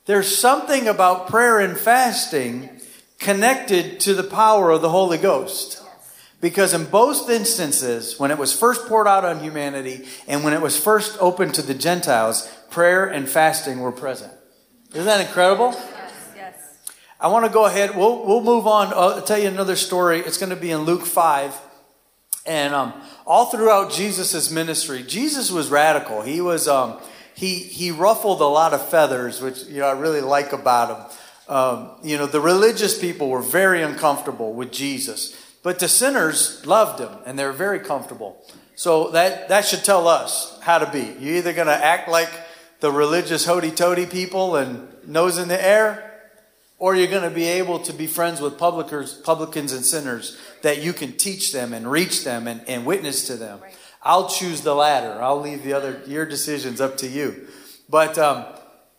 There's 0.06 0.36
something 0.36 0.88
about 0.88 1.28
prayer 1.28 1.58
and 1.58 1.76
fasting 1.76 2.70
connected 3.18 4.00
to 4.00 4.14
the 4.14 4.24
power 4.24 4.70
of 4.70 4.80
the 4.80 4.90
Holy 4.90 5.18
Ghost. 5.18 5.82
Because 6.40 6.72
in 6.72 6.84
both 6.84 7.28
instances, 7.28 8.18
when 8.18 8.30
it 8.30 8.38
was 8.38 8.56
first 8.56 8.86
poured 8.86 9.08
out 9.08 9.24
on 9.24 9.40
humanity 9.40 10.06
and 10.28 10.44
when 10.44 10.52
it 10.52 10.62
was 10.62 10.78
first 10.78 11.18
opened 11.20 11.54
to 11.54 11.62
the 11.62 11.74
Gentiles, 11.74 12.48
prayer 12.70 13.06
and 13.06 13.28
fasting 13.28 13.80
were 13.80 13.90
present. 13.90 14.32
Isn't 14.92 15.04
that 15.04 15.20
incredible? 15.20 15.76
I 17.20 17.26
want 17.28 17.44
to 17.46 17.50
go 17.50 17.64
ahead. 17.64 17.96
We'll, 17.96 18.24
we'll 18.24 18.42
move 18.42 18.68
on. 18.68 18.92
I'll 18.94 19.20
tell 19.22 19.38
you 19.38 19.48
another 19.48 19.74
story. 19.74 20.20
It's 20.20 20.38
going 20.38 20.50
to 20.50 20.56
be 20.56 20.70
in 20.70 20.82
Luke 20.82 21.04
5. 21.04 21.52
And 22.46 22.72
um, 22.72 22.92
all 23.26 23.46
throughout 23.46 23.90
Jesus' 23.90 24.52
ministry, 24.52 25.02
Jesus 25.02 25.50
was 25.50 25.68
radical. 25.68 26.22
He 26.22 26.40
was, 26.40 26.68
um, 26.68 27.00
he, 27.34 27.56
he 27.56 27.90
ruffled 27.90 28.40
a 28.40 28.46
lot 28.46 28.72
of 28.72 28.88
feathers, 28.88 29.40
which, 29.40 29.64
you 29.64 29.80
know, 29.80 29.88
I 29.88 29.98
really 29.98 30.20
like 30.20 30.52
about 30.52 30.96
him. 30.96 31.18
Um, 31.48 31.90
you 32.04 32.16
know, 32.16 32.26
the 32.26 32.40
religious 32.40 32.96
people 32.96 33.28
were 33.28 33.42
very 33.42 33.82
uncomfortable 33.82 34.52
with 34.52 34.70
Jesus. 34.70 35.36
But 35.64 35.80
the 35.80 35.88
sinners 35.88 36.64
loved 36.66 37.00
him 37.00 37.10
and 37.26 37.36
they're 37.36 37.52
very 37.52 37.80
comfortable. 37.80 38.40
So 38.76 39.10
that, 39.10 39.48
that 39.48 39.64
should 39.64 39.82
tell 39.82 40.06
us 40.06 40.56
how 40.62 40.78
to 40.78 40.88
be. 40.88 41.16
You're 41.18 41.36
either 41.36 41.52
going 41.52 41.66
to 41.66 41.84
act 41.84 42.08
like 42.08 42.30
the 42.78 42.92
religious 42.92 43.44
hoity 43.44 43.72
toady 43.72 44.06
people 44.06 44.54
and 44.54 44.86
nose 45.04 45.36
in 45.36 45.48
the 45.48 45.60
air, 45.60 46.07
or 46.78 46.94
you're 46.94 47.08
going 47.08 47.28
to 47.28 47.34
be 47.34 47.46
able 47.46 47.80
to 47.80 47.92
be 47.92 48.06
friends 48.06 48.40
with 48.40 48.56
publicans 48.56 49.72
and 49.72 49.84
sinners 49.84 50.38
that 50.62 50.82
you 50.82 50.92
can 50.92 51.12
teach 51.12 51.52
them 51.52 51.72
and 51.72 51.90
reach 51.90 52.24
them 52.24 52.46
and, 52.46 52.62
and 52.68 52.86
witness 52.86 53.26
to 53.26 53.36
them. 53.36 53.60
Right. 53.60 53.74
I'll 54.02 54.28
choose 54.28 54.60
the 54.60 54.74
latter. 54.74 55.20
I'll 55.20 55.40
leave 55.40 55.64
the 55.64 55.72
other, 55.72 56.00
your 56.06 56.24
decisions 56.24 56.80
up 56.80 56.96
to 56.98 57.08
you. 57.08 57.48
But 57.88 58.16
um, 58.16 58.44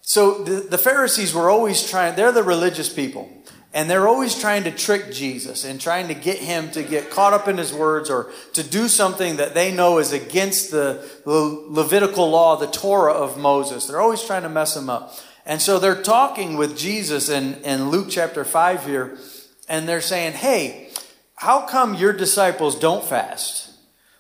so 0.02 0.44
the, 0.44 0.62
the 0.62 0.78
Pharisees 0.78 1.34
were 1.34 1.50
always 1.50 1.90
trying, 1.90 2.16
they're 2.16 2.32
the 2.32 2.44
religious 2.44 2.92
people. 2.92 3.32
And 3.72 3.88
they're 3.88 4.08
always 4.08 4.34
trying 4.34 4.64
to 4.64 4.72
trick 4.72 5.12
Jesus 5.12 5.64
and 5.64 5.80
trying 5.80 6.08
to 6.08 6.16
get 6.16 6.40
him 6.40 6.72
to 6.72 6.82
get 6.82 7.12
caught 7.12 7.34
up 7.34 7.48
in 7.48 7.58
his 7.58 7.72
words 7.72 8.10
or 8.10 8.32
to 8.54 8.64
do 8.64 8.88
something 8.88 9.38
that 9.38 9.54
they 9.54 9.72
know 9.72 10.00
is 10.00 10.12
against 10.12 10.72
the 10.72 11.08
Levitical 11.26 12.32
law, 12.32 12.56
the 12.56 12.66
Torah 12.66 13.14
of 13.14 13.38
Moses. 13.38 13.86
They're 13.86 14.02
always 14.02 14.24
trying 14.24 14.42
to 14.42 14.50
mess 14.50 14.76
him 14.76 14.90
up. 14.90 15.16
And 15.50 15.60
so 15.60 15.80
they're 15.80 16.00
talking 16.00 16.58
with 16.58 16.78
Jesus 16.78 17.28
in, 17.28 17.56
in 17.64 17.90
Luke 17.90 18.10
chapter 18.12 18.46
5 18.46 18.86
here, 18.86 19.18
and 19.68 19.90
they're 19.90 20.00
saying, 20.00 20.34
Hey, 20.34 20.92
how 21.34 21.62
come 21.62 21.96
your 21.96 22.14
disciples 22.14 22.78
don't 22.78 23.04
fast? 23.04 23.72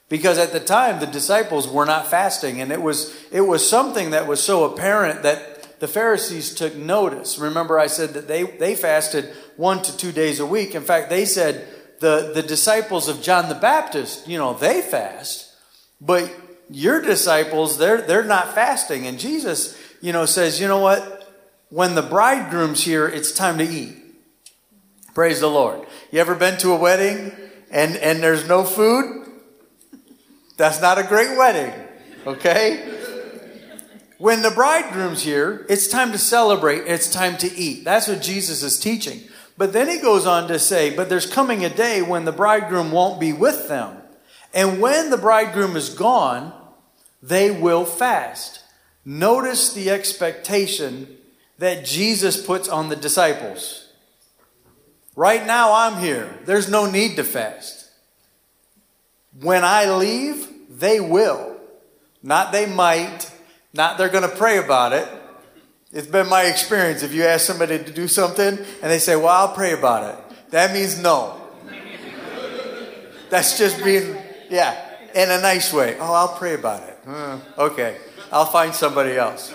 Because 0.09 0.39
at 0.39 0.53
the 0.53 0.59
time, 0.59 0.99
the 0.99 1.05
disciples 1.05 1.67
were 1.67 1.85
not 1.85 2.07
fasting, 2.07 2.59
and 2.61 2.71
it 2.71 2.81
was, 2.81 3.15
it 3.31 3.41
was 3.41 3.69
something 3.69 4.09
that 4.09 4.25
was 4.25 4.41
so 4.41 4.63
apparent 4.63 5.21
that 5.21 5.79
the 5.79 5.87
Pharisees 5.87 6.55
took 6.55 6.73
notice. 6.75 7.37
Remember, 7.37 7.77
I 7.77 7.85
said 7.85 8.15
that 8.15 8.27
they, 8.27 8.41
they 8.41 8.75
fasted 8.75 9.25
one 9.55 9.83
to 9.83 9.95
two 9.95 10.11
days 10.11 10.39
a 10.39 10.47
week. 10.47 10.73
In 10.73 10.81
fact, 10.81 11.11
they 11.11 11.25
said 11.25 11.67
the, 11.99 12.31
the 12.33 12.41
disciples 12.41 13.07
of 13.07 13.21
John 13.21 13.49
the 13.49 13.55
Baptist, 13.55 14.27
you 14.27 14.39
know, 14.39 14.55
they 14.55 14.81
fast, 14.81 15.53
but 16.01 16.33
your 16.71 16.99
disciples, 17.03 17.77
they're, 17.77 18.01
they're 18.01 18.23
not 18.23 18.55
fasting. 18.55 19.05
And 19.05 19.19
Jesus, 19.19 19.79
you 20.01 20.11
know, 20.11 20.25
says, 20.25 20.59
you 20.59 20.67
know 20.67 20.79
what? 20.79 21.17
When 21.69 21.93
the 21.93 22.01
bridegroom's 22.01 22.83
here, 22.83 23.07
it's 23.07 23.31
time 23.31 23.59
to 23.59 23.63
eat. 23.63 23.95
Praise 25.13 25.39
the 25.39 25.49
Lord. 25.49 25.85
You 26.11 26.19
ever 26.19 26.33
been 26.33 26.57
to 26.59 26.71
a 26.71 26.75
wedding 26.75 27.31
and, 27.69 27.95
and 27.97 28.23
there's 28.23 28.47
no 28.47 28.63
food? 28.63 29.27
That's 30.57 30.81
not 30.81 30.97
a 30.97 31.03
great 31.03 31.37
wedding, 31.37 31.73
okay? 32.25 32.95
When 34.17 34.41
the 34.41 34.49
bridegroom's 34.49 35.21
here, 35.21 35.65
it's 35.69 35.87
time 35.87 36.11
to 36.11 36.17
celebrate, 36.17 36.87
it's 36.87 37.09
time 37.09 37.37
to 37.37 37.55
eat. 37.55 37.85
That's 37.85 38.07
what 38.07 38.21
Jesus 38.21 38.63
is 38.63 38.79
teaching. 38.79 39.21
But 39.55 39.71
then 39.71 39.87
he 39.87 39.99
goes 39.99 40.25
on 40.25 40.47
to 40.47 40.57
say, 40.57 40.93
But 40.93 41.07
there's 41.07 41.31
coming 41.31 41.63
a 41.63 41.69
day 41.69 42.01
when 42.01 42.25
the 42.25 42.31
bridegroom 42.31 42.91
won't 42.91 43.19
be 43.19 43.31
with 43.31 43.67
them. 43.67 43.97
And 44.53 44.81
when 44.81 45.11
the 45.11 45.17
bridegroom 45.17 45.75
is 45.75 45.89
gone, 45.89 46.51
they 47.21 47.51
will 47.51 47.85
fast. 47.85 48.63
Notice 49.05 49.71
the 49.71 49.89
expectation 49.89 51.18
that 51.59 51.85
Jesus 51.85 52.43
puts 52.43 52.67
on 52.67 52.89
the 52.89 52.95
disciples. 52.95 53.89
Right 55.15 55.45
now, 55.45 55.73
I'm 55.73 56.01
here. 56.01 56.39
There's 56.45 56.69
no 56.69 56.89
need 56.89 57.17
to 57.17 57.23
fast. 57.23 57.89
When 59.41 59.63
I 59.63 59.93
leave, 59.93 60.47
they 60.69 60.99
will. 60.99 61.57
Not 62.23 62.51
they 62.51 62.65
might, 62.65 63.31
not 63.73 63.97
they're 63.97 64.09
going 64.09 64.29
to 64.29 64.35
pray 64.35 64.57
about 64.57 64.93
it. 64.93 65.07
It's 65.91 66.07
been 66.07 66.29
my 66.29 66.43
experience. 66.43 67.03
If 67.03 67.13
you 67.13 67.23
ask 67.23 67.45
somebody 67.45 67.77
to 67.77 67.91
do 67.91 68.07
something 68.07 68.57
and 68.57 68.91
they 68.91 68.99
say, 68.99 69.15
Well, 69.15 69.27
I'll 69.27 69.53
pray 69.53 69.73
about 69.73 70.13
it, 70.13 70.51
that 70.51 70.73
means 70.73 71.01
no. 71.01 71.35
That's 73.29 73.57
just 73.57 73.83
being, 73.83 74.15
yeah, 74.49 74.75
in 75.13 75.29
a 75.29 75.41
nice 75.41 75.71
way. 75.73 75.97
Oh, 75.99 76.13
I'll 76.13 76.35
pray 76.35 76.53
about 76.55 76.83
it. 76.87 76.97
Okay, 77.57 77.97
I'll 78.31 78.45
find 78.45 78.73
somebody 78.73 79.17
else. 79.17 79.53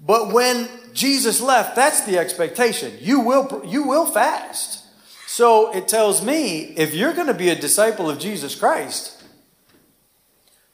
But 0.00 0.32
when 0.32 0.68
Jesus 0.92 1.40
left, 1.40 1.76
that's 1.76 2.02
the 2.02 2.18
expectation. 2.18 2.96
You 3.00 3.20
will, 3.20 3.62
you 3.64 3.84
will 3.84 4.06
fast. 4.06 4.84
So 5.26 5.72
it 5.72 5.86
tells 5.86 6.24
me 6.24 6.74
if 6.76 6.94
you're 6.94 7.12
going 7.12 7.26
to 7.28 7.34
be 7.34 7.50
a 7.50 7.54
disciple 7.54 8.10
of 8.10 8.18
Jesus 8.18 8.54
Christ, 8.54 9.20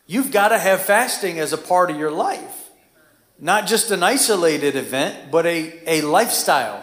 You've 0.07 0.31
got 0.31 0.49
to 0.49 0.59
have 0.59 0.83
fasting 0.83 1.41
as 1.41 1.53
a 1.53 1.59
part 1.59 1.91
of 1.91 1.99
your 1.99 2.12
life. 2.12 2.71
Not 3.41 3.67
just 3.67 3.91
an 3.91 4.03
isolated 4.03 4.77
event, 4.77 5.31
but 5.31 5.47
a, 5.47 5.75
a 5.87 6.01
lifestyle. 6.03 6.83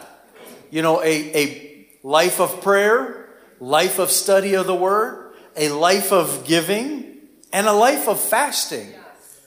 You 0.70 0.82
know, 0.82 1.02
a, 1.02 1.06
a 1.06 1.88
life 2.04 2.42
of 2.42 2.62
prayer, 2.62 3.30
life 3.60 3.98
of 3.98 4.12
study 4.12 4.56
of 4.56 4.68
the 4.68 4.76
word, 4.76 5.34
a 5.56 5.70
life 5.70 6.12
of 6.12 6.46
giving, 6.46 7.18
and 7.54 7.66
a 7.66 7.74
life 7.74 8.08
of 8.10 8.20
fasting. 8.20 8.94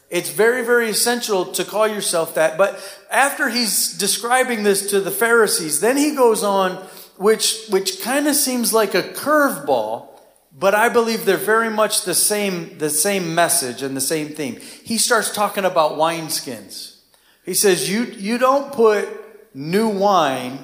It's 0.09 0.31
very, 0.31 0.64
very 0.64 0.88
essential 0.88 1.47
to 1.47 1.64
call 1.64 1.88
yourself 1.88 2.35
that. 2.35 2.57
But 2.57 2.79
after 3.11 3.49
he's 3.49 3.97
describing 3.97 4.62
this 4.62 4.90
to 4.90 5.01
the 5.01 5.11
Pharisees, 5.11 5.81
then 5.81 5.97
he 5.97 6.14
goes 6.14 6.42
on 6.42 6.77
which 7.16 7.66
which 7.71 8.03
kind 8.03 8.29
of 8.29 8.37
seems 8.37 8.73
like 8.73 8.95
a 8.95 9.03
curveball, 9.03 10.09
but 10.53 10.75
I 10.75 10.88
believe 10.88 11.25
they're 11.25 11.37
very 11.37 11.71
much 11.71 12.03
the 12.03 12.14
same 12.14 12.79
the 12.79 12.90
same 12.90 13.35
message 13.35 13.83
and 13.83 13.97
the 13.97 14.01
same 14.01 14.29
theme. 14.29 14.61
He 14.85 14.99
starts 14.99 15.33
talking 15.33 15.64
about 15.64 15.92
wineskins. 15.92 17.01
He 17.45 17.55
says 17.55 17.90
you 17.90 18.05
you 18.05 18.38
don't 18.38 18.73
put 18.73 19.09
new 19.55 19.88
wine 19.88 20.59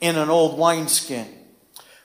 in 0.00 0.16
an 0.16 0.28
old 0.28 0.58
wineskin 0.58 1.26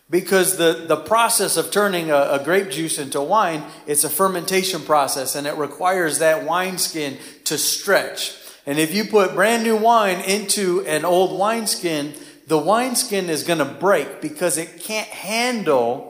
because 0.10 0.58
the, 0.58 0.86
the 0.88 0.98
process 0.98 1.56
of 1.58 1.72
turning 1.72 2.10
a, 2.10 2.18
a, 2.32 2.44
grape 2.44 2.70
juice 2.70 2.98
into 2.98 3.22
wine 3.22 3.64
it's 3.86 4.04
a 4.04 4.10
fermentation 4.10 4.82
process 4.82 5.36
and 5.36 5.46
it 5.46 5.56
requires 5.56 6.20
that 6.20 6.46
wineskin 6.46 7.18
to 7.44 7.58
stretch 7.58 8.36
and 8.66 8.80
if 8.80 8.94
you 8.94 9.04
put 9.04 9.34
brand 9.34 9.64
new 9.64 9.78
wine 9.78 10.20
into 10.22 10.86
an 10.86 11.06
old 11.06 11.40
wineskin 11.40 12.14
the 12.50 12.58
wineskin 12.58 13.30
is 13.30 13.44
going 13.44 13.60
to 13.60 13.66
break 13.66 14.22
because 14.22 14.58
it 14.58 14.82
can't 14.82 15.08
handle 15.08 16.10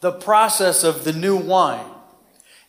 the 0.00 0.12
process 0.12 0.84
of 0.84 1.04
the 1.04 1.12
new 1.12 1.36
wine. 1.36 1.86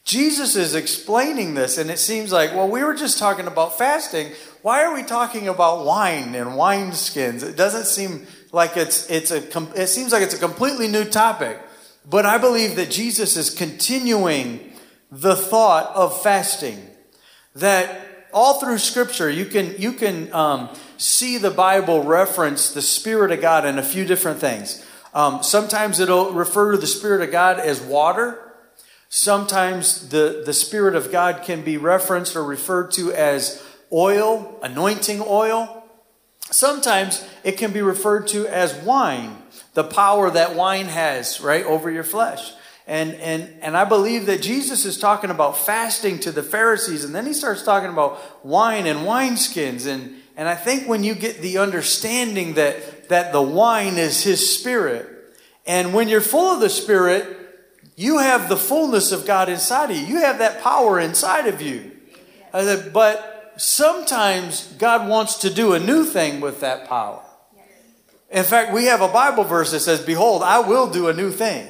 Jesus 0.06 0.56
is 0.56 0.74
explaining 0.74 1.54
this, 1.54 1.78
and 1.78 1.92
it 1.92 2.00
seems 2.00 2.32
like, 2.32 2.54
well, 2.56 2.68
we 2.68 2.84
were 2.84 2.96
just 2.96 3.20
talking 3.20 3.46
about 3.46 3.78
fasting. 3.78 4.32
Why 4.62 4.84
are 4.84 4.94
we 4.94 5.04
talking 5.04 5.48
about 5.48 5.86
wine 5.86 6.34
and 6.34 6.52
wineskins? 6.52 7.44
It 7.44 7.56
doesn't 7.56 7.86
seem 7.86 8.26
like 8.52 8.78
it's, 8.78 9.10
it's 9.10 9.32
a, 9.32 9.38
it 9.80 9.88
seems 9.88 10.12
like 10.12 10.24
it's 10.24 10.34
a 10.34 10.40
completely 10.40 10.88
new 10.88 11.06
topic. 11.06 11.60
But 12.10 12.26
I 12.26 12.38
believe 12.38 12.76
that 12.78 12.90
Jesus 12.90 13.38
is 13.38 13.50
continuing 13.50 14.74
the 15.12 15.36
thought 15.36 15.96
of 15.96 16.22
fasting. 16.22 16.80
That 17.56 18.28
all 18.32 18.60
through 18.60 18.78
Scripture, 18.78 19.30
you 19.30 19.46
can, 19.46 19.76
you 19.78 19.94
can 19.94 20.32
um, 20.34 20.70
see 20.98 21.38
the 21.38 21.52
Bible 21.52 22.04
reference 22.04 22.74
the 22.74 22.82
Spirit 22.82 23.32
of 23.32 23.42
God 23.42 23.66
in 23.66 23.78
a 23.78 23.84
few 23.84 24.06
different 24.06 24.40
things. 24.40 24.86
Um, 25.14 25.42
sometimes 25.42 26.00
it'll 26.00 26.32
refer 26.32 26.72
to 26.72 26.78
the 26.78 26.88
Spirit 26.88 27.22
of 27.22 27.32
God 27.32 27.60
as 27.60 27.82
water. 27.82 28.54
Sometimes 29.10 30.10
the, 30.10 30.44
the 30.46 30.54
Spirit 30.54 30.96
of 30.96 31.12
God 31.12 31.42
can 31.44 31.64
be 31.64 31.78
referenced 31.78 32.36
or 32.36 32.44
referred 32.44 32.92
to 32.92 33.12
as 33.12 33.64
oil, 33.92 34.60
anointing 34.62 35.22
oil. 35.26 35.79
Sometimes 36.52 37.26
it 37.44 37.58
can 37.58 37.72
be 37.72 37.82
referred 37.82 38.28
to 38.30 38.48
as 38.48 38.74
wine, 38.74 39.38
the 39.74 39.84
power 39.84 40.32
that 40.32 40.56
wine 40.56 40.88
has, 40.88 41.42
right, 41.42 41.64
over 41.66 41.92
your 41.92 42.04
flesh. 42.04 42.54
And, 42.88 43.14
and, 43.16 43.54
and 43.62 43.78
I 43.78 43.86
believe 43.86 44.26
that 44.26 44.42
Jesus 44.42 44.84
is 44.84 44.98
talking 44.98 45.30
about 45.30 45.58
fasting 45.58 46.20
to 46.22 46.32
the 46.32 46.42
Pharisees, 46.42 47.04
and 47.04 47.14
then 47.14 47.28
he 47.28 47.34
starts 47.34 47.62
talking 47.62 47.90
about 47.92 48.44
wine 48.44 48.88
and 48.88 49.02
wineskins. 49.02 49.86
And, 49.86 50.16
and 50.36 50.50
I 50.50 50.56
think 50.56 50.88
when 50.88 51.04
you 51.04 51.14
get 51.14 51.42
the 51.42 51.60
understanding 51.60 52.56
that, 52.56 53.10
that 53.10 53.32
the 53.32 53.44
wine 53.44 54.00
is 54.00 54.24
his 54.24 54.58
spirit, 54.58 55.08
and 55.68 55.94
when 55.94 56.10
you're 56.10 56.20
full 56.20 56.52
of 56.52 56.62
the 56.62 56.70
spirit, 56.70 57.38
you 57.96 58.18
have 58.18 58.50
the 58.50 58.58
fullness 58.58 59.12
of 59.12 59.28
God 59.28 59.50
inside 59.50 59.92
of 59.92 59.98
you. 59.98 60.06
You 60.06 60.22
have 60.22 60.40
that 60.40 60.64
power 60.64 61.00
inside 61.00 61.46
of 61.46 61.62
you. 61.62 61.92
Uh, 62.52 62.78
but 62.92 63.29
sometimes 63.62 64.74
God 64.78 65.08
wants 65.08 65.36
to 65.39 65.54
do 65.54 65.74
a 65.74 65.80
new 65.80 66.06
thing 66.06 66.41
with 66.41 66.62
that 66.62 66.88
power. 66.88 67.22
In 68.32 68.43
fact, 68.43 68.74
we 68.74 68.86
have 68.86 69.02
a 69.02 69.08
Bible 69.08 69.43
verse 69.43 69.72
that 69.72 69.80
says, 69.80 70.02
Behold, 70.02 70.43
I 70.43 70.60
will 70.60 70.89
do 70.89 71.08
a 71.08 71.13
new 71.13 71.32
thing. 71.32 71.67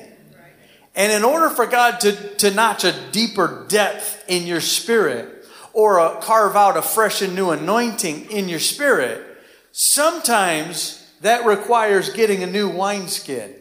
And 0.95 1.11
in 1.11 1.23
order 1.23 1.49
for 1.49 1.65
God 1.65 1.99
to, 2.01 2.35
to 2.37 2.51
notch 2.51 2.83
a 2.83 2.93
deeper 3.11 3.65
depth 3.69 4.25
in 4.27 4.45
your 4.45 4.59
spirit 4.59 5.45
or 5.71 5.99
a, 5.99 6.19
carve 6.19 6.55
out 6.55 6.75
a 6.75 6.81
fresh 6.81 7.21
and 7.21 7.35
new 7.35 7.51
anointing 7.51 8.29
in 8.31 8.49
your 8.49 8.59
spirit, 8.59 9.25
sometimes 9.71 11.07
that 11.21 11.45
requires 11.45 12.09
getting 12.09 12.43
a 12.43 12.47
new 12.47 12.67
wineskin. 12.67 13.53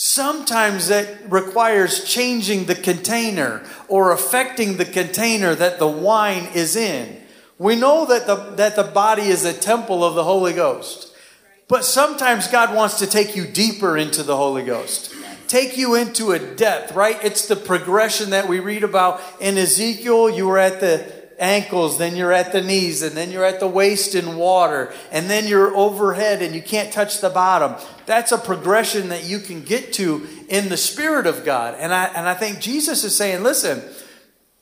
Sometimes 0.00 0.86
that 0.86 1.28
requires 1.28 2.04
changing 2.04 2.66
the 2.66 2.76
container 2.76 3.64
or 3.88 4.12
affecting 4.12 4.76
the 4.76 4.84
container 4.84 5.56
that 5.56 5.80
the 5.80 5.88
wine 5.88 6.48
is 6.54 6.76
in. 6.76 7.20
We 7.58 7.74
know 7.74 8.06
that 8.06 8.28
the, 8.28 8.36
that 8.54 8.76
the 8.76 8.84
body 8.84 9.22
is 9.24 9.44
a 9.44 9.52
temple 9.52 10.04
of 10.04 10.14
the 10.14 10.22
Holy 10.22 10.52
Ghost. 10.52 11.12
But 11.66 11.84
sometimes 11.84 12.46
God 12.46 12.76
wants 12.76 13.00
to 13.00 13.08
take 13.08 13.34
you 13.34 13.44
deeper 13.44 13.98
into 13.98 14.22
the 14.22 14.36
Holy 14.36 14.62
Ghost 14.62 15.16
take 15.48 15.78
you 15.78 15.94
into 15.94 16.32
a 16.32 16.38
depth, 16.38 16.92
right? 16.92 17.16
It's 17.24 17.48
the 17.48 17.56
progression 17.56 18.30
that 18.30 18.48
we 18.48 18.60
read 18.60 18.84
about 18.84 19.20
in 19.40 19.56
Ezekiel. 19.56 20.28
You 20.28 20.46
were 20.46 20.58
at 20.58 20.80
the 20.80 21.10
ankles, 21.38 21.98
then 21.98 22.16
you're 22.16 22.32
at 22.32 22.52
the 22.52 22.60
knees, 22.60 23.02
and 23.02 23.16
then 23.16 23.30
you're 23.30 23.44
at 23.44 23.60
the 23.60 23.68
waist 23.68 24.14
in 24.14 24.36
water, 24.36 24.92
and 25.10 25.30
then 25.30 25.46
you're 25.46 25.74
overhead 25.76 26.42
and 26.42 26.54
you 26.54 26.62
can't 26.62 26.92
touch 26.92 27.20
the 27.20 27.30
bottom. 27.30 27.74
That's 28.06 28.32
a 28.32 28.38
progression 28.38 29.10
that 29.10 29.24
you 29.24 29.38
can 29.38 29.62
get 29.62 29.92
to 29.94 30.26
in 30.48 30.68
the 30.68 30.76
Spirit 30.76 31.26
of 31.26 31.44
God. 31.44 31.76
And 31.78 31.94
I, 31.94 32.06
and 32.06 32.28
I 32.28 32.34
think 32.34 32.60
Jesus 32.60 33.04
is 33.04 33.14
saying, 33.14 33.42
listen, 33.42 33.82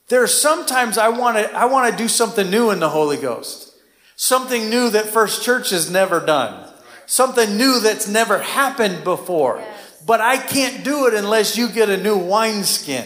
there 0.08 0.22
are 0.22 0.28
sometimes 0.28 0.98
I 0.98 1.08
want 1.08 1.36
to 1.36 1.52
I 1.52 1.64
want 1.64 1.90
to 1.90 1.96
do 1.96 2.08
something 2.08 2.50
new 2.50 2.70
in 2.70 2.78
the 2.78 2.90
Holy 2.90 3.16
Ghost. 3.16 3.74
Something 4.14 4.70
new 4.70 4.88
that 4.90 5.06
First 5.06 5.42
Church 5.42 5.70
has 5.70 5.90
never 5.90 6.20
done. 6.20 6.72
Something 7.06 7.56
new 7.56 7.80
that's 7.80 8.08
never 8.08 8.38
happened 8.38 9.04
before. 9.04 9.58
Yeah. 9.58 9.76
But 10.06 10.20
I 10.20 10.36
can't 10.38 10.84
do 10.84 11.06
it 11.06 11.14
unless 11.14 11.58
you 11.58 11.68
get 11.68 11.90
a 11.90 11.96
new 11.96 12.16
wineskin. 12.16 13.04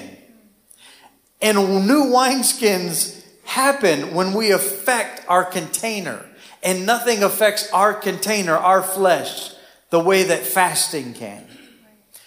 And 1.40 1.56
new 1.86 2.04
wineskins 2.04 3.19
happen 3.50 4.14
when 4.14 4.32
we 4.32 4.52
affect 4.52 5.24
our 5.28 5.44
container. 5.44 6.24
And 6.62 6.86
nothing 6.86 7.24
affects 7.24 7.70
our 7.72 7.92
container, 7.92 8.56
our 8.56 8.80
flesh, 8.80 9.52
the 9.90 9.98
way 9.98 10.22
that 10.24 10.42
fasting 10.46 11.14
can. 11.14 11.44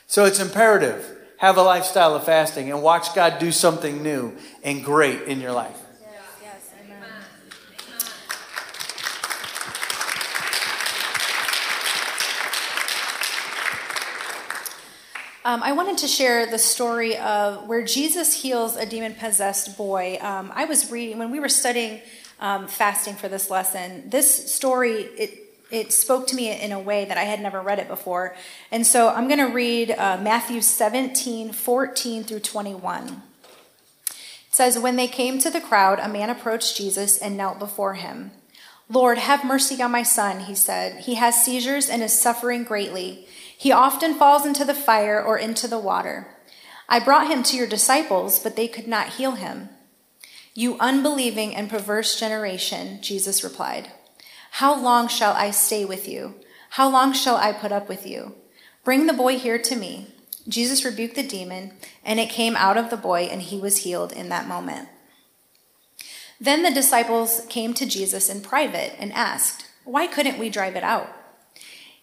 So 0.05 0.25
it's 0.25 0.41
imperative. 0.41 1.09
Have 1.37 1.57
a 1.57 1.63
lifestyle 1.63 2.13
of 2.15 2.25
fasting 2.25 2.71
and 2.71 2.81
watch 2.81 3.15
God 3.15 3.39
do 3.39 3.51
something 3.51 4.03
new 4.03 4.33
and 4.63 4.83
great 4.83 5.21
in 5.23 5.39
your 5.39 5.53
life. 5.53 5.82
Um, 15.45 15.61
I 15.61 15.73
wanted 15.73 15.97
to 15.97 16.07
share 16.07 16.45
the 16.45 16.57
story 16.57 17.17
of 17.17 17.67
where 17.67 17.83
Jesus 17.83 18.41
heals 18.41 18.77
a 18.77 18.85
demon 18.85 19.13
possessed 19.13 19.77
boy. 19.77 20.17
Um, 20.21 20.53
I 20.55 20.63
was 20.63 20.89
reading, 20.89 21.17
when 21.17 21.31
we 21.31 21.41
were 21.41 21.49
studying 21.49 21.99
um, 22.39 22.65
fasting 22.69 23.15
for 23.15 23.27
this 23.27 23.49
lesson, 23.49 24.09
this 24.09 24.53
story, 24.53 25.01
it, 25.01 25.53
it 25.69 25.91
spoke 25.91 26.27
to 26.27 26.35
me 26.37 26.57
in 26.57 26.71
a 26.71 26.79
way 26.79 27.03
that 27.03 27.17
I 27.17 27.23
had 27.23 27.41
never 27.41 27.59
read 27.59 27.79
it 27.79 27.89
before. 27.89 28.37
And 28.71 28.87
so 28.87 29.09
I'm 29.09 29.27
going 29.27 29.45
to 29.45 29.53
read 29.53 29.91
uh, 29.91 30.17
Matthew 30.21 30.61
17, 30.61 31.51
14 31.51 32.23
through 32.23 32.39
21. 32.39 33.07
It 33.09 34.15
says, 34.49 34.79
When 34.79 34.95
they 34.95 35.07
came 35.07 35.39
to 35.39 35.49
the 35.49 35.59
crowd, 35.59 35.99
a 35.99 36.07
man 36.07 36.29
approached 36.29 36.77
Jesus 36.77 37.17
and 37.17 37.35
knelt 37.35 37.59
before 37.59 37.95
him. 37.95 38.31
Lord, 38.87 39.17
have 39.17 39.43
mercy 39.43 39.81
on 39.81 39.91
my 39.91 40.03
son, 40.03 40.41
he 40.41 40.55
said. 40.55 41.01
He 41.01 41.15
has 41.15 41.43
seizures 41.43 41.89
and 41.89 42.01
is 42.01 42.17
suffering 42.17 42.63
greatly. 42.63 43.27
He 43.57 43.71
often 43.71 44.15
falls 44.15 44.45
into 44.45 44.65
the 44.65 44.73
fire 44.73 45.21
or 45.21 45.37
into 45.37 45.67
the 45.67 45.79
water. 45.79 46.27
I 46.89 46.99
brought 46.99 47.29
him 47.29 47.43
to 47.43 47.57
your 47.57 47.67
disciples, 47.67 48.39
but 48.39 48.55
they 48.55 48.67
could 48.67 48.87
not 48.87 49.13
heal 49.13 49.31
him. 49.31 49.69
You 50.53 50.77
unbelieving 50.79 51.55
and 51.55 51.69
perverse 51.69 52.19
generation, 52.19 53.01
Jesus 53.01 53.43
replied. 53.43 53.91
How 54.51 54.79
long 54.79 55.07
shall 55.07 55.33
I 55.33 55.51
stay 55.51 55.83
with 55.85 56.07
you? 56.07 56.35
How 56.71 56.89
long 56.89 57.13
shall 57.13 57.37
I 57.37 57.51
put 57.51 57.71
up 57.71 57.89
with 57.89 58.05
you? 58.05 58.35
Bring 58.83 59.07
the 59.07 59.13
boy 59.13 59.39
here 59.39 59.57
to 59.57 59.75
me. 59.75 60.13
Jesus 60.47 60.83
rebuked 60.83 61.15
the 61.15 61.23
demon, 61.23 61.73
and 62.03 62.19
it 62.19 62.29
came 62.29 62.55
out 62.55 62.77
of 62.77 62.89
the 62.89 62.97
boy, 62.97 63.23
and 63.23 63.41
he 63.41 63.57
was 63.57 63.77
healed 63.77 64.11
in 64.11 64.29
that 64.29 64.47
moment. 64.47 64.89
Then 66.39 66.63
the 66.63 66.71
disciples 66.71 67.45
came 67.47 67.73
to 67.75 67.85
Jesus 67.85 68.29
in 68.29 68.41
private 68.41 68.93
and 68.99 69.13
asked, 69.13 69.67
Why 69.85 70.07
couldn't 70.07 70.37
we 70.37 70.49
drive 70.49 70.75
it 70.75 70.83
out? 70.83 71.07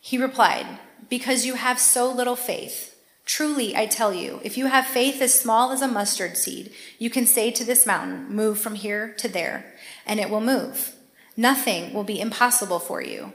He 0.01 0.17
replied, 0.17 0.67
because 1.11 1.45
you 1.45 1.55
have 1.55 1.79
so 1.79 2.11
little 2.11 2.37
faith. 2.37 2.97
Truly, 3.27 3.77
I 3.77 3.87
tell 3.87 4.15
you, 4.15 4.41
if 4.43 4.57
you 4.57 4.67
have 4.67 4.87
faith 4.87 5.21
as 5.21 5.39
small 5.39 5.71
as 5.73 5.83
a 5.83 5.89
mustard 5.89 6.37
seed, 6.37 6.73
you 6.99 7.11
can 7.11 7.27
say 7.27 7.51
to 7.51 7.65
this 7.65 7.87
mountain, 7.87 8.35
Move 8.35 8.59
from 8.59 8.77
here 8.77 9.13
to 9.19 9.29
there, 9.29 9.75
and 10.07 10.19
it 10.19 10.31
will 10.31 10.41
move. 10.41 10.95
Nothing 11.37 11.93
will 11.93 12.05
be 12.05 12.21
impossible 12.21 12.79
for 12.79 13.03
you. 13.03 13.33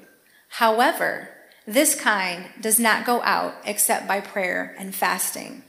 However, 0.50 1.30
this 1.68 1.96
kind 1.96 2.46
does 2.60 2.80
not 2.80 3.06
go 3.06 3.22
out 3.22 3.56
except 3.66 4.08
by 4.08 4.22
prayer 4.22 4.76
and 4.78 4.94
fasting. 4.94 5.64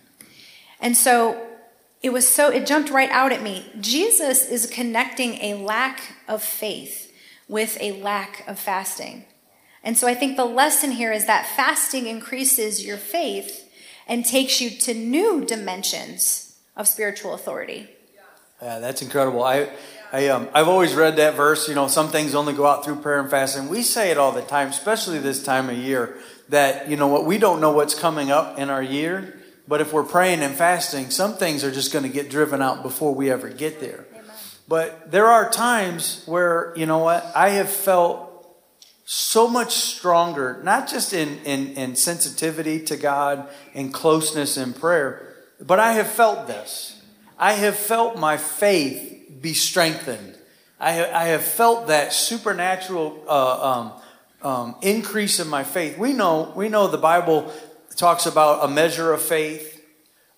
And 0.81 0.97
so 0.97 1.47
it 2.03 2.13
was 2.13 2.29
so, 2.29 2.51
it 2.51 2.67
jumped 2.67 2.91
right 2.91 3.11
out 3.11 3.33
at 3.33 3.43
me. 3.43 3.71
Jesus 3.81 4.49
is 4.49 4.67
connecting 4.67 5.35
a 5.43 5.55
lack 5.55 6.01
of 6.29 6.43
faith 6.43 7.13
with 7.49 7.79
a 7.81 8.01
lack 8.03 8.47
of 8.47 8.59
fasting. 8.59 9.25
And 9.87 9.97
so 9.97 10.09
I 10.09 10.15
think 10.15 10.37
the 10.37 10.45
lesson 10.45 10.91
here 10.91 11.13
is 11.13 11.27
that 11.27 11.47
fasting 11.47 12.07
increases 12.09 12.85
your 12.85 12.97
faith 12.97 13.73
and 14.09 14.25
takes 14.25 14.61
you 14.61 14.69
to 14.69 14.93
new 14.93 15.45
dimensions 15.45 16.59
of 16.77 16.89
spiritual 16.89 17.35
authority. 17.35 17.89
Yeah, 18.61 18.81
that's 18.81 19.01
incredible. 19.01 19.45
I 19.45 19.71
I, 20.13 20.29
um, 20.29 20.49
I've 20.55 20.69
always 20.69 20.95
read 20.95 21.17
that 21.17 21.35
verse, 21.35 21.69
you 21.69 21.75
know, 21.75 21.89
some 21.89 22.09
things 22.09 22.35
only 22.35 22.53
go 22.53 22.67
out 22.67 22.85
through 22.85 22.97
prayer 22.97 23.21
and 23.21 23.29
fasting. 23.29 23.69
We 23.69 23.83
say 23.83 24.11
it 24.11 24.19
all 24.19 24.33
the 24.33 24.43
time, 24.43 24.69
especially 24.69 25.19
this 25.19 25.43
time 25.43 25.69
of 25.69 25.77
year, 25.77 26.17
that, 26.49 26.89
you 26.89 26.97
know 26.97 27.09
what, 27.09 27.25
we 27.25 27.39
don't 27.39 27.61
know 27.61 27.73
what's 27.73 27.95
coming 27.95 28.31
up 28.31 28.59
in 28.59 28.71
our 28.71 28.83
year, 28.83 29.39
but 29.67 29.81
if 29.81 29.93
we're 29.93 30.05
praying 30.05 30.41
and 30.41 30.55
fasting, 30.55 31.11
some 31.11 31.35
things 31.35 31.65
are 31.65 31.73
just 31.73 31.93
going 31.93 32.05
to 32.05 32.09
get 32.09 32.31
driven 32.31 32.63
out 32.63 32.83
before 32.83 33.15
we 33.15 33.31
ever 33.31 33.49
get 33.49 33.81
there. 33.81 34.07
Amen. 34.13 34.25
But 34.69 35.11
there 35.11 35.27
are 35.27 35.51
times 35.51 36.23
where, 36.27 36.73
you 36.77 36.87
know 36.87 36.99
what, 36.99 37.31
I 37.35 37.51
have 37.51 37.69
felt 37.69 38.26
so 39.09 39.47
much 39.47 39.73
stronger, 39.73 40.61
not 40.65 40.89
just 40.89 41.13
in, 41.13 41.39
in, 41.45 41.69
in 41.75 41.95
sensitivity 41.95 42.81
to 42.81 42.97
God 42.97 43.49
and 43.73 43.95
closeness 43.95 44.57
in 44.57 44.73
prayer, 44.73 45.33
but 45.61 45.79
I 45.79 45.93
have 45.93 46.09
felt 46.09 46.49
this. 46.49 47.01
I 47.39 47.53
have 47.53 47.77
felt 47.77 48.19
my 48.19 48.37
faith 48.37 49.41
be 49.41 49.55
strengthened. 49.55 50.37
I, 50.81 51.09
I 51.09 51.25
have 51.27 51.43
felt 51.43 51.87
that 51.87 52.13
supernatural 52.13 53.25
uh, 53.29 53.71
um, 53.71 53.93
um, 54.43 54.77
increase 54.83 55.39
in 55.39 55.47
my 55.47 55.63
faith. 55.63 55.97
We 55.97 56.13
know, 56.13 56.53
we 56.57 56.69
know 56.69 56.89
the 56.89 56.99
Bible 56.99 57.53
talks 57.95 58.27
about 58.27 58.65
a 58.65 58.69
measure 58.69 59.13
of 59.13 59.23
faith. 59.23 59.85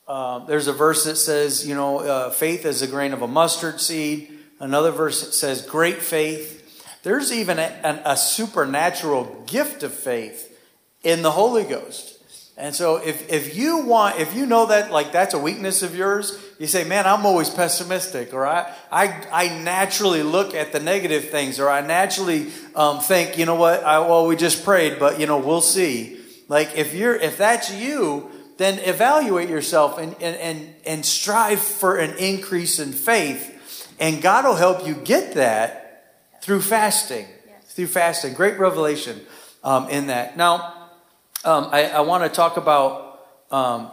Uh, 0.07 0.41
there's 0.41 0.67
a 0.67 0.75
verse 0.75 1.05
that 1.05 1.17
says, 1.17 1.67
you 1.67 1.75
know, 1.75 2.01
uh, 2.01 2.31
faith 2.31 2.67
is 2.67 2.83
a 2.83 2.87
grain 2.87 3.15
of 3.15 3.23
a 3.23 3.29
mustard 3.29 3.81
seed. 3.81 4.31
Another 4.61 4.91
verse 4.91 5.25
that 5.25 5.33
says, 5.33 5.63
great 5.63 6.03
faith. 6.03 6.58
There's 7.09 7.33
even 7.33 7.59
a, 7.59 8.03
a 8.05 8.19
supernatural 8.19 9.45
gift 9.47 9.83
of 9.83 9.95
faith 9.95 10.55
in 11.03 11.23
the 11.23 11.31
Holy 11.31 11.65
Ghost. 11.65 12.23
And 12.59 12.75
so 12.75 12.97
if, 12.97 13.33
if 13.33 13.57
you 13.57 13.79
want, 13.79 14.21
if 14.21 14.35
you 14.35 14.45
know 14.45 14.67
that 14.67 14.93
like 14.93 15.11
that's 15.11 15.33
a 15.33 15.39
weakness 15.39 15.83
of 15.83 15.97
yours, 15.97 16.39
you 16.59 16.67
say, 16.67 16.85
man, 16.85 17.07
I'm 17.07 17.25
always 17.25 17.49
pessimistic, 17.49 18.35
or 18.35 18.47
I, 18.47 18.71
I, 18.93 19.27
I 19.33 19.49
naturally 19.63 20.23
look 20.23 20.55
at 20.55 20.73
the 20.73 20.81
negative 20.81 21.31
things, 21.31 21.59
or 21.59 21.71
I 21.71 21.81
naturally 21.81 22.53
um, 22.77 23.01
think, 23.01 23.39
you 23.39 23.47
know 23.47 23.55
what, 23.55 23.85
I, 23.85 24.01
well, 24.01 24.27
we 24.27 24.37
just 24.37 24.63
prayed, 24.63 24.99
but 24.99 25.19
you 25.19 25.27
know, 25.27 25.39
we'll 25.39 25.63
see. 25.63 26.21
Like 26.47 26.77
if 26.77 26.93
you're, 26.93 27.17
if 27.17 27.39
that's 27.39 27.73
you, 27.73 28.31
then 28.59 28.81
evaluate 28.81 29.49
yourself 29.49 29.97
and, 29.97 30.15
and, 30.21 30.37
and, 30.37 30.75
and 30.85 31.07
strive 31.07 31.61
for 31.61 31.97
an 31.97 32.19
increase 32.19 32.79
in 32.79 32.93
faith. 32.93 33.97
And 33.99 34.21
God 34.21 34.45
will 34.45 34.57
help 34.57 34.87
you 34.87 34.93
get 34.93 35.37
that 35.37 35.88
through 36.49 36.63
fasting, 36.63 37.27
yes. 37.47 37.75
through 37.75 37.87
fasting. 37.87 38.33
Great 38.33 38.59
revelation 38.59 39.21
um, 39.63 39.87
in 39.91 40.07
that. 40.07 40.35
Now, 40.39 40.89
um, 41.45 41.69
I, 41.71 41.91
I 41.91 42.01
want 42.01 42.25
to 42.25 42.31
talk 42.31 42.57
about 42.57 43.21
um, 43.51 43.91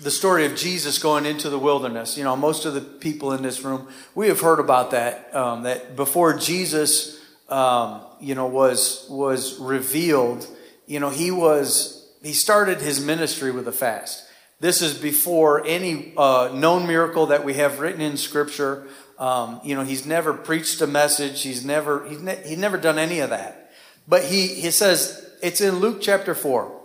the 0.00 0.10
story 0.12 0.46
of 0.46 0.54
Jesus 0.54 1.00
going 1.00 1.26
into 1.26 1.50
the 1.50 1.58
wilderness. 1.58 2.16
You 2.16 2.22
know, 2.22 2.36
most 2.36 2.64
of 2.64 2.74
the 2.74 2.80
people 2.80 3.32
in 3.32 3.42
this 3.42 3.64
room, 3.64 3.88
we 4.14 4.28
have 4.28 4.40
heard 4.40 4.60
about 4.60 4.92
that. 4.92 5.34
Um, 5.34 5.64
that 5.64 5.96
before 5.96 6.38
Jesus, 6.38 7.20
um, 7.48 8.02
you 8.20 8.36
know, 8.36 8.46
was 8.46 9.04
was 9.10 9.58
revealed, 9.58 10.46
you 10.86 11.00
know, 11.00 11.10
he 11.10 11.32
was 11.32 12.08
he 12.22 12.32
started 12.32 12.80
his 12.80 13.04
ministry 13.04 13.50
with 13.50 13.66
a 13.66 13.72
fast. 13.72 14.28
This 14.60 14.80
is 14.80 14.96
before 14.96 15.66
any 15.66 16.12
uh, 16.16 16.52
known 16.54 16.86
miracle 16.86 17.26
that 17.26 17.44
we 17.44 17.54
have 17.54 17.80
written 17.80 18.00
in 18.00 18.16
Scripture. 18.16 18.86
Um, 19.20 19.60
you 19.62 19.76
know, 19.76 19.84
he's 19.84 20.04
never 20.04 20.34
preached 20.34 20.80
a 20.80 20.88
message. 20.88 21.42
He's 21.42 21.64
never 21.64 22.08
he's, 22.08 22.20
ne- 22.20 22.42
he's 22.44 22.58
never 22.58 22.78
done 22.78 22.98
any 22.98 23.20
of 23.20 23.30
that. 23.30 23.70
But 24.08 24.24
he 24.24 24.48
he 24.48 24.72
says 24.72 25.30
it's 25.42 25.60
in 25.60 25.76
Luke 25.76 25.98
chapter 26.00 26.34
4. 26.34 26.80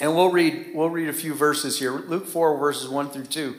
And 0.00 0.14
we'll 0.14 0.30
read, 0.30 0.70
we'll 0.74 0.88
read 0.88 1.08
a 1.08 1.12
few 1.12 1.34
verses 1.34 1.78
here. 1.78 1.92
Luke 1.92 2.26
4, 2.26 2.56
verses 2.56 2.88
1 2.88 3.10
through 3.10 3.26
2. 3.26 3.56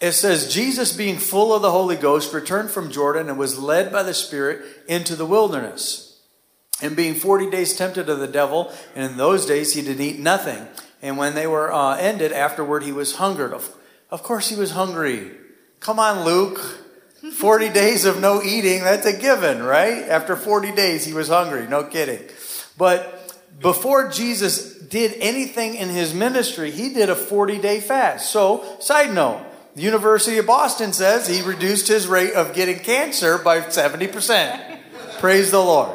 It 0.00 0.12
says, 0.12 0.52
Jesus, 0.52 0.96
being 0.96 1.16
full 1.16 1.52
of 1.52 1.62
the 1.62 1.70
Holy 1.70 1.96
Ghost, 1.96 2.32
returned 2.32 2.70
from 2.70 2.92
Jordan 2.92 3.28
and 3.28 3.38
was 3.38 3.58
led 3.58 3.90
by 3.90 4.02
the 4.02 4.14
Spirit 4.14 4.64
into 4.86 5.16
the 5.16 5.26
wilderness. 5.26 6.20
And 6.82 6.94
being 6.94 7.14
40 7.14 7.50
days 7.50 7.74
tempted 7.74 8.08
of 8.08 8.18
the 8.18 8.28
devil, 8.28 8.72
and 8.94 9.10
in 9.10 9.16
those 9.16 9.46
days 9.46 9.72
he 9.72 9.82
did 9.82 10.00
eat 10.00 10.20
nothing. 10.20 10.68
And 11.00 11.16
when 11.16 11.34
they 11.34 11.46
were 11.46 11.72
uh, 11.72 11.96
ended, 11.96 12.32
afterward 12.32 12.82
he 12.82 12.92
was 12.92 13.16
hungered. 13.16 13.52
Of, 13.52 13.74
of 14.10 14.22
course 14.22 14.50
he 14.50 14.56
was 14.56 14.72
hungry. 14.72 15.32
Come 15.80 15.98
on, 15.98 16.24
Luke. 16.24 16.85
40 17.32 17.68
days 17.70 18.04
of 18.04 18.20
no 18.20 18.42
eating, 18.42 18.82
that's 18.82 19.06
a 19.06 19.12
given, 19.12 19.62
right? 19.62 20.02
After 20.04 20.36
40 20.36 20.72
days, 20.72 21.04
he 21.04 21.12
was 21.12 21.28
hungry. 21.28 21.66
No 21.66 21.84
kidding. 21.84 22.20
But 22.76 23.34
before 23.60 24.10
Jesus 24.10 24.76
did 24.78 25.14
anything 25.18 25.74
in 25.74 25.88
his 25.88 26.14
ministry, 26.14 26.70
he 26.70 26.92
did 26.92 27.10
a 27.10 27.14
40 27.14 27.58
day 27.58 27.80
fast. 27.80 28.30
So, 28.30 28.78
side 28.80 29.14
note, 29.14 29.44
the 29.74 29.82
University 29.82 30.38
of 30.38 30.46
Boston 30.46 30.92
says 30.92 31.26
he 31.26 31.42
reduced 31.42 31.88
his 31.88 32.06
rate 32.06 32.32
of 32.32 32.54
getting 32.54 32.78
cancer 32.78 33.38
by 33.38 33.60
70%. 33.60 34.80
Praise 35.18 35.50
the 35.50 35.60
Lord. 35.60 35.90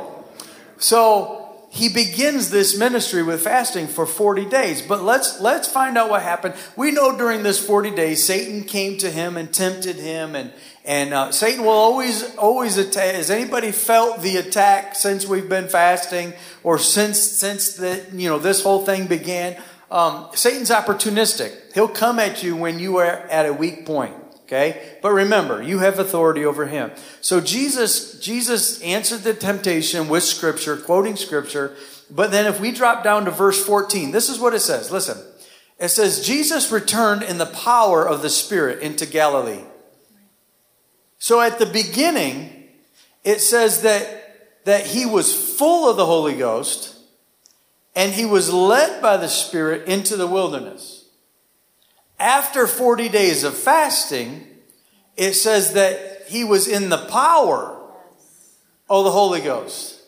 So, 0.77 1.41
he 1.71 1.87
begins 1.87 2.49
this 2.49 2.77
ministry 2.77 3.23
with 3.23 3.41
fasting 3.41 3.87
for 3.87 4.05
40 4.05 4.45
days. 4.45 4.81
But 4.81 5.03
let's 5.03 5.39
let's 5.39 5.69
find 5.69 5.97
out 5.97 6.09
what 6.09 6.21
happened. 6.21 6.55
We 6.75 6.91
know 6.91 7.17
during 7.17 7.43
this 7.43 7.65
40 7.65 7.91
days 7.91 8.25
Satan 8.25 8.65
came 8.65 8.97
to 8.97 9.09
him 9.09 9.37
and 9.37 9.53
tempted 9.53 9.95
him 9.95 10.35
and 10.35 10.51
and 10.83 11.13
uh, 11.13 11.31
Satan 11.31 11.63
will 11.63 11.71
always, 11.71 12.35
always 12.37 12.77
attack. 12.77 13.15
Has 13.15 13.29
anybody 13.29 13.71
felt 13.71 14.21
the 14.21 14.37
attack 14.37 14.95
since 14.95 15.27
we've 15.27 15.47
been 15.49 15.67
fasting, 15.67 16.33
or 16.63 16.79
since 16.79 17.19
since 17.19 17.73
the 17.73 18.03
you 18.13 18.27
know 18.27 18.39
this 18.39 18.63
whole 18.63 18.83
thing 18.83 19.07
began? 19.07 19.61
Um, 19.91 20.29
Satan's 20.33 20.71
opportunistic. 20.71 21.73
He'll 21.73 21.87
come 21.87 22.17
at 22.17 22.41
you 22.41 22.55
when 22.55 22.79
you 22.79 22.97
are 22.97 23.05
at 23.05 23.45
a 23.45 23.53
weak 23.53 23.85
point. 23.85 24.15
Okay, 24.43 24.97
but 25.01 25.11
remember, 25.11 25.61
you 25.61 25.79
have 25.79 25.99
authority 25.99 26.43
over 26.43 26.65
him. 26.65 26.91
So 27.21 27.39
Jesus, 27.39 28.19
Jesus 28.19 28.81
answered 28.81 29.21
the 29.21 29.33
temptation 29.33 30.09
with 30.09 30.23
Scripture, 30.23 30.75
quoting 30.75 31.15
Scripture. 31.15 31.75
But 32.09 32.31
then, 32.31 32.45
if 32.47 32.59
we 32.59 32.71
drop 32.71 33.03
down 33.03 33.25
to 33.25 33.31
verse 33.31 33.63
14, 33.63 34.11
this 34.11 34.29
is 34.29 34.39
what 34.39 34.53
it 34.53 34.59
says. 34.59 34.91
Listen, 34.91 35.17
it 35.79 35.89
says 35.89 36.25
Jesus 36.25 36.71
returned 36.71 37.23
in 37.23 37.37
the 37.37 37.45
power 37.45 38.05
of 38.05 38.21
the 38.21 38.29
Spirit 38.29 38.81
into 38.81 39.05
Galilee 39.05 39.63
so 41.21 41.39
at 41.39 41.59
the 41.59 41.67
beginning, 41.67 42.67
it 43.23 43.41
says 43.41 43.83
that, 43.83 44.65
that 44.65 44.87
he 44.87 45.05
was 45.05 45.55
full 45.55 45.87
of 45.87 45.95
the 45.95 46.05
Holy 46.07 46.35
Ghost 46.35 46.97
and 47.95 48.11
he 48.11 48.25
was 48.25 48.51
led 48.51 49.03
by 49.03 49.17
the 49.17 49.27
Spirit 49.27 49.87
into 49.87 50.17
the 50.17 50.25
wilderness. 50.25 51.05
After 52.17 52.65
40 52.65 53.07
days 53.09 53.43
of 53.43 53.55
fasting, 53.55 54.47
it 55.15 55.33
says 55.33 55.73
that 55.73 56.23
he 56.27 56.43
was 56.43 56.67
in 56.67 56.89
the 56.89 57.05
power 57.05 57.79
of 58.89 59.03
the 59.03 59.11
Holy 59.11 59.41
Ghost. 59.41 60.01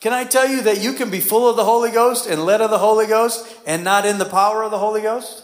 Can 0.00 0.12
I 0.12 0.24
tell 0.24 0.48
you 0.48 0.62
that 0.62 0.82
you 0.82 0.94
can 0.94 1.08
be 1.08 1.20
full 1.20 1.48
of 1.48 1.54
the 1.54 1.64
Holy 1.64 1.92
Ghost 1.92 2.26
and 2.28 2.44
led 2.44 2.60
of 2.60 2.70
the 2.70 2.78
Holy 2.78 3.06
Ghost 3.06 3.46
and 3.64 3.84
not 3.84 4.04
in 4.04 4.18
the 4.18 4.24
power 4.24 4.64
of 4.64 4.72
the 4.72 4.78
Holy 4.78 5.02
Ghost? 5.02 5.43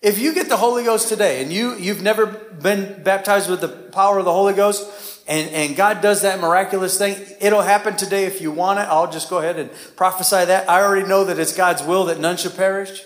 If 0.00 0.20
you 0.20 0.32
get 0.32 0.48
the 0.48 0.56
Holy 0.56 0.84
Ghost 0.84 1.08
today 1.08 1.42
and 1.42 1.52
you, 1.52 1.74
you've 1.74 2.02
never 2.02 2.26
been 2.26 3.02
baptized 3.02 3.50
with 3.50 3.60
the 3.60 3.68
power 3.68 4.18
of 4.20 4.24
the 4.24 4.32
Holy 4.32 4.54
Ghost, 4.54 4.88
and, 5.26 5.50
and 5.50 5.76
God 5.76 6.00
does 6.00 6.22
that 6.22 6.40
miraculous 6.40 6.96
thing, 6.96 7.16
it'll 7.40 7.62
happen 7.62 7.96
today 7.96 8.24
if 8.24 8.40
you 8.40 8.52
want 8.52 8.78
it. 8.78 8.82
I'll 8.82 9.10
just 9.10 9.28
go 9.28 9.38
ahead 9.38 9.58
and 9.58 9.70
prophesy 9.96 10.44
that. 10.44 10.70
I 10.70 10.82
already 10.82 11.06
know 11.06 11.24
that 11.24 11.40
it's 11.40 11.54
God's 11.54 11.82
will 11.82 12.04
that 12.04 12.20
none 12.20 12.36
should 12.36 12.56
perish. 12.56 13.02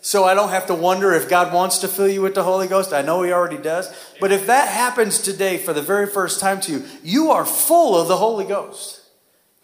So 0.00 0.22
I 0.22 0.34
don't 0.34 0.50
have 0.50 0.68
to 0.68 0.74
wonder 0.74 1.12
if 1.12 1.28
God 1.28 1.52
wants 1.52 1.78
to 1.78 1.88
fill 1.88 2.08
you 2.08 2.22
with 2.22 2.36
the 2.36 2.44
Holy 2.44 2.68
Ghost. 2.68 2.92
I 2.92 3.02
know 3.02 3.22
He 3.22 3.32
already 3.32 3.58
does. 3.58 3.92
But 4.20 4.30
if 4.30 4.46
that 4.46 4.68
happens 4.68 5.18
today 5.18 5.58
for 5.58 5.72
the 5.72 5.82
very 5.82 6.06
first 6.06 6.38
time 6.38 6.60
to 6.60 6.72
you, 6.72 6.84
you 7.02 7.32
are 7.32 7.44
full 7.44 8.00
of 8.00 8.06
the 8.06 8.18
Holy 8.18 8.44
Ghost. 8.44 9.00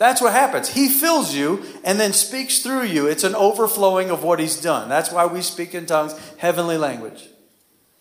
That's 0.03 0.21
what 0.21 0.33
happens. 0.33 0.71
He 0.71 0.89
fills 0.89 1.33
you 1.33 1.63
and 1.85 2.01
then 2.01 2.13
speaks 2.13 2.59
through 2.59 2.87
you. 2.87 3.07
It's 3.07 3.23
an 3.23 3.37
overflowing 3.37 4.11
of 4.11 4.25
what 4.25 4.41
he's 4.41 4.61
done. 4.61 4.89
That's 4.89 5.13
why 5.13 5.27
we 5.27 5.43
speak 5.43 5.77
in 5.77 5.87
tongues, 5.87 6.19
heavenly 6.39 6.77
language. 6.77 7.29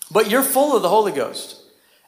But 0.09 0.27
you're 0.27 0.41
full 0.41 0.75
of 0.75 0.81
the 0.81 0.89
Holy 0.89 1.11
Ghost. 1.11 1.61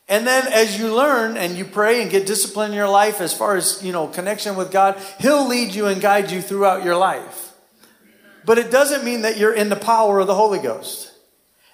And 0.09 0.25
then 0.25 0.51
as 0.51 0.79
you 0.79 0.91
learn 0.95 1.37
and 1.37 1.55
you 1.55 1.63
pray 1.63 2.01
and 2.01 2.09
get 2.09 2.25
discipline 2.25 2.71
in 2.71 2.75
your 2.75 2.89
life 2.89 3.21
as 3.21 3.37
far 3.37 3.55
as, 3.55 3.83
you 3.83 3.91
know, 3.91 4.07
connection 4.07 4.55
with 4.55 4.71
God, 4.71 4.99
he'll 5.19 5.47
lead 5.47 5.75
you 5.75 5.85
and 5.85 6.01
guide 6.01 6.31
you 6.31 6.41
throughout 6.41 6.83
your 6.83 6.95
life. 6.95 7.53
But 8.45 8.57
it 8.57 8.71
doesn't 8.71 9.05
mean 9.05 9.21
that 9.21 9.37
you're 9.37 9.53
in 9.53 9.69
the 9.69 9.75
power 9.75 10.17
of 10.17 10.25
the 10.25 10.33
Holy 10.33 10.57
Ghost. 10.57 11.11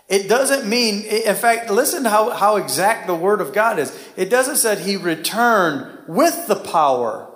It 0.10 0.28
doesn't 0.28 0.68
mean, 0.68 1.06
in 1.06 1.36
fact, 1.36 1.70
listen 1.70 2.04
how, 2.04 2.32
how 2.32 2.58
exact 2.58 3.08
the 3.08 3.16
Word 3.16 3.40
of 3.40 3.54
God 3.54 3.80
is. 3.80 3.98
It 4.18 4.30
doesn't 4.30 4.58
say 4.58 4.78
He 4.78 4.98
returned 4.98 5.88
with 6.10 6.48
the 6.48 6.58
power 6.58 7.29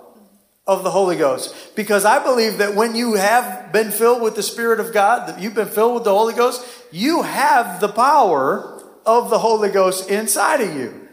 of 0.66 0.82
the 0.82 0.90
Holy 0.90 1.16
Ghost. 1.16 1.54
Because 1.74 2.04
I 2.04 2.22
believe 2.22 2.58
that 2.58 2.74
when 2.74 2.94
you 2.94 3.14
have 3.14 3.72
been 3.72 3.90
filled 3.90 4.22
with 4.22 4.34
the 4.34 4.42
Spirit 4.42 4.80
of 4.80 4.92
God, 4.92 5.28
that 5.28 5.40
you've 5.40 5.54
been 5.54 5.68
filled 5.68 5.94
with 5.94 6.04
the 6.04 6.14
Holy 6.14 6.34
Ghost, 6.34 6.66
you 6.90 7.22
have 7.22 7.80
the 7.80 7.88
power 7.88 8.82
of 9.04 9.30
the 9.30 9.38
Holy 9.38 9.70
Ghost 9.70 10.08
inside 10.08 10.60
of 10.60 10.74
you. 10.74 11.08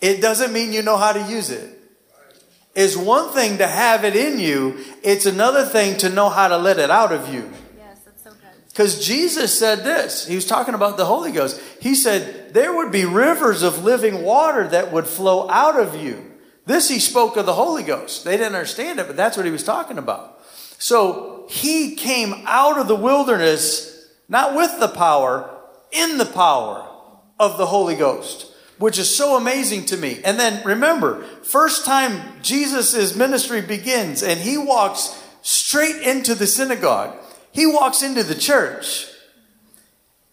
It 0.00 0.20
doesn't 0.20 0.52
mean 0.52 0.72
you 0.72 0.82
know 0.82 0.96
how 0.96 1.12
to 1.12 1.22
use 1.30 1.50
it. 1.50 1.70
It's 2.74 2.96
one 2.96 3.30
thing 3.30 3.58
to 3.58 3.66
have 3.66 4.04
it 4.04 4.16
in 4.16 4.38
you, 4.40 4.84
it's 5.02 5.26
another 5.26 5.64
thing 5.64 5.96
to 5.98 6.08
know 6.08 6.28
how 6.28 6.48
to 6.48 6.56
let 6.56 6.78
it 6.78 6.90
out 6.90 7.12
of 7.12 7.32
you. 7.32 7.48
Yes, 7.78 8.00
that's 8.04 8.24
so 8.24 8.30
good. 8.30 8.40
Because 8.68 9.06
Jesus 9.06 9.56
said 9.56 9.84
this. 9.84 10.26
He 10.26 10.34
was 10.34 10.44
talking 10.44 10.74
about 10.74 10.96
the 10.96 11.04
Holy 11.04 11.30
Ghost. 11.30 11.60
He 11.80 11.94
said, 11.94 12.52
There 12.52 12.74
would 12.74 12.90
be 12.90 13.04
rivers 13.04 13.62
of 13.62 13.84
living 13.84 14.24
water 14.24 14.66
that 14.68 14.90
would 14.92 15.06
flow 15.06 15.48
out 15.48 15.78
of 15.78 15.94
you. 16.02 16.33
This 16.66 16.88
he 16.88 16.98
spoke 16.98 17.36
of 17.36 17.46
the 17.46 17.52
Holy 17.52 17.82
Ghost. 17.82 18.24
They 18.24 18.36
didn't 18.36 18.54
understand 18.54 18.98
it, 18.98 19.06
but 19.06 19.16
that's 19.16 19.36
what 19.36 19.46
he 19.46 19.52
was 19.52 19.64
talking 19.64 19.98
about. 19.98 20.40
So 20.78 21.46
he 21.48 21.94
came 21.94 22.34
out 22.46 22.78
of 22.78 22.88
the 22.88 22.96
wilderness, 22.96 24.08
not 24.28 24.54
with 24.54 24.80
the 24.80 24.88
power, 24.88 25.50
in 25.92 26.18
the 26.18 26.26
power 26.26 26.88
of 27.38 27.58
the 27.58 27.66
Holy 27.66 27.96
Ghost, 27.96 28.52
which 28.78 28.98
is 28.98 29.14
so 29.14 29.36
amazing 29.36 29.84
to 29.86 29.96
me. 29.96 30.20
And 30.24 30.38
then 30.38 30.64
remember, 30.64 31.22
first 31.42 31.84
time 31.84 32.20
Jesus' 32.42 33.14
ministry 33.14 33.60
begins 33.60 34.22
and 34.22 34.40
he 34.40 34.56
walks 34.56 35.22
straight 35.42 36.02
into 36.02 36.34
the 36.34 36.46
synagogue. 36.46 37.16
He 37.52 37.66
walks 37.66 38.02
into 38.02 38.22
the 38.22 38.34
church. 38.34 39.06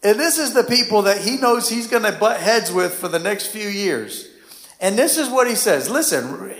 And 0.02 0.18
this 0.18 0.38
is 0.38 0.52
the 0.52 0.64
people 0.64 1.02
that 1.02 1.20
he 1.20 1.36
knows 1.36 1.68
he's 1.68 1.86
going 1.86 2.02
to 2.02 2.12
butt 2.12 2.40
heads 2.40 2.72
with 2.72 2.94
for 2.94 3.06
the 3.06 3.20
next 3.20 3.46
few 3.48 3.68
years. 3.68 4.28
And 4.82 4.98
this 4.98 5.16
is 5.16 5.30
what 5.30 5.48
he 5.48 5.54
says 5.54 5.88
Listen, 5.88 6.54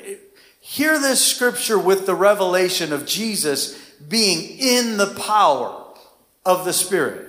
hear 0.61 0.99
this 0.99 1.23
scripture 1.23 1.79
with 1.79 2.07
the 2.07 2.15
revelation 2.15 2.93
of 2.93 3.05
Jesus 3.05 3.79
being 4.09 4.59
in 4.59 4.97
the 4.97 5.13
power 5.15 5.85
of 6.47 6.65
the 6.65 6.73
Spirit. 6.73 7.29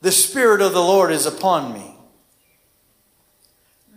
The 0.00 0.10
Spirit 0.10 0.60
of 0.60 0.72
the 0.72 0.82
Lord 0.82 1.12
is 1.12 1.26
upon 1.26 1.72
me. 1.72 1.94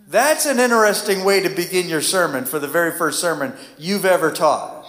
That's 0.06 0.46
an 0.46 0.58
interesting 0.58 1.24
way 1.24 1.40
to 1.40 1.50
begin 1.50 1.88
your 1.88 2.00
sermon 2.00 2.46
for 2.46 2.58
the 2.58 2.68
very 2.68 2.96
first 2.96 3.20
sermon 3.20 3.52
you've 3.76 4.06
ever 4.06 4.30
taught. 4.30 4.86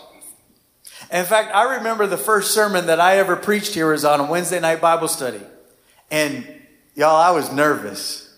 In 1.11 1.25
fact, 1.25 1.53
I 1.53 1.77
remember 1.77 2.07
the 2.07 2.17
first 2.17 2.53
sermon 2.53 2.85
that 2.85 3.01
I 3.01 3.17
ever 3.17 3.35
preached 3.35 3.73
here 3.73 3.91
was 3.91 4.05
on 4.05 4.19
a 4.19 4.29
Wednesday 4.29 4.59
night 4.59 4.79
Bible 4.79 5.07
study. 5.09 5.41
And 6.09 6.47
y'all, 6.95 7.17
I 7.17 7.31
was 7.31 7.51
nervous. 7.51 8.33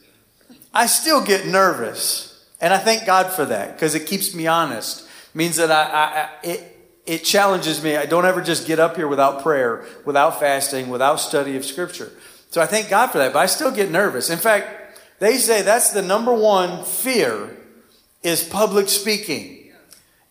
I 0.74 0.86
still 0.88 1.24
get 1.24 1.46
nervous. 1.46 2.31
And 2.62 2.74
I 2.74 2.78
thank 2.78 3.06
God 3.06 3.34
for 3.34 3.44
that 3.46 3.74
because 3.74 3.96
it 3.96 4.06
keeps 4.06 4.34
me 4.34 4.48
honest. 4.48 5.02
It 5.02 5.36
means 5.36 5.58
that 5.58 5.72
I, 5.72 5.84
I, 5.84 6.30
it, 6.44 6.78
it 7.06 7.24
challenges 7.24 7.84
me. 7.84 7.98
I 7.98 8.06
don't 8.06 8.26
ever 8.26 8.42
just 8.42 8.68
get 8.68 8.80
up 8.80 8.96
here 8.96 9.08
without 9.08 9.42
prayer, 9.42 9.86
without 10.06 10.40
fasting, 10.40 10.90
without 10.90 11.16
study 11.20 11.58
of 11.58 11.66
scripture. 11.66 12.12
So 12.52 12.62
I 12.62 12.68
thank 12.68 12.90
God 12.90 13.08
for 13.08 13.18
that, 13.18 13.34
but 13.34 13.40
I 13.40 13.48
still 13.48 13.72
get 13.72 13.90
nervous. 13.90 14.30
In 14.30 14.38
fact, 14.38 15.00
they 15.20 15.38
say 15.38 15.62
that's 15.62 15.92
the 15.92 16.02
number 16.02 16.34
one 16.34 16.84
fear 16.84 17.58
is 18.24 18.44
public 18.44 18.90
speaking. 18.90 19.72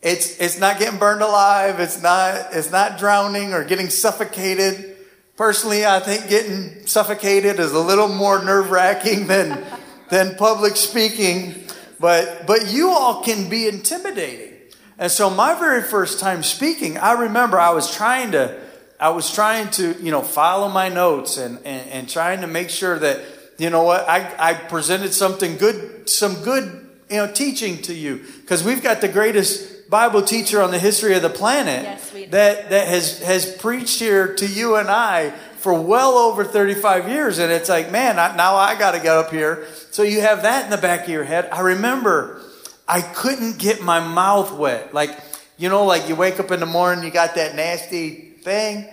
It's, 0.03 0.39
it's 0.41 0.59
not 0.59 0.79
getting 0.79 0.99
burned 0.99 1.23
alive. 1.23 1.81
It's 1.81 2.01
not, 2.01 2.49
it's 2.53 2.71
not 2.71 2.99
drowning 2.99 3.53
or 3.53 3.65
getting 3.65 3.91
suffocated. 3.91 4.97
Personally, 5.37 5.85
I 5.85 6.01
think 6.01 6.29
getting 6.29 6.87
suffocated 6.87 7.59
is 7.59 7.73
a 7.73 7.81
little 7.81 8.09
more 8.09 8.43
nerve 8.43 8.71
wracking 8.71 9.27
than, 9.27 9.65
than 10.11 10.37
public 10.37 10.77
speaking. 10.77 11.67
But, 12.01 12.47
but 12.47 12.73
you 12.73 12.89
all 12.89 13.23
can 13.23 13.51
be 13.51 13.69
intimidating. 13.69 14.55
And 14.99 15.13
so 15.13 15.29
my 15.29 15.55
very 15.55 15.83
first 15.83 16.19
time 16.19 16.43
speaking, 16.43 16.97
I 16.97 17.13
remember 17.13 17.61
I 17.61 17.71
was 17.71 17.95
trying 17.95 18.33
to, 18.33 18.59
I 18.99 19.11
was 19.11 19.33
trying 19.33 19.71
to, 19.73 19.95
you 20.03 20.11
know, 20.11 20.23
follow 20.23 20.69
my 20.69 20.89
notes 20.89 21.37
and, 21.37 21.59
and, 21.59 21.89
and 21.91 22.09
trying 22.09 22.41
to 22.41 22.47
make 22.47 22.71
sure 22.71 22.99
that, 22.99 23.21
you 23.59 23.69
know 23.69 23.83
what, 23.83 24.09
I, 24.09 24.35
I 24.39 24.55
presented 24.55 25.13
something 25.13 25.59
good, 25.59 26.09
some 26.09 26.43
good, 26.43 26.89
you 27.11 27.17
know, 27.17 27.31
teaching 27.31 27.83
to 27.83 27.95
you. 27.95 28.25
Because 28.41 28.65
we've 28.65 28.83
got 28.83 29.03
the 29.03 29.09
greatest 29.09 29.91
Bible 29.91 30.23
teacher 30.23 30.63
on 30.63 30.71
the 30.71 30.79
history 30.79 31.15
of 31.15 31.23
the 31.23 31.31
planet 31.31 31.83
yes, 31.83 32.11
that, 32.31 32.71
that 32.71 32.89
has, 32.89 33.21
has 33.21 33.57
preached 33.57 33.99
here 33.99 34.35
to 34.37 34.47
you 34.47 34.77
and 34.77 34.89
I 34.89 35.35
for 35.61 35.75
well 35.75 36.19
over 36.19 36.45
35 36.45 37.09
years. 37.09 37.39
And 37.39 37.53
it's 37.53 37.69
like, 37.69 37.91
man, 37.91 38.19
I, 38.19 38.35
now 38.37 38.57
I 38.57 38.79
got 38.79 38.93
to 38.93 38.99
get 38.99 39.17
up 39.17 39.31
here. 39.31 39.67
So 39.91 40.03
you 40.03 40.21
have 40.23 40.43
that 40.43 40.65
in 40.65 40.71
the 40.71 40.79
back 40.79 41.05
of 41.05 41.09
your 41.09 41.25
head. 41.25 41.49
I 41.53 41.61
remember 41.61 42.43
I 42.89 43.03
couldn't 43.03 43.59
get 43.59 43.83
my 43.83 44.01
mouth 44.01 44.53
wet. 44.53 44.93
Like, 44.95 45.17
you 45.59 45.69
know, 45.69 45.85
like 45.85 46.09
you 46.09 46.17
wake 46.17 46.41
up 46.41 46.51
in 46.51 46.61
the 46.61 46.67
morning, 46.67 47.05
you 47.05 47.11
got 47.11 47.35
that 47.35 47.55
nasty 47.55 48.15
thing. 48.43 48.89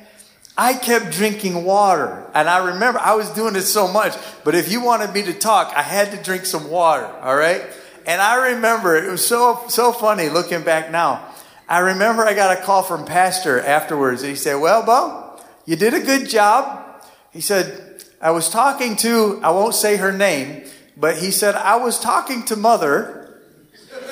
I 0.58 0.74
kept 0.74 1.12
drinking 1.12 1.64
water. 1.64 2.26
And 2.34 2.50
I 2.50 2.74
remember 2.74 3.00
I 3.00 3.14
was 3.14 3.30
doing 3.30 3.56
it 3.56 3.62
so 3.62 3.88
much. 3.88 4.16
But 4.44 4.56
if 4.56 4.72
you 4.72 4.84
wanted 4.84 5.14
me 5.14 5.24
to 5.24 5.34
talk, 5.34 5.74
I 5.76 5.84
had 5.84 6.12
to 6.12 6.22
drink 6.22 6.46
some 6.46 6.70
water. 6.70 7.06
All 7.06 7.36
right. 7.36 7.64
And 8.08 8.22
I 8.22 8.54
remember 8.54 8.96
it 8.96 9.12
was 9.12 9.26
so 9.26 9.66
so 9.68 9.92
funny 9.92 10.30
looking 10.30 10.64
back 10.64 10.92
now. 10.92 11.26
I 11.68 11.80
remember 11.80 12.26
I 12.26 12.34
got 12.34 12.58
a 12.58 12.62
call 12.62 12.82
from 12.82 13.04
Pastor 13.06 13.60
afterwards, 13.60 14.22
and 14.22 14.30
he 14.30 14.38
said, 14.38 14.56
"Well, 14.56 14.84
Bo, 14.84 15.27
you 15.68 15.76
did 15.76 15.94
a 15.94 16.00
good 16.00 16.28
job." 16.28 17.04
He 17.32 17.42
said, 17.42 18.04
"I 18.20 18.32
was 18.32 18.50
talking 18.50 18.96
to 18.98 19.40
I 19.44 19.52
won't 19.52 19.76
say 19.76 19.98
her 19.98 20.12
name, 20.12 20.64
but 20.98 21.18
he 21.18 21.30
said 21.30 21.54
I 21.54 21.76
was 21.76 22.00
talking 22.00 22.44
to 22.46 22.56
Mother." 22.56 23.14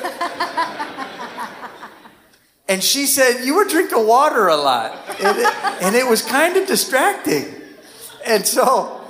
and 2.68 2.84
she 2.84 3.06
said, 3.06 3.46
You 3.46 3.56
were 3.56 3.66
drinking 3.66 4.08
water 4.08 4.48
a 4.48 4.58
lot. 4.58 4.98
And 5.20 5.38
it, 5.38 5.64
and 5.82 5.96
it 5.96 6.08
was 6.08 6.22
kind 6.22 6.58
of 6.58 6.68
distracting. 6.68 7.54
And 8.26 8.46
so 8.46 9.05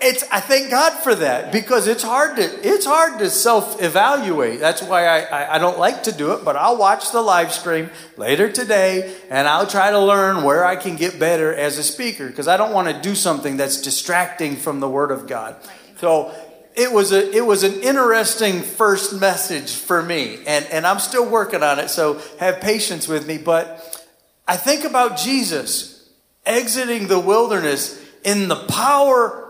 it's 0.00 0.24
I 0.30 0.40
thank 0.40 0.70
God 0.70 1.02
for 1.02 1.14
that 1.14 1.52
because 1.52 1.86
it's 1.86 2.02
hard 2.02 2.36
to 2.36 2.42
it's 2.42 2.86
hard 2.86 3.18
to 3.18 3.28
self 3.28 3.82
evaluate. 3.82 4.58
That's 4.58 4.82
why 4.82 5.06
I, 5.06 5.20
I, 5.20 5.54
I 5.56 5.58
don't 5.58 5.78
like 5.78 6.04
to 6.04 6.12
do 6.12 6.32
it, 6.32 6.44
but 6.44 6.56
I'll 6.56 6.78
watch 6.78 7.12
the 7.12 7.20
live 7.20 7.52
stream 7.52 7.90
later 8.16 8.50
today 8.50 9.14
and 9.28 9.46
I'll 9.46 9.66
try 9.66 9.90
to 9.90 10.00
learn 10.00 10.42
where 10.42 10.64
I 10.64 10.76
can 10.76 10.96
get 10.96 11.18
better 11.18 11.54
as 11.54 11.76
a 11.76 11.82
speaker 11.82 12.26
because 12.26 12.48
I 12.48 12.56
don't 12.56 12.72
want 12.72 12.88
to 12.88 13.00
do 13.00 13.14
something 13.14 13.58
that's 13.58 13.82
distracting 13.82 14.56
from 14.56 14.80
the 14.80 14.88
Word 14.88 15.10
of 15.10 15.26
God. 15.26 15.56
So 15.98 16.34
it 16.74 16.90
was 16.90 17.12
a 17.12 17.30
it 17.36 17.44
was 17.44 17.62
an 17.62 17.80
interesting 17.80 18.62
first 18.62 19.20
message 19.20 19.74
for 19.74 20.02
me, 20.02 20.38
and 20.46 20.64
and 20.66 20.86
I'm 20.86 20.98
still 20.98 21.28
working 21.28 21.62
on 21.62 21.78
it. 21.78 21.90
So 21.90 22.22
have 22.38 22.60
patience 22.60 23.06
with 23.06 23.26
me. 23.26 23.36
But 23.36 24.06
I 24.48 24.56
think 24.56 24.84
about 24.84 25.18
Jesus 25.18 26.10
exiting 26.46 27.06
the 27.06 27.20
wilderness 27.20 28.02
in 28.24 28.48
the 28.48 28.56
power 28.56 29.49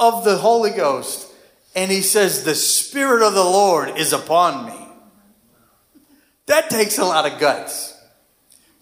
of 0.00 0.24
the 0.24 0.38
Holy 0.38 0.70
Ghost. 0.70 1.28
And 1.76 1.90
he 1.90 2.00
says, 2.00 2.42
The 2.42 2.56
Spirit 2.56 3.22
of 3.22 3.34
the 3.34 3.44
Lord 3.44 3.96
is 3.96 4.12
upon 4.12 4.66
me. 4.66 4.88
That 6.46 6.70
takes 6.70 6.98
a 6.98 7.04
lot 7.04 7.30
of 7.30 7.38
guts 7.38 7.96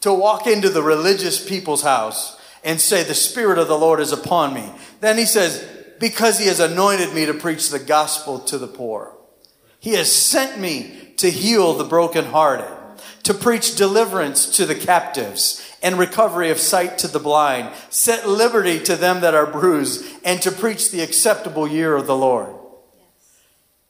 to 0.01 0.15
walk 0.15 0.47
into 0.47 0.71
the 0.71 0.83
religious 0.83 1.47
people's 1.47 1.83
house 1.83 2.41
and 2.65 2.81
say, 2.81 3.03
The 3.03 3.15
Spirit 3.15 3.59
of 3.59 3.69
the 3.69 3.79
Lord 3.79 4.01
is 4.01 4.13
upon 4.13 4.55
me. 4.55 4.73
Then 5.01 5.19
he 5.19 5.27
says, 5.27 5.67
Because 6.01 6.39
he 6.39 6.47
has 6.47 6.61
anointed 6.61 7.13
me 7.13 7.27
to 7.27 7.35
preach 7.35 7.69
the 7.69 7.79
gospel 7.79 8.39
to 8.41 8.57
the 8.57 8.69
poor. 8.69 9.15
He 9.81 9.93
has 9.95 10.11
sent 10.11 10.59
me 10.59 11.13
to 11.19 11.31
heal 11.31 11.75
the 11.75 11.85
brokenhearted, 11.85 12.75
to 13.25 13.35
preach 13.35 13.77
deliverance 13.77 14.57
to 14.57 14.65
the 14.65 14.75
captives 14.75 15.68
and 15.83 15.99
recovery 15.99 16.51
of 16.51 16.59
sight 16.59 16.99
to 16.99 17.09
the 17.09 17.19
blind, 17.19 17.75
set 17.91 18.29
liberty 18.29 18.81
to 18.81 18.97
them 18.97 19.21
that 19.21 19.35
are 19.35 19.47
bruised, 19.47 20.05
and 20.25 20.43
to 20.43 20.51
preach 20.51 20.91
the 20.91 21.01
acceptable 21.01 21.69
year 21.69 21.95
of 21.97 22.07
the 22.07 22.17
Lord. 22.17 22.55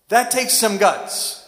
That 0.09 0.31
takes 0.31 0.55
some 0.55 0.79
guts. 0.79 1.45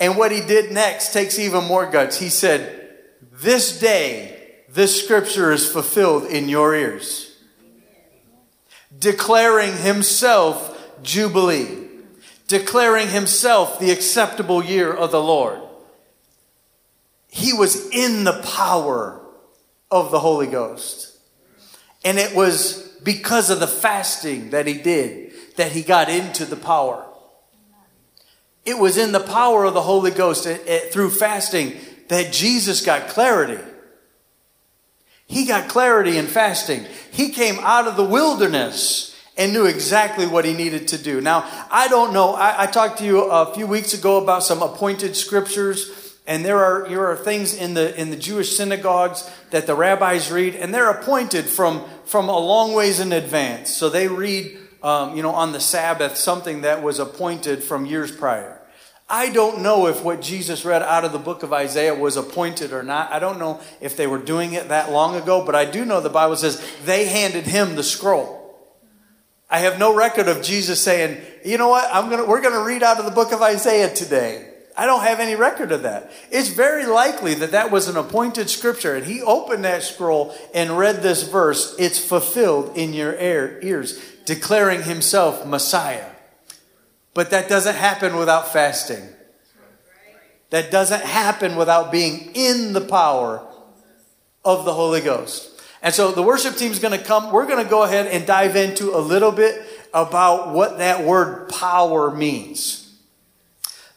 And 0.00 0.16
what 0.16 0.32
he 0.32 0.40
did 0.40 0.72
next 0.72 1.12
takes 1.12 1.38
even 1.38 1.64
more 1.64 1.90
guts. 1.90 2.18
He 2.18 2.28
said, 2.28 2.90
This 3.32 3.78
day, 3.78 4.34
this 4.68 5.02
scripture 5.02 5.52
is 5.52 5.70
fulfilled 5.70 6.24
in 6.24 6.48
your 6.48 6.74
ears, 6.74 7.36
declaring 8.98 9.76
himself 9.76 10.72
Jubilee, 11.02 11.88
declaring 12.48 13.08
himself 13.08 13.78
the 13.78 13.92
acceptable 13.92 14.64
year 14.64 14.92
of 14.92 15.12
the 15.12 15.22
Lord. 15.22 15.60
He 17.28 17.52
was 17.52 17.88
in 17.90 18.24
the 18.24 18.40
power 18.42 19.20
of 19.90 20.10
the 20.10 20.20
Holy 20.20 20.46
Ghost. 20.46 21.18
And 22.04 22.18
it 22.18 22.34
was 22.34 22.88
because 23.02 23.50
of 23.50 23.60
the 23.60 23.66
fasting 23.66 24.50
that 24.50 24.66
he 24.66 24.74
did 24.74 25.32
that 25.56 25.72
he 25.72 25.82
got 25.82 26.08
into 26.08 26.44
the 26.44 26.56
power. 26.56 27.04
It 28.64 28.78
was 28.78 28.96
in 28.96 29.12
the 29.12 29.20
power 29.20 29.64
of 29.64 29.74
the 29.74 29.82
Holy 29.82 30.10
Ghost 30.10 30.46
it, 30.46 30.66
it, 30.66 30.92
through 30.92 31.10
fasting 31.10 31.74
that 32.08 32.32
Jesus 32.32 32.84
got 32.84 33.08
clarity. 33.08 33.62
He 35.26 35.46
got 35.46 35.68
clarity 35.68 36.18
in 36.18 36.26
fasting. 36.26 36.86
He 37.10 37.30
came 37.30 37.58
out 37.60 37.86
of 37.86 37.96
the 37.96 38.04
wilderness 38.04 39.14
and 39.36 39.52
knew 39.52 39.66
exactly 39.66 40.26
what 40.26 40.44
he 40.44 40.52
needed 40.52 40.88
to 40.88 40.98
do. 40.98 41.20
Now, 41.20 41.48
I 41.70 41.88
don't 41.88 42.12
know. 42.12 42.34
I, 42.34 42.64
I 42.64 42.66
talked 42.66 42.98
to 42.98 43.04
you 43.04 43.22
a 43.24 43.52
few 43.54 43.66
weeks 43.66 43.92
ago 43.94 44.22
about 44.22 44.44
some 44.44 44.62
appointed 44.62 45.16
scriptures 45.16 46.03
and 46.26 46.44
there 46.44 46.58
are, 46.58 46.88
there 46.88 47.06
are 47.06 47.16
things 47.16 47.54
in 47.54 47.74
the, 47.74 47.98
in 48.00 48.10
the 48.10 48.16
Jewish 48.16 48.56
synagogues 48.56 49.30
that 49.50 49.66
the 49.66 49.74
rabbis 49.74 50.30
read, 50.30 50.54
and 50.54 50.72
they're 50.72 50.90
appointed 50.90 51.44
from, 51.46 51.84
from 52.06 52.28
a 52.28 52.38
long 52.38 52.72
ways 52.72 52.98
in 52.98 53.12
advance. 53.12 53.74
So 53.74 53.90
they 53.90 54.08
read, 54.08 54.56
um, 54.82 55.16
you 55.16 55.22
know, 55.22 55.32
on 55.32 55.52
the 55.52 55.60
Sabbath 55.60 56.16
something 56.16 56.62
that 56.62 56.82
was 56.82 56.98
appointed 56.98 57.62
from 57.62 57.84
years 57.84 58.10
prior. 58.10 58.62
I 59.08 59.28
don't 59.28 59.60
know 59.60 59.86
if 59.86 60.02
what 60.02 60.22
Jesus 60.22 60.64
read 60.64 60.82
out 60.82 61.04
of 61.04 61.12
the 61.12 61.18
book 61.18 61.42
of 61.42 61.52
Isaiah 61.52 61.94
was 61.94 62.16
appointed 62.16 62.72
or 62.72 62.82
not. 62.82 63.12
I 63.12 63.18
don't 63.18 63.38
know 63.38 63.60
if 63.82 63.98
they 63.98 64.06
were 64.06 64.18
doing 64.18 64.54
it 64.54 64.68
that 64.68 64.90
long 64.90 65.16
ago, 65.16 65.44
but 65.44 65.54
I 65.54 65.66
do 65.66 65.84
know 65.84 66.00
the 66.00 66.08
Bible 66.08 66.36
says 66.36 66.64
they 66.86 67.04
handed 67.04 67.44
him 67.44 67.76
the 67.76 67.82
scroll. 67.82 68.40
I 69.50 69.58
have 69.58 69.78
no 69.78 69.94
record 69.94 70.26
of 70.26 70.42
Jesus 70.42 70.82
saying, 70.82 71.20
"You 71.44 71.58
know 71.58 71.68
what? 71.68 71.86
I'm 71.92 72.08
to 72.08 72.24
we're 72.24 72.40
going 72.40 72.54
to 72.54 72.64
read 72.64 72.82
out 72.82 72.98
of 72.98 73.04
the 73.04 73.10
book 73.10 73.32
of 73.32 73.42
Isaiah 73.42 73.94
today." 73.94 74.53
I 74.76 74.86
don't 74.86 75.02
have 75.02 75.20
any 75.20 75.36
record 75.36 75.70
of 75.70 75.82
that. 75.82 76.10
It's 76.30 76.48
very 76.48 76.84
likely 76.84 77.34
that 77.34 77.52
that 77.52 77.70
was 77.70 77.88
an 77.88 77.96
appointed 77.96 78.50
scripture 78.50 78.96
and 78.96 79.06
he 79.06 79.22
opened 79.22 79.64
that 79.64 79.82
scroll 79.82 80.34
and 80.52 80.76
read 80.76 81.02
this 81.02 81.22
verse, 81.22 81.76
"It's 81.78 81.98
fulfilled 81.98 82.76
in 82.76 82.92
your 82.92 83.14
ears," 83.14 83.98
declaring 84.24 84.82
himself 84.82 85.46
Messiah. 85.46 86.06
But 87.14 87.30
that 87.30 87.48
doesn't 87.48 87.76
happen 87.76 88.16
without 88.16 88.52
fasting. 88.52 89.08
That 90.50 90.70
doesn't 90.70 91.02
happen 91.02 91.56
without 91.56 91.92
being 91.92 92.30
in 92.34 92.72
the 92.72 92.80
power 92.80 93.42
of 94.44 94.64
the 94.64 94.74
Holy 94.74 95.00
Ghost. 95.00 95.50
And 95.82 95.94
so 95.94 96.10
the 96.10 96.22
worship 96.22 96.56
team 96.56 96.72
is 96.72 96.78
going 96.78 96.98
to 96.98 97.04
come. 97.04 97.30
We're 97.30 97.46
going 97.46 97.62
to 97.62 97.70
go 97.70 97.82
ahead 97.82 98.06
and 98.06 98.26
dive 98.26 98.56
into 98.56 98.96
a 98.96 98.98
little 98.98 99.32
bit 99.32 99.62
about 99.92 100.50
what 100.50 100.78
that 100.78 101.04
word 101.04 101.48
power 101.48 102.10
means. 102.10 102.83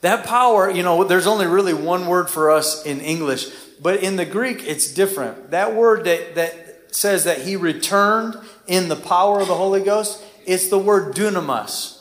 That 0.02 0.26
power, 0.26 0.70
you 0.70 0.84
know, 0.84 1.04
there's 1.04 1.28
only 1.28 1.48
really 1.48 1.74
one 1.74 2.08
word 2.08 2.30
for 2.30 2.52
us 2.52 2.86
in 2.86 3.02
English, 3.02 3.48
but 3.82 4.04
in 4.04 4.16
the 4.16 4.26
Greek 4.26 4.64
it's 4.68 4.94
different. 4.94 5.52
That 5.52 5.74
word 5.74 6.06
that, 6.06 6.36
that 6.36 6.96
says 6.96 7.24
that 7.24 7.42
he 7.42 7.56
returned 7.56 8.38
in 8.68 8.90
the 8.90 8.96
power 8.96 9.40
of 9.40 9.48
the 9.48 9.56
Holy 9.56 9.82
Ghost, 9.82 10.24
it's 10.46 10.70
the 10.70 10.80
word 10.80 11.16
dunamis. 11.16 11.96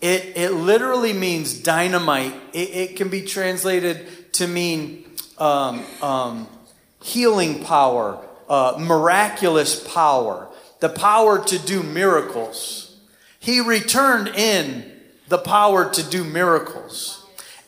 It, 0.00 0.32
it 0.36 0.52
literally 0.52 1.12
means 1.12 1.60
dynamite. 1.60 2.34
It, 2.52 2.70
it 2.70 2.96
can 2.96 3.08
be 3.08 3.22
translated 3.22 4.32
to 4.34 4.46
mean 4.46 5.04
um, 5.38 5.84
um, 6.00 6.48
healing 7.02 7.64
power, 7.64 8.24
uh, 8.48 8.76
miraculous 8.78 9.86
power, 9.92 10.48
the 10.80 10.88
power 10.88 11.44
to 11.44 11.58
do 11.58 11.82
miracles. 11.82 12.96
He 13.38 13.60
returned 13.60 14.28
in 14.28 14.90
the 15.28 15.38
power 15.38 15.90
to 15.90 16.02
do 16.02 16.24
miracles. 16.24 17.19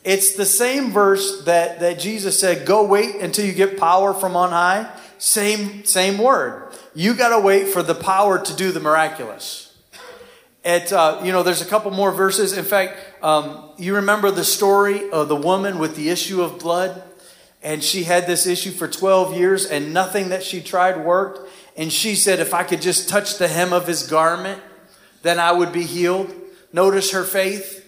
It's 0.03 0.33
the 0.33 0.45
same 0.45 0.91
verse 0.91 1.43
that, 1.45 1.79
that 1.79 1.99
Jesus 1.99 2.39
said, 2.39 2.65
Go 2.65 2.85
wait 2.85 3.15
until 3.15 3.45
you 3.45 3.53
get 3.53 3.77
power 3.77 4.13
from 4.13 4.35
on 4.35 4.49
high. 4.49 4.89
Same, 5.17 5.85
same 5.85 6.17
word. 6.17 6.73
You 6.93 7.13
got 7.13 7.29
to 7.29 7.39
wait 7.39 7.67
for 7.67 7.81
the 7.81 7.95
power 7.95 8.43
to 8.43 8.55
do 8.55 8.71
the 8.71 8.81
miraculous. 8.81 9.75
At, 10.65 10.91
uh, 10.91 11.21
you 11.23 11.31
know, 11.31 11.43
there's 11.43 11.61
a 11.61 11.65
couple 11.65 11.91
more 11.91 12.11
verses. 12.11 12.57
In 12.57 12.65
fact, 12.65 12.97
um, 13.23 13.71
you 13.77 13.95
remember 13.95 14.31
the 14.31 14.43
story 14.43 15.09
of 15.09 15.27
the 15.29 15.35
woman 15.35 15.79
with 15.79 15.95
the 15.95 16.09
issue 16.09 16.41
of 16.41 16.59
blood? 16.59 17.01
And 17.61 17.81
she 17.81 18.03
had 18.03 18.27
this 18.27 18.45
issue 18.45 18.71
for 18.71 18.89
12 18.89 19.37
years, 19.37 19.65
and 19.65 19.93
nothing 19.93 20.29
that 20.29 20.43
she 20.43 20.59
tried 20.59 21.05
worked. 21.05 21.49
And 21.77 21.91
she 21.91 22.15
said, 22.15 22.39
If 22.39 22.53
I 22.53 22.63
could 22.63 22.81
just 22.81 23.07
touch 23.07 23.37
the 23.37 23.47
hem 23.47 23.71
of 23.71 23.87
his 23.87 24.05
garment, 24.05 24.61
then 25.21 25.39
I 25.39 25.53
would 25.53 25.71
be 25.71 25.83
healed. 25.83 26.33
Notice 26.73 27.11
her 27.11 27.23
faith. 27.23 27.82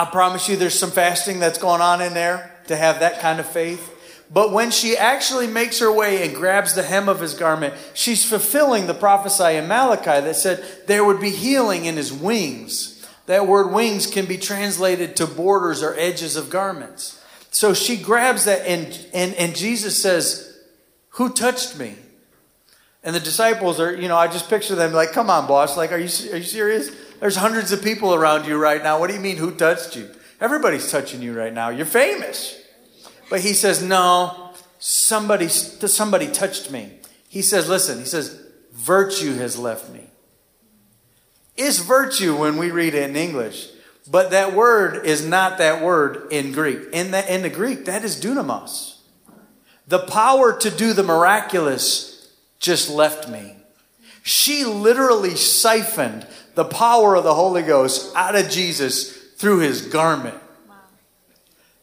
I 0.00 0.06
promise 0.06 0.48
you, 0.48 0.56
there's 0.56 0.78
some 0.78 0.90
fasting 0.90 1.40
that's 1.40 1.58
going 1.58 1.82
on 1.82 2.00
in 2.00 2.14
there 2.14 2.50
to 2.68 2.76
have 2.76 3.00
that 3.00 3.20
kind 3.20 3.38
of 3.38 3.44
faith. 3.44 3.86
But 4.32 4.50
when 4.50 4.70
she 4.70 4.96
actually 4.96 5.46
makes 5.46 5.80
her 5.80 5.92
way 5.92 6.24
and 6.26 6.34
grabs 6.34 6.74
the 6.74 6.82
hem 6.82 7.06
of 7.06 7.20
his 7.20 7.34
garment, 7.34 7.74
she's 7.92 8.24
fulfilling 8.24 8.86
the 8.86 8.94
prophecy 8.94 9.56
in 9.56 9.68
Malachi 9.68 10.24
that 10.24 10.36
said 10.36 10.64
there 10.86 11.04
would 11.04 11.20
be 11.20 11.28
healing 11.28 11.84
in 11.84 11.96
his 11.96 12.14
wings. 12.14 13.06
That 13.26 13.46
word 13.46 13.74
wings 13.74 14.06
can 14.06 14.24
be 14.24 14.38
translated 14.38 15.16
to 15.16 15.26
borders 15.26 15.82
or 15.82 15.94
edges 15.98 16.34
of 16.34 16.48
garments. 16.48 17.22
So 17.50 17.74
she 17.74 17.98
grabs 17.98 18.46
that, 18.46 18.66
and, 18.66 19.06
and, 19.12 19.34
and 19.34 19.54
Jesus 19.54 20.00
says, 20.00 20.58
Who 21.10 21.28
touched 21.28 21.78
me? 21.78 21.96
And 23.04 23.14
the 23.14 23.20
disciples 23.20 23.78
are, 23.78 23.94
you 23.94 24.08
know, 24.08 24.16
I 24.16 24.28
just 24.28 24.48
picture 24.48 24.74
them 24.74 24.94
like, 24.94 25.12
Come 25.12 25.28
on, 25.28 25.46
boss. 25.46 25.76
Like, 25.76 25.92
are 25.92 25.98
you, 25.98 26.08
are 26.32 26.38
you 26.38 26.42
serious? 26.42 26.90
There's 27.20 27.36
hundreds 27.36 27.70
of 27.70 27.82
people 27.82 28.14
around 28.14 28.46
you 28.46 28.56
right 28.56 28.82
now. 28.82 28.98
What 28.98 29.08
do 29.08 29.14
you 29.14 29.20
mean, 29.20 29.36
who 29.36 29.54
touched 29.54 29.94
you? 29.94 30.10
Everybody's 30.40 30.90
touching 30.90 31.20
you 31.20 31.36
right 31.36 31.52
now. 31.52 31.68
You're 31.68 31.86
famous. 31.86 32.58
But 33.28 33.40
he 33.40 33.52
says, 33.52 33.82
No, 33.82 34.50
somebody, 34.78 35.48
somebody 35.48 36.28
touched 36.28 36.70
me. 36.70 36.92
He 37.28 37.42
says, 37.42 37.68
Listen, 37.68 37.98
he 37.98 38.06
says, 38.06 38.42
virtue 38.72 39.34
has 39.34 39.58
left 39.58 39.90
me. 39.90 40.06
It's 41.56 41.78
virtue 41.78 42.36
when 42.36 42.56
we 42.56 42.70
read 42.70 42.94
it 42.94 43.10
in 43.10 43.16
English, 43.16 43.68
but 44.10 44.30
that 44.30 44.54
word 44.54 45.04
is 45.04 45.26
not 45.26 45.58
that 45.58 45.82
word 45.82 46.28
in 46.32 46.52
Greek. 46.52 46.88
In, 46.92 47.10
the 47.10 47.32
in 47.32 47.42
the 47.42 47.50
Greek, 47.50 47.84
that 47.84 48.02
is 48.02 48.20
dunamis. 48.20 48.96
The 49.86 49.98
power 49.98 50.56
to 50.58 50.70
do 50.70 50.94
the 50.94 51.02
miraculous 51.02 52.32
just 52.58 52.88
left 52.88 53.28
me. 53.28 53.56
She 54.22 54.64
literally 54.64 55.34
siphoned 55.34 56.26
the 56.54 56.64
power 56.64 57.14
of 57.14 57.24
the 57.24 57.34
Holy 57.34 57.62
Ghost 57.62 58.14
out 58.14 58.34
of 58.34 58.50
Jesus 58.50 59.16
through 59.36 59.60
his 59.60 59.82
garment. 59.82 60.36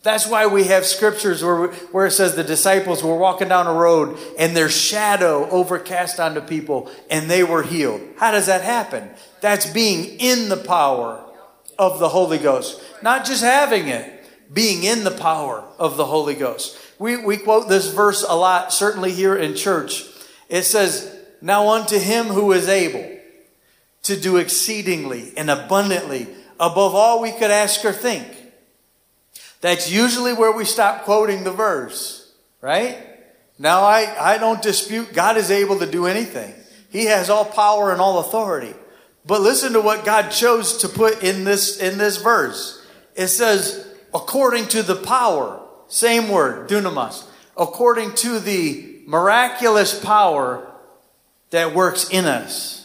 That's 0.03 0.27
why 0.27 0.45
we 0.45 0.65
have 0.65 0.85
scriptures 0.85 1.43
where, 1.43 1.67
where 1.67 2.05
it 2.05 2.11
says 2.11 2.35
the 2.35 2.43
disciples 2.43 3.03
were 3.03 3.17
walking 3.17 3.49
down 3.49 3.67
a 3.67 3.73
road 3.73 4.17
and 4.39 4.55
their 4.55 4.69
shadow 4.69 5.49
overcast 5.49 6.19
onto 6.19 6.39
people 6.39 6.89
and 7.09 7.29
they 7.29 7.43
were 7.43 7.63
healed. 7.63 8.01
How 8.17 8.31
does 8.31 8.45
that 8.45 8.61
happen? 8.61 9.09
That's 9.41 9.65
being 9.65 10.17
in 10.19 10.47
the 10.47 10.55
power 10.55 11.25
of 11.77 11.99
the 11.99 12.09
Holy 12.09 12.37
Ghost. 12.37 12.81
Not 13.01 13.25
just 13.25 13.43
having 13.43 13.89
it, 13.89 14.13
being 14.53 14.83
in 14.83 15.03
the 15.03 15.11
power 15.11 15.63
of 15.77 15.97
the 15.97 16.05
Holy 16.05 16.35
Ghost. 16.35 16.77
We, 16.99 17.17
we 17.17 17.35
quote 17.35 17.67
this 17.67 17.91
verse 17.93 18.23
a 18.23 18.35
lot, 18.35 18.71
certainly 18.71 19.11
here 19.11 19.35
in 19.35 19.55
church. 19.55 20.05
It 20.47 20.63
says, 20.63 21.13
Now 21.41 21.69
unto 21.69 21.99
him 21.99 22.27
who 22.27 22.53
is 22.53 22.69
able 22.69 23.16
to 24.07 24.19
do 24.19 24.37
exceedingly 24.37 25.33
and 25.37 25.49
abundantly 25.49 26.27
above 26.59 26.95
all 26.95 27.21
we 27.21 27.31
could 27.31 27.51
ask 27.51 27.85
or 27.85 27.93
think 27.93 28.25
that's 29.61 29.91
usually 29.91 30.33
where 30.33 30.51
we 30.51 30.65
stop 30.65 31.03
quoting 31.03 31.43
the 31.43 31.51
verse, 31.51 32.33
right? 32.61 32.97
Now, 33.59 33.81
I, 33.81 34.33
I 34.33 34.37
don't 34.37 34.61
dispute 34.61 35.13
God 35.13 35.37
is 35.37 35.49
able 35.49 35.79
to 35.79 35.89
do 35.89 36.05
anything. 36.05 36.53
He 36.89 37.05
has 37.05 37.29
all 37.29 37.45
power 37.45 37.91
and 37.91 37.99
all 37.99 38.19
authority. 38.19 38.73
But 39.25 39.41
listen 39.41 39.73
to 39.73 39.81
what 39.81 40.05
God 40.05 40.29
chose 40.29 40.77
to 40.77 40.89
put 40.89 41.23
in 41.23 41.43
this, 41.43 41.79
in 41.79 41.97
this 41.97 42.17
verse. 42.17 42.85
It 43.15 43.27
says, 43.27 43.87
according 44.13 44.67
to 44.67 44.83
the 44.83 44.95
power, 44.95 45.61
same 45.87 46.29
word, 46.29 46.69
dunamis, 46.69 47.25
according 47.57 48.13
to 48.15 48.39
the 48.39 49.01
miraculous 49.05 49.99
power 49.99 50.71
that 51.49 51.73
works 51.73 52.09
in 52.09 52.25
us. 52.25 52.76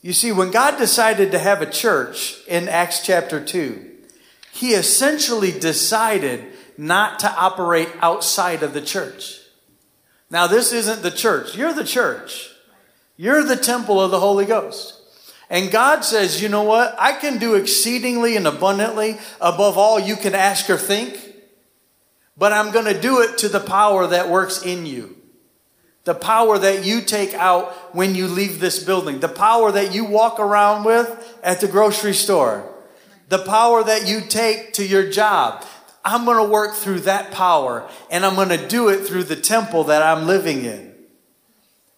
You 0.00 0.12
see, 0.12 0.30
when 0.30 0.50
God 0.50 0.78
decided 0.78 1.32
to 1.32 1.38
have 1.38 1.60
a 1.60 1.70
church 1.70 2.38
in 2.46 2.68
Acts 2.68 3.04
chapter 3.04 3.44
2, 3.44 3.84
he 4.52 4.70
essentially 4.70 5.52
decided 5.52 6.44
not 6.76 7.18
to 7.20 7.32
operate 7.32 7.88
outside 8.00 8.62
of 8.62 8.74
the 8.74 8.80
church. 8.80 9.40
Now, 10.30 10.46
this 10.46 10.72
isn't 10.72 11.02
the 11.02 11.10
church. 11.10 11.56
You're 11.56 11.72
the 11.72 11.84
church. 11.84 12.50
You're 13.16 13.42
the 13.42 13.56
temple 13.56 14.00
of 14.00 14.10
the 14.10 14.20
Holy 14.20 14.44
Ghost. 14.44 14.94
And 15.50 15.72
God 15.72 16.04
says, 16.04 16.42
you 16.42 16.48
know 16.48 16.62
what? 16.62 16.94
I 16.98 17.14
can 17.14 17.38
do 17.38 17.54
exceedingly 17.54 18.36
and 18.36 18.46
abundantly 18.46 19.18
above 19.40 19.78
all 19.78 19.98
you 19.98 20.14
can 20.14 20.34
ask 20.34 20.68
or 20.70 20.76
think, 20.76 21.18
but 22.36 22.52
I'm 22.52 22.70
going 22.70 22.84
to 22.84 23.00
do 23.00 23.22
it 23.22 23.38
to 23.38 23.48
the 23.48 23.60
power 23.60 24.06
that 24.06 24.28
works 24.28 24.62
in 24.62 24.86
you. 24.86 25.17
The 26.08 26.14
power 26.14 26.58
that 26.58 26.86
you 26.86 27.02
take 27.02 27.34
out 27.34 27.94
when 27.94 28.14
you 28.14 28.28
leave 28.28 28.60
this 28.60 28.82
building. 28.82 29.20
The 29.20 29.28
power 29.28 29.70
that 29.72 29.94
you 29.94 30.06
walk 30.06 30.40
around 30.40 30.84
with 30.84 31.38
at 31.42 31.60
the 31.60 31.68
grocery 31.68 32.14
store 32.14 32.74
the 33.28 33.38
power 33.38 33.84
that 33.84 34.08
you 34.08 34.22
take 34.22 34.72
to 34.74 34.86
your 34.86 35.10
job. 35.10 35.64
I'm 36.04 36.24
going 36.24 36.38
to 36.38 36.50
work 36.50 36.74
through 36.74 37.00
that 37.00 37.30
power 37.30 37.86
and 38.10 38.24
I'm 38.24 38.36
going 38.36 38.48
to 38.48 38.68
do 38.68 38.88
it 38.88 39.06
through 39.06 39.24
the 39.24 39.36
temple 39.36 39.84
that 39.84 40.02
I'm 40.02 40.26
living 40.26 40.64
in. 40.64 40.94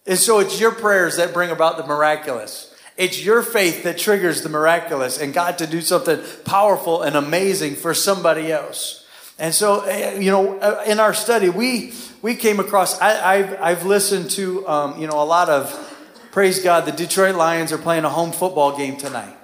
And 0.05 0.17
so 0.17 0.39
it's 0.39 0.59
your 0.59 0.73
prayers 0.73 1.17
that 1.17 1.33
bring 1.33 1.49
about 1.49 1.77
the 1.77 1.85
miraculous. 1.85 2.75
It's 2.97 3.23
your 3.23 3.41
faith 3.41 3.83
that 3.83 3.97
triggers 3.97 4.41
the 4.41 4.49
miraculous 4.49 5.17
and 5.17 5.33
God 5.33 5.57
to 5.59 5.67
do 5.67 5.79
something 5.79 6.19
powerful 6.43 7.01
and 7.01 7.15
amazing 7.15 7.75
for 7.75 7.93
somebody 7.93 8.51
else. 8.51 9.00
And 9.41 9.55
so, 9.55 9.81
eh, 9.81 10.19
you 10.19 10.29
know, 10.29 10.59
uh, 10.59 10.83
in 10.85 10.99
our 10.99 11.15
study, 11.15 11.49
we 11.49 11.93
we 12.21 12.35
came 12.35 12.59
across. 12.59 13.01
I, 13.01 13.37
have 13.37 13.59
I've 13.59 13.85
listened 13.87 14.29
to, 14.31 14.67
um, 14.67 15.01
you 15.01 15.07
know, 15.07 15.19
a 15.19 15.25
lot 15.25 15.49
of. 15.49 15.87
Praise 16.31 16.63
God, 16.63 16.85
the 16.85 16.91
Detroit 16.91 17.35
Lions 17.35 17.73
are 17.73 17.79
playing 17.79 18.05
a 18.05 18.09
home 18.09 18.31
football 18.31 18.77
game 18.77 18.97
tonight. 18.97 19.35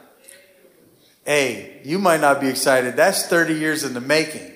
Hey, 1.25 1.81
you 1.83 1.97
might 1.97 2.21
not 2.21 2.39
be 2.39 2.47
excited. 2.47 2.95
That's 2.95 3.25
30 3.25 3.55
years 3.55 3.83
in 3.83 3.93
the 3.93 3.99
making. 3.99 4.53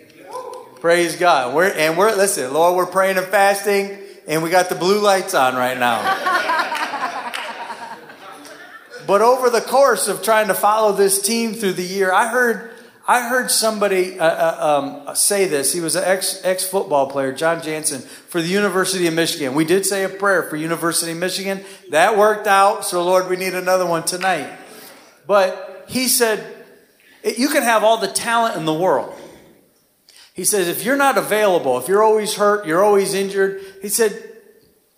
Praise 0.79 1.15
God. 1.15 1.55
We're, 1.55 1.73
and 1.73 1.97
we're, 1.97 2.15
listen, 2.15 2.53
Lord, 2.53 2.77
we're 2.77 2.85
praying 2.85 3.17
and 3.17 3.25
fasting, 3.25 3.97
and 4.27 4.43
we 4.43 4.49
got 4.49 4.69
the 4.69 4.75
blue 4.75 5.01
lights 5.01 5.33
on 5.33 5.55
right 5.55 5.77
now. 5.77 6.01
but 9.07 9.21
over 9.21 9.49
the 9.49 9.59
course 9.59 10.07
of 10.07 10.23
trying 10.23 10.47
to 10.47 10.53
follow 10.53 10.93
this 10.93 11.21
team 11.21 11.53
through 11.53 11.73
the 11.73 11.83
year, 11.83 12.13
I 12.13 12.29
heard, 12.29 12.70
I 13.11 13.27
heard 13.27 13.51
somebody 13.51 14.17
uh, 14.17 14.25
uh, 14.25 15.05
um, 15.05 15.15
say 15.17 15.45
this. 15.45 15.73
He 15.73 15.81
was 15.81 15.97
an 15.97 16.05
ex 16.05 16.39
ex 16.45 16.63
football 16.63 17.09
player, 17.09 17.33
Jon 17.33 17.61
Jansen, 17.61 17.99
for 17.99 18.41
the 18.41 18.47
University 18.47 19.05
of 19.05 19.13
Michigan. 19.13 19.53
We 19.53 19.65
did 19.65 19.85
say 19.85 20.05
a 20.05 20.09
prayer 20.09 20.43
for 20.43 20.55
University 20.55 21.11
of 21.11 21.17
Michigan. 21.17 21.59
That 21.89 22.17
worked 22.17 22.47
out. 22.47 22.85
So, 22.85 23.03
Lord, 23.03 23.29
we 23.29 23.35
need 23.35 23.53
another 23.53 23.85
one 23.85 24.05
tonight. 24.05 24.49
But 25.27 25.87
he 25.89 26.07
said, 26.07 26.63
you 27.25 27.49
can 27.49 27.63
have 27.63 27.83
all 27.83 27.97
the 27.97 28.07
talent 28.07 28.55
in 28.55 28.63
the 28.63 28.73
world. 28.73 29.13
He 30.33 30.45
says, 30.45 30.69
if 30.69 30.85
you're 30.85 30.95
not 30.95 31.17
available, 31.17 31.77
if 31.79 31.89
you're 31.89 32.03
always 32.03 32.35
hurt, 32.35 32.65
you're 32.65 32.81
always 32.81 33.13
injured, 33.13 33.59
he 33.81 33.89
said, 33.89 34.23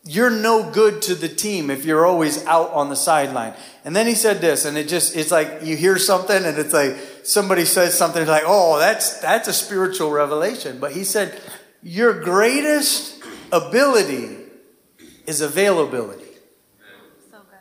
you're 0.05 0.30
no 0.30 0.70
good 0.70 1.01
to 1.03 1.16
the 1.16 1.30
team 1.30 1.72
if 1.72 1.84
you're 1.84 2.05
always 2.05 2.45
out 2.45 2.70
on 2.74 2.89
the 2.89 2.95
sideline. 2.95 3.55
And 3.84 3.95
then 3.95 4.05
he 4.05 4.14
said 4.14 4.39
this, 4.39 4.66
and 4.66 4.78
it 4.78 4.88
just, 4.88 5.16
it's 5.16 5.32
like 5.32 5.61
you 5.64 5.76
hear 5.76 5.97
something 5.97 6.45
and 6.45 6.59
it's 6.59 6.74
like 6.74 6.95
somebody 7.24 7.66
says 7.66 7.98
something 7.98 8.26
like, 8.28 8.44
oh, 8.46 8.80
that's, 8.80 9.20
that's 9.20 9.48
a 9.48 9.54
spiritual 9.54 10.12
revelation. 10.12 10.80
But 10.80 10.94
he 10.94 11.04
said, 11.04 11.40
your 11.82 12.22
greatest 12.22 13.22
ability 13.52 14.38
is 15.28 15.42
availability. 15.42 16.24
So 17.32 17.40
good. 17.40 17.60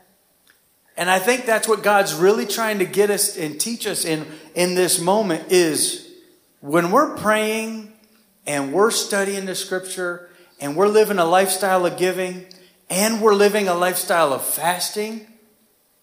And 0.96 1.10
I 1.10 1.18
think 1.18 1.44
that's 1.44 1.68
what 1.68 1.82
God's 1.82 2.14
really 2.14 2.46
trying 2.46 2.78
to 2.78 2.84
get 2.84 3.10
us 3.10 3.36
and 3.36 3.60
teach 3.60 3.86
us 3.86 4.04
in, 4.04 4.26
in 4.54 4.74
this 4.74 5.00
moment 5.00 5.50
is 5.50 6.08
when 6.60 6.90
we're 6.90 7.16
praying 7.16 7.92
and 8.46 8.72
we're 8.72 8.90
studying 8.90 9.46
the 9.46 9.54
scripture 9.54 10.28
and 10.60 10.76
we're 10.76 10.88
living 10.88 11.18
a 11.18 11.24
lifestyle 11.24 11.86
of 11.86 11.96
giving 11.96 12.46
and 12.88 13.20
we're 13.20 13.34
living 13.34 13.68
a 13.68 13.74
lifestyle 13.74 14.32
of 14.32 14.44
fasting, 14.44 15.26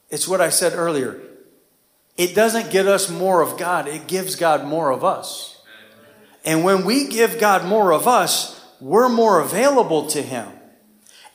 it's 0.09 0.27
what 0.27 0.41
I 0.41 0.49
said 0.49 0.73
earlier. 0.73 1.21
It 2.17 2.35
doesn't 2.35 2.71
get 2.71 2.87
us 2.87 3.09
more 3.09 3.41
of 3.41 3.57
God, 3.57 3.87
it 3.87 4.07
gives 4.07 4.35
God 4.35 4.65
more 4.65 4.91
of 4.91 5.03
us. 5.03 5.61
And 6.45 6.63
when 6.63 6.85
we 6.85 7.07
give 7.07 7.39
God 7.39 7.65
more 7.65 7.91
of 7.91 8.07
us, 8.07 8.59
we're 8.79 9.09
more 9.09 9.41
available 9.41 10.07
to 10.07 10.21
Him. 10.21 10.47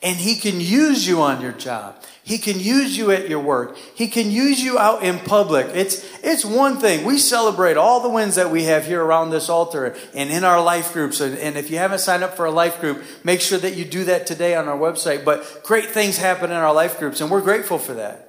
And 0.01 0.17
He 0.17 0.35
can 0.35 0.59
use 0.59 1.07
you 1.07 1.21
on 1.21 1.41
your 1.41 1.51
job. 1.51 1.95
He 2.25 2.39
can 2.39 2.59
use 2.59 2.97
you 2.97 3.11
at 3.11 3.29
your 3.29 3.39
work. 3.39 3.77
He 3.77 4.07
can 4.07 4.31
use 4.31 4.59
you 4.59 4.79
out 4.79 5.03
in 5.03 5.19
public. 5.19 5.67
It's, 5.75 6.03
it's 6.23 6.43
one 6.43 6.79
thing. 6.79 7.05
We 7.05 7.19
celebrate 7.19 7.77
all 7.77 8.01
the 8.01 8.09
wins 8.09 8.33
that 8.33 8.49
we 8.49 8.63
have 8.63 8.87
here 8.87 9.03
around 9.03 9.29
this 9.29 9.47
altar 9.47 9.95
and 10.15 10.31
in 10.31 10.43
our 10.43 10.59
life 10.61 10.91
groups. 10.91 11.21
And, 11.21 11.37
and 11.37 11.55
if 11.55 11.69
you 11.69 11.77
haven't 11.77 11.99
signed 11.99 12.23
up 12.23 12.35
for 12.35 12.45
a 12.45 12.51
life 12.51 12.81
group, 12.81 13.03
make 13.23 13.41
sure 13.41 13.59
that 13.59 13.75
you 13.75 13.85
do 13.85 14.05
that 14.05 14.25
today 14.25 14.55
on 14.55 14.67
our 14.67 14.77
website. 14.77 15.23
But 15.23 15.61
great 15.63 15.91
things 15.91 16.17
happen 16.17 16.49
in 16.49 16.57
our 16.57 16.73
life 16.73 16.97
groups, 16.97 17.21
and 17.21 17.29
we're 17.29 17.41
grateful 17.41 17.77
for 17.77 17.93
that. 17.93 18.24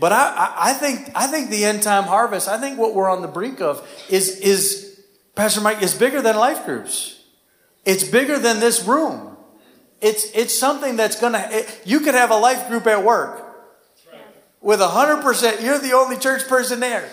But 0.00 0.12
I, 0.12 0.54
I, 0.58 0.72
think, 0.72 1.10
I 1.14 1.26
think 1.26 1.50
the 1.50 1.64
end 1.64 1.82
time 1.82 2.04
harvest, 2.04 2.48
I 2.48 2.58
think 2.58 2.78
what 2.78 2.94
we're 2.94 3.10
on 3.10 3.20
the 3.20 3.28
brink 3.28 3.60
of 3.60 3.86
is, 4.08 4.40
is 4.40 5.00
Pastor 5.34 5.60
Mike, 5.60 5.82
is 5.82 5.94
bigger 5.94 6.22
than 6.22 6.36
life 6.36 6.64
groups. 6.64 7.22
It's 7.84 8.04
bigger 8.04 8.38
than 8.38 8.60
this 8.60 8.84
room. 8.84 9.36
It's, 10.00 10.24
it's 10.34 10.58
something 10.58 10.96
that's 10.96 11.20
going 11.20 11.34
to, 11.34 11.66
you 11.84 12.00
could 12.00 12.14
have 12.14 12.30
a 12.30 12.36
life 12.36 12.68
group 12.68 12.86
at 12.86 13.04
work 13.04 13.46
with 14.60 14.80
100%, 14.80 15.62
you're 15.62 15.78
the 15.78 15.92
only 15.92 16.18
church 16.18 16.46
person 16.46 16.80
there. 16.80 17.08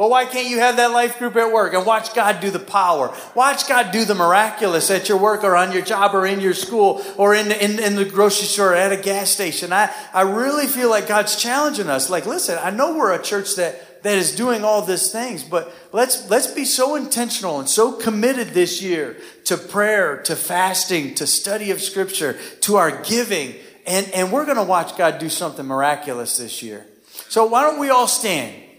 Well, 0.00 0.08
why 0.08 0.24
can't 0.24 0.48
you 0.48 0.60
have 0.60 0.78
that 0.78 0.92
life 0.92 1.18
group 1.18 1.36
at 1.36 1.52
work 1.52 1.74
and 1.74 1.84
watch 1.84 2.14
God 2.14 2.40
do 2.40 2.48
the 2.50 2.58
power? 2.58 3.14
Watch 3.34 3.68
God 3.68 3.90
do 3.90 4.06
the 4.06 4.14
miraculous 4.14 4.90
at 4.90 5.10
your 5.10 5.18
work 5.18 5.44
or 5.44 5.54
on 5.54 5.72
your 5.72 5.82
job 5.82 6.14
or 6.14 6.24
in 6.24 6.40
your 6.40 6.54
school 6.54 7.04
or 7.18 7.34
in, 7.34 7.52
in, 7.52 7.78
in 7.78 7.96
the 7.96 8.06
grocery 8.06 8.46
store 8.46 8.72
or 8.72 8.76
at 8.76 8.92
a 8.92 8.96
gas 8.96 9.28
station. 9.28 9.74
I, 9.74 9.92
I 10.14 10.22
really 10.22 10.66
feel 10.68 10.88
like 10.88 11.06
God's 11.06 11.36
challenging 11.36 11.90
us. 11.90 12.08
Like, 12.08 12.24
listen, 12.24 12.58
I 12.62 12.70
know 12.70 12.96
we're 12.96 13.12
a 13.12 13.22
church 13.22 13.56
that 13.56 14.02
that 14.02 14.16
is 14.16 14.34
doing 14.34 14.64
all 14.64 14.80
these 14.80 15.12
things. 15.12 15.42
But 15.42 15.70
let's, 15.92 16.30
let's 16.30 16.46
be 16.46 16.64
so 16.64 16.96
intentional 16.96 17.60
and 17.60 17.68
so 17.68 17.92
committed 17.92 18.54
this 18.54 18.80
year 18.80 19.18
to 19.44 19.58
prayer, 19.58 20.22
to 20.22 20.34
fasting, 20.34 21.14
to 21.16 21.26
study 21.26 21.72
of 21.72 21.82
scripture, 21.82 22.38
to 22.62 22.76
our 22.76 23.02
giving. 23.02 23.54
And, 23.86 24.10
and 24.12 24.32
we're 24.32 24.46
going 24.46 24.56
to 24.56 24.62
watch 24.62 24.96
God 24.96 25.18
do 25.18 25.28
something 25.28 25.66
miraculous 25.66 26.38
this 26.38 26.62
year. 26.62 26.86
So 27.28 27.44
why 27.44 27.64
don't 27.64 27.78
we 27.78 27.90
all 27.90 28.08
stand? 28.08 28.69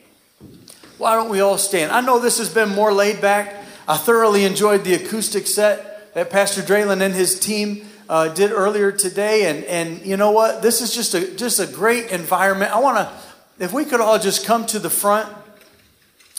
Why 1.02 1.16
don't 1.16 1.30
we 1.30 1.40
all 1.40 1.58
stand? 1.58 1.92
I 1.92 2.02
know 2.02 2.20
this 2.20 2.38
has 2.38 2.54
been 2.54 2.70
more 2.70 2.94
laid 2.94 3.22
back. 3.22 3.66
I 3.88 3.98
thoroughly 3.98 4.46
enjoyed 4.46 4.84
the 4.84 4.94
acoustic 4.94 5.48
set 5.48 6.14
that 6.14 6.30
Pastor 6.30 6.62
Draylen 6.62 7.02
and 7.02 7.12
his 7.12 7.40
team 7.40 7.88
uh, 8.08 8.28
did 8.28 8.52
earlier 8.52 8.92
today. 8.92 9.50
And, 9.50 9.64
and 9.64 10.06
you 10.06 10.16
know 10.16 10.30
what? 10.30 10.62
This 10.62 10.80
is 10.80 10.94
just 10.94 11.16
a, 11.16 11.36
just 11.36 11.60
a 11.60 11.66
great 11.66 12.12
environment. 12.12 12.72
I 12.72 12.80
want 12.80 12.98
to 12.98 13.12
if 13.58 13.74
we 13.74 13.84
could 13.84 14.00
all 14.00 14.20
just 14.20 14.46
come 14.46 14.68
to 14.68 14.78
the 14.78 14.92
front. 14.92 15.28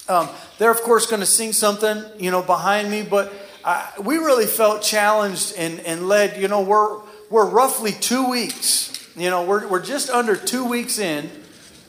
Um, 0.09 0.29
they're, 0.59 0.71
of 0.71 0.83
course, 0.83 1.07
going 1.07 1.19
to 1.19 1.27
sing 1.27 1.53
something, 1.53 2.05
you 2.21 2.31
know, 2.31 2.41
behind 2.41 2.89
me, 2.89 3.03
but 3.03 3.33
I, 3.65 3.91
we 4.01 4.19
really 4.19 4.47
felt 4.47 4.81
challenged 4.81 5.55
and, 5.59 5.81
and 5.81 6.07
led. 6.07 6.41
You 6.41 6.47
know, 6.47 6.61
we're, 6.61 7.01
we're 7.31 7.47
roughly 7.47 7.91
two 7.91 8.31
weeks, 8.31 9.09
you 9.17 9.29
know, 9.29 9.43
we're, 9.43 9.67
we're 9.67 9.83
just 9.83 10.09
under 10.09 10.37
two 10.37 10.65
weeks 10.65 11.01
in 11.01 11.29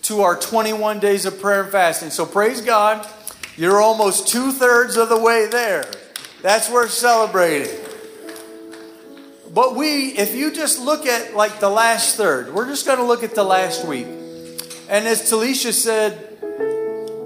to 0.04 0.22
our 0.22 0.36
21 0.36 0.99
days 0.99 1.26
of 1.26 1.39
prayer 1.39 1.64
and 1.64 1.72
fasting. 1.72 2.10
So 2.10 2.26
praise 2.26 2.62
God, 2.62 3.08
you're 3.58 3.82
almost 3.82 4.28
two 4.28 4.51
thirds 4.51 4.97
of 4.97 5.10
the 5.10 5.20
way 5.20 5.47
there. 5.47 5.86
That's 6.41 6.70
worth 6.70 6.91
celebrating. 6.91 7.74
But 9.54 9.76
we, 9.76 10.08
if 10.18 10.36
you 10.36 10.51
just 10.51 10.80
look 10.80 11.06
at 11.06 11.36
like 11.36 11.60
the 11.60 11.70
last 11.70 12.18
third, 12.18 12.54
we're 12.54 12.68
just 12.68 12.86
going 12.86 12.97
to 12.97 13.06
look 13.06 13.24
at 13.24 13.36
the 13.36 13.43
last 13.43 13.86
week. 13.86 14.08
And 14.89 15.08
as 15.08 15.22
Telesha 15.32 15.72
said, 15.72 16.39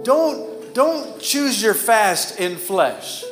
don't, 0.03 0.73
don't 0.73 1.19
choose 1.19 1.61
your 1.61 1.73
fast 1.73 2.39
in 2.39 2.57
flesh. 2.57 3.23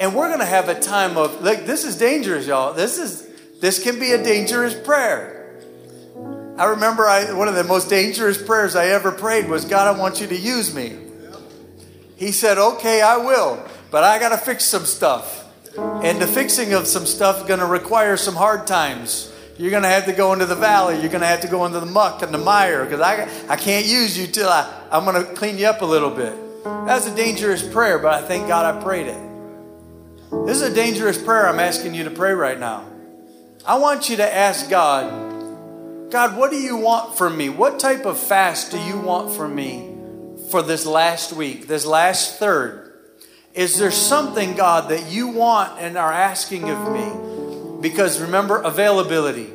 And 0.00 0.14
we're 0.14 0.28
going 0.28 0.40
to 0.40 0.46
have 0.46 0.68
a 0.68 0.78
time 0.78 1.16
of, 1.16 1.42
like, 1.42 1.66
this 1.66 1.84
is 1.84 1.96
dangerous, 1.96 2.46
y'all. 2.46 2.72
This 2.72 2.98
is, 2.98 3.28
this 3.60 3.82
can 3.82 3.98
be 3.98 4.12
a 4.12 4.22
dangerous 4.22 4.74
prayer. 4.74 5.37
I 6.58 6.64
remember 6.70 7.06
I, 7.06 7.32
one 7.34 7.46
of 7.46 7.54
the 7.54 7.62
most 7.62 7.88
dangerous 7.88 8.42
prayers 8.42 8.74
I 8.74 8.86
ever 8.88 9.12
prayed 9.12 9.48
was, 9.48 9.64
God, 9.64 9.94
I 9.94 9.98
want 9.98 10.20
you 10.20 10.26
to 10.26 10.36
use 10.36 10.74
me. 10.74 10.96
He 12.16 12.32
said, 12.32 12.58
okay, 12.58 13.00
I 13.00 13.18
will, 13.18 13.64
but 13.92 14.02
I 14.02 14.18
got 14.18 14.30
to 14.30 14.38
fix 14.38 14.64
some 14.64 14.84
stuff. 14.84 15.44
And 15.78 16.20
the 16.20 16.26
fixing 16.26 16.72
of 16.72 16.88
some 16.88 17.06
stuff 17.06 17.42
is 17.42 17.46
going 17.46 17.60
to 17.60 17.66
require 17.66 18.16
some 18.16 18.34
hard 18.34 18.66
times. 18.66 19.32
You're 19.56 19.70
going 19.70 19.84
to 19.84 19.88
have 19.88 20.06
to 20.06 20.12
go 20.12 20.32
into 20.32 20.46
the 20.46 20.56
valley. 20.56 20.94
You're 21.00 21.10
going 21.10 21.20
to 21.20 21.28
have 21.28 21.42
to 21.42 21.48
go 21.48 21.64
into 21.64 21.78
the 21.78 21.86
muck 21.86 22.22
and 22.22 22.34
the 22.34 22.38
mire 22.38 22.84
because 22.84 23.00
I, 23.00 23.28
I 23.48 23.54
can't 23.54 23.86
use 23.86 24.18
you 24.18 24.26
till 24.26 24.48
I, 24.48 24.68
I'm 24.90 25.04
going 25.04 25.24
to 25.24 25.32
clean 25.34 25.58
you 25.58 25.66
up 25.66 25.82
a 25.82 25.86
little 25.86 26.10
bit. 26.10 26.34
That's 26.64 27.06
a 27.06 27.14
dangerous 27.14 27.62
prayer, 27.66 28.00
but 28.00 28.12
I 28.12 28.26
thank 28.26 28.48
God 28.48 28.74
I 28.74 28.82
prayed 28.82 29.06
it. 29.06 29.20
This 30.44 30.60
is 30.60 30.62
a 30.62 30.74
dangerous 30.74 31.22
prayer 31.22 31.48
I'm 31.48 31.60
asking 31.60 31.94
you 31.94 32.02
to 32.04 32.10
pray 32.10 32.32
right 32.32 32.58
now. 32.58 32.84
I 33.64 33.78
want 33.78 34.10
you 34.10 34.16
to 34.16 34.34
ask 34.34 34.68
God, 34.68 35.37
God, 36.10 36.38
what 36.38 36.50
do 36.50 36.56
you 36.56 36.78
want 36.78 37.18
from 37.18 37.36
me? 37.36 37.50
What 37.50 37.78
type 37.78 38.06
of 38.06 38.18
fast 38.18 38.70
do 38.70 38.78
you 38.78 38.96
want 38.96 39.34
from 39.36 39.54
me 39.54 39.94
for 40.50 40.62
this 40.62 40.86
last 40.86 41.34
week, 41.34 41.66
this 41.66 41.84
last 41.84 42.38
third? 42.38 42.94
Is 43.52 43.78
there 43.78 43.90
something, 43.90 44.54
God, 44.54 44.88
that 44.88 45.10
you 45.10 45.28
want 45.28 45.78
and 45.78 45.98
are 45.98 46.12
asking 46.12 46.70
of 46.70 46.92
me? 46.92 47.82
Because 47.82 48.22
remember, 48.22 48.62
availability. 48.62 49.52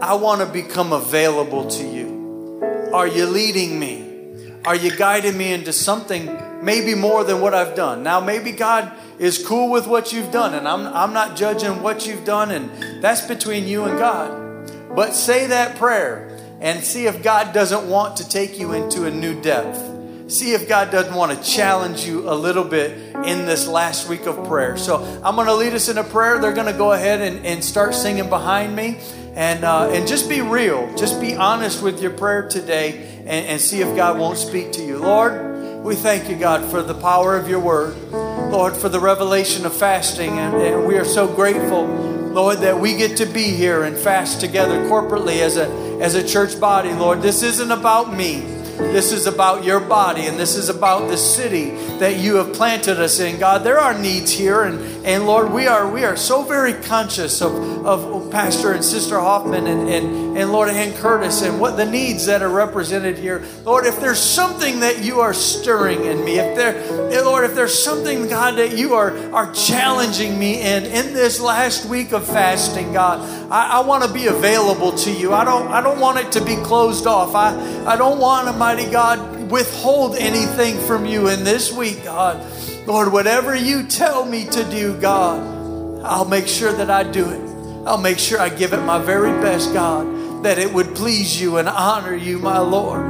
I 0.00 0.14
want 0.14 0.40
to 0.40 0.46
become 0.46 0.92
available 0.92 1.68
to 1.70 1.84
you. 1.84 2.90
Are 2.92 3.08
you 3.08 3.26
leading 3.26 3.80
me? 3.80 4.60
Are 4.64 4.76
you 4.76 4.96
guiding 4.96 5.36
me 5.36 5.52
into 5.52 5.72
something 5.72 6.64
maybe 6.64 6.94
more 6.94 7.24
than 7.24 7.40
what 7.40 7.54
I've 7.54 7.74
done? 7.74 8.04
Now, 8.04 8.20
maybe 8.20 8.52
God 8.52 8.92
is 9.18 9.44
cool 9.44 9.68
with 9.68 9.88
what 9.88 10.12
you've 10.12 10.30
done, 10.30 10.54
and 10.54 10.68
I'm, 10.68 10.86
I'm 10.86 11.12
not 11.12 11.34
judging 11.34 11.82
what 11.82 12.06
you've 12.06 12.24
done, 12.24 12.52
and 12.52 13.02
that's 13.02 13.26
between 13.26 13.66
you 13.66 13.84
and 13.84 13.98
God. 13.98 14.51
But 14.94 15.14
say 15.14 15.46
that 15.48 15.78
prayer 15.78 16.38
and 16.60 16.82
see 16.84 17.06
if 17.06 17.22
God 17.22 17.52
doesn't 17.52 17.88
want 17.88 18.18
to 18.18 18.28
take 18.28 18.58
you 18.58 18.72
into 18.72 19.06
a 19.06 19.10
new 19.10 19.40
depth. 19.40 20.30
See 20.30 20.52
if 20.52 20.68
God 20.68 20.90
doesn't 20.90 21.14
want 21.14 21.36
to 21.36 21.50
challenge 21.50 22.06
you 22.06 22.30
a 22.30 22.34
little 22.34 22.64
bit 22.64 22.96
in 23.24 23.44
this 23.44 23.66
last 23.66 24.08
week 24.08 24.26
of 24.26 24.46
prayer. 24.46 24.76
So 24.76 25.02
I'm 25.22 25.34
going 25.34 25.48
to 25.48 25.54
lead 25.54 25.74
us 25.74 25.88
in 25.88 25.98
a 25.98 26.04
prayer. 26.04 26.40
They're 26.40 26.54
going 26.54 26.72
to 26.72 26.78
go 26.78 26.92
ahead 26.92 27.20
and, 27.20 27.44
and 27.44 27.64
start 27.64 27.94
singing 27.94 28.28
behind 28.28 28.74
me. 28.74 28.98
And, 29.34 29.64
uh, 29.64 29.88
and 29.90 30.06
just 30.06 30.28
be 30.28 30.42
real. 30.42 30.94
Just 30.94 31.20
be 31.20 31.34
honest 31.34 31.82
with 31.82 32.02
your 32.02 32.10
prayer 32.10 32.48
today 32.48 33.20
and, 33.20 33.46
and 33.46 33.60
see 33.60 33.80
if 33.80 33.96
God 33.96 34.18
won't 34.18 34.36
speak 34.36 34.72
to 34.72 34.84
you. 34.84 34.98
Lord, 34.98 35.82
we 35.82 35.96
thank 35.96 36.28
you, 36.28 36.36
God, 36.36 36.70
for 36.70 36.82
the 36.82 36.94
power 36.94 37.36
of 37.36 37.48
your 37.48 37.60
word. 37.60 37.96
Lord, 38.12 38.76
for 38.76 38.88
the 38.88 39.00
revelation 39.00 39.64
of 39.66 39.74
fasting. 39.74 40.38
And, 40.38 40.54
and 40.54 40.86
we 40.86 40.96
are 40.96 41.04
so 41.04 41.26
grateful, 41.26 41.86
Lord, 42.32 42.58
that 42.58 42.78
we 42.78 42.96
get 42.96 43.18
to 43.18 43.26
be 43.26 43.44
here 43.44 43.82
and 43.84 43.96
fast 43.96 44.40
together 44.40 44.84
corporately 44.88 45.40
as 45.40 45.56
a, 45.58 45.68
as 46.00 46.14
a 46.14 46.26
church 46.26 46.58
body, 46.58 46.92
Lord. 46.92 47.20
This 47.20 47.42
isn't 47.42 47.70
about 47.70 48.14
me. 48.14 48.40
This 48.78 49.12
is 49.12 49.26
about 49.26 49.64
your 49.64 49.80
body 49.80 50.26
and 50.26 50.38
this 50.38 50.56
is 50.56 50.70
about 50.70 51.08
the 51.08 51.16
city 51.16 51.70
that 51.98 52.16
you 52.16 52.36
have 52.36 52.54
planted 52.54 52.98
us 52.98 53.20
in. 53.20 53.38
God, 53.38 53.64
there 53.64 53.78
are 53.78 53.96
needs 53.96 54.32
here 54.32 54.62
and 54.62 54.80
And 55.04 55.26
Lord, 55.26 55.52
we 55.52 55.66
are 55.66 55.90
we 55.90 56.04
are 56.04 56.16
so 56.16 56.42
very 56.42 56.74
conscious 56.74 57.42
of, 57.42 57.52
of 57.84 58.30
Pastor 58.30 58.72
and 58.72 58.84
Sister 58.84 59.18
Hoffman 59.18 59.66
and, 59.66 59.88
and, 59.88 60.38
and 60.38 60.52
Lord 60.52 60.68
and 60.68 60.94
Curtis 60.96 61.42
and 61.42 61.60
what 61.60 61.76
the 61.76 61.84
needs 61.84 62.26
that 62.26 62.40
are 62.40 62.48
represented 62.48 63.18
here. 63.18 63.44
Lord, 63.64 63.84
if 63.84 64.00
there's 64.00 64.20
something 64.20 64.80
that 64.80 65.02
you 65.02 65.20
are 65.20 65.34
stirring 65.34 66.04
in 66.04 66.24
me, 66.24 66.38
if 66.38 66.56
there, 66.56 66.76
eh, 67.12 67.20
Lord, 67.20 67.44
if 67.44 67.54
there's 67.54 67.82
something, 67.82 68.28
God, 68.28 68.56
that 68.58 68.78
you 68.78 68.94
are, 68.94 69.16
are 69.34 69.52
challenging 69.52 70.38
me 70.38 70.60
in 70.60 70.84
in 70.84 71.12
this 71.12 71.40
last 71.40 71.84
week 71.84 72.12
of 72.12 72.24
fasting, 72.24 72.92
God, 72.92 73.20
I, 73.50 73.78
I 73.78 73.80
want 73.80 74.04
to 74.04 74.12
be 74.12 74.26
available 74.26 74.92
to 74.98 75.10
you. 75.10 75.32
I 75.32 75.44
don't 75.44 75.66
I 75.66 75.80
don't 75.80 75.98
want 75.98 76.18
it 76.18 76.32
to 76.32 76.44
be 76.44 76.54
closed 76.56 77.08
off. 77.08 77.34
I, 77.34 77.84
I 77.86 77.96
don't 77.96 78.20
want, 78.20 78.46
Almighty 78.46 78.88
God, 78.88 79.50
withhold 79.50 80.16
anything 80.16 80.78
from 80.86 81.06
you 81.06 81.28
in 81.28 81.42
this 81.42 81.72
week, 81.72 82.04
God. 82.04 82.40
Lord, 82.86 83.12
whatever 83.12 83.54
you 83.54 83.86
tell 83.86 84.24
me 84.24 84.44
to 84.44 84.64
do, 84.70 84.98
God, 85.00 86.02
I'll 86.04 86.24
make 86.24 86.48
sure 86.48 86.72
that 86.72 86.90
I 86.90 87.04
do 87.04 87.28
it. 87.28 87.86
I'll 87.86 87.98
make 87.98 88.18
sure 88.18 88.40
I 88.40 88.48
give 88.48 88.72
it 88.72 88.80
my 88.82 88.98
very 88.98 89.30
best, 89.40 89.72
God, 89.72 90.44
that 90.44 90.58
it 90.58 90.72
would 90.72 90.94
please 90.96 91.40
you 91.40 91.58
and 91.58 91.68
honor 91.68 92.14
you, 92.14 92.38
my 92.38 92.58
Lord. 92.58 93.02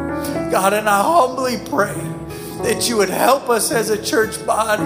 God, 0.51 0.75
and 0.75 0.89
I 0.89 1.03
humbly 1.03 1.57
pray 1.71 1.95
that 2.65 2.87
you 2.89 2.99
would 2.99 3.09
help 3.09 3.49
us 3.49 3.73
as 3.73 3.89
a 3.89 4.03
church 4.03 4.45
body. 4.45 4.83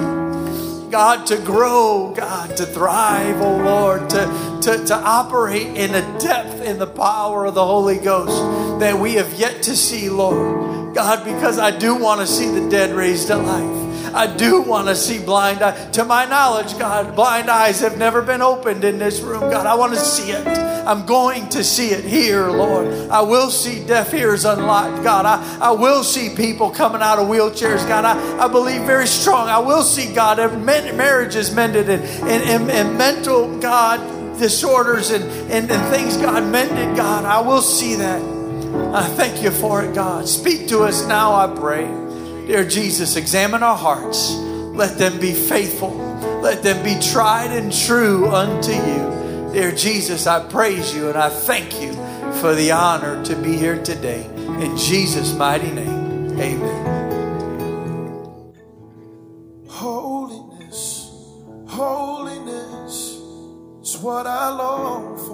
God, 0.91 1.27
to 1.27 1.37
grow, 1.37 2.15
God, 2.17 2.57
to 2.57 2.65
thrive, 2.65 3.41
oh 3.41 3.57
Lord, 3.57 4.09
to, 4.11 4.61
to, 4.63 4.85
to 4.87 4.95
operate 4.95 5.67
in 5.67 5.95
a 5.95 6.19
depth 6.21 6.63
in 6.63 6.79
the 6.79 6.87
power 6.87 7.45
of 7.45 7.55
the 7.55 7.65
Holy 7.65 7.99
Ghost 7.99 8.81
that 8.81 8.97
we 8.99 9.15
have 9.15 9.35
yet 9.35 9.65
to 9.65 9.77
see, 9.77 10.09
Lord. 10.09 10.95
God, 10.95 11.25
because 11.25 11.59
I 11.59 11.77
do 11.77 11.97
want 11.97 12.21
to 12.21 12.27
see 12.27 12.49
the 12.49 12.71
dead 12.71 12.95
raised 12.95 13.27
to 13.29 13.37
life. 13.37 13.86
I 14.17 14.35
do 14.35 14.63
want 14.63 14.89
to 14.89 14.97
see 14.97 15.19
blind 15.19 15.61
eyes. 15.61 15.91
To 15.97 16.05
my 16.05 16.25
knowledge, 16.25 16.79
God, 16.79 17.15
blind 17.15 17.51
eyes 17.51 17.81
have 17.81 17.99
never 17.99 18.23
been 18.23 18.41
opened 18.41 18.83
in 18.83 18.99
this 18.99 19.21
room. 19.21 19.41
God, 19.41 19.67
I 19.67 19.75
want 19.75 19.93
to 19.93 20.01
see 20.01 20.31
it. 20.31 20.47
I'm 20.87 21.05
going 21.05 21.51
to 21.51 21.63
see 21.63 21.89
it 21.89 22.05
here, 22.05 22.49
Lord. 22.49 23.11
I 23.11 23.21
will 23.21 23.51
see 23.51 23.85
deaf 23.85 24.15
ears 24.15 24.47
unlocked, 24.47 25.03
God. 25.03 25.27
I, 25.27 25.69
I 25.69 25.71
will 25.73 26.03
see 26.03 26.35
people 26.35 26.71
coming 26.71 27.03
out 27.03 27.19
of 27.19 27.29
wheelchairs, 27.29 27.87
God. 27.87 28.07
I, 28.07 28.47
I 28.47 28.49
believe 28.49 28.83
very 28.83 29.07
strong. 29.07 29.49
I 29.49 29.59
will 29.59 29.83
see, 29.83 30.15
God, 30.15 30.39
marriages 30.65 31.55
mended 31.55 31.91
and, 31.91 32.03
and, 32.03 32.43
and, 32.43 32.71
and 32.71 32.97
mental, 32.97 33.59
God, 33.59 34.39
disorders 34.39 35.11
and, 35.11 35.25
and, 35.51 35.71
and 35.71 35.95
things, 35.95 36.17
God, 36.17 36.51
mended, 36.51 36.97
God. 36.97 37.27
I 37.27 37.41
will 37.41 37.63
see 37.63 37.97
that. 37.97 38.23
I 38.95 39.07
thank 39.09 39.43
you 39.43 39.51
for 39.51 39.83
it, 39.85 39.95
God. 39.95 40.27
Speak 40.27 40.69
to 40.69 40.85
us 40.85 41.07
now, 41.07 41.35
I 41.35 41.55
pray. 41.55 42.06
Dear 42.47 42.65
Jesus, 42.65 43.17
examine 43.17 43.65
our 43.65 43.77
hearts. 43.77 44.31
Let 44.31 44.99
them 44.99 45.19
be 45.19 45.33
faithful. 45.33 45.97
Let 46.41 46.63
them 46.63 46.85
be 46.85 46.97
tried 47.01 47.51
and 47.51 47.73
true 47.73 48.29
unto 48.29 48.71
you. 48.71 49.51
Dear 49.53 49.73
Jesus, 49.73 50.29
I 50.29 50.49
praise 50.49 50.95
you 50.95 51.09
and 51.09 51.19
I 51.19 51.29
thank 51.29 51.81
you 51.81 51.93
for 52.41 52.55
the 52.55 52.71
honor 52.71 53.25
to 53.25 53.35
be 53.35 53.57
here 53.57 53.83
today. 53.83 54.25
In 54.61 54.77
Jesus' 54.77 55.35
mighty 55.35 55.73
name, 55.73 56.39
amen. 56.39 56.97
Holiness, 59.67 61.11
holiness 61.67 63.19
is 63.83 63.97
what 63.99 64.29
I 64.29 64.51
long 64.51 65.17
for. 65.19 65.26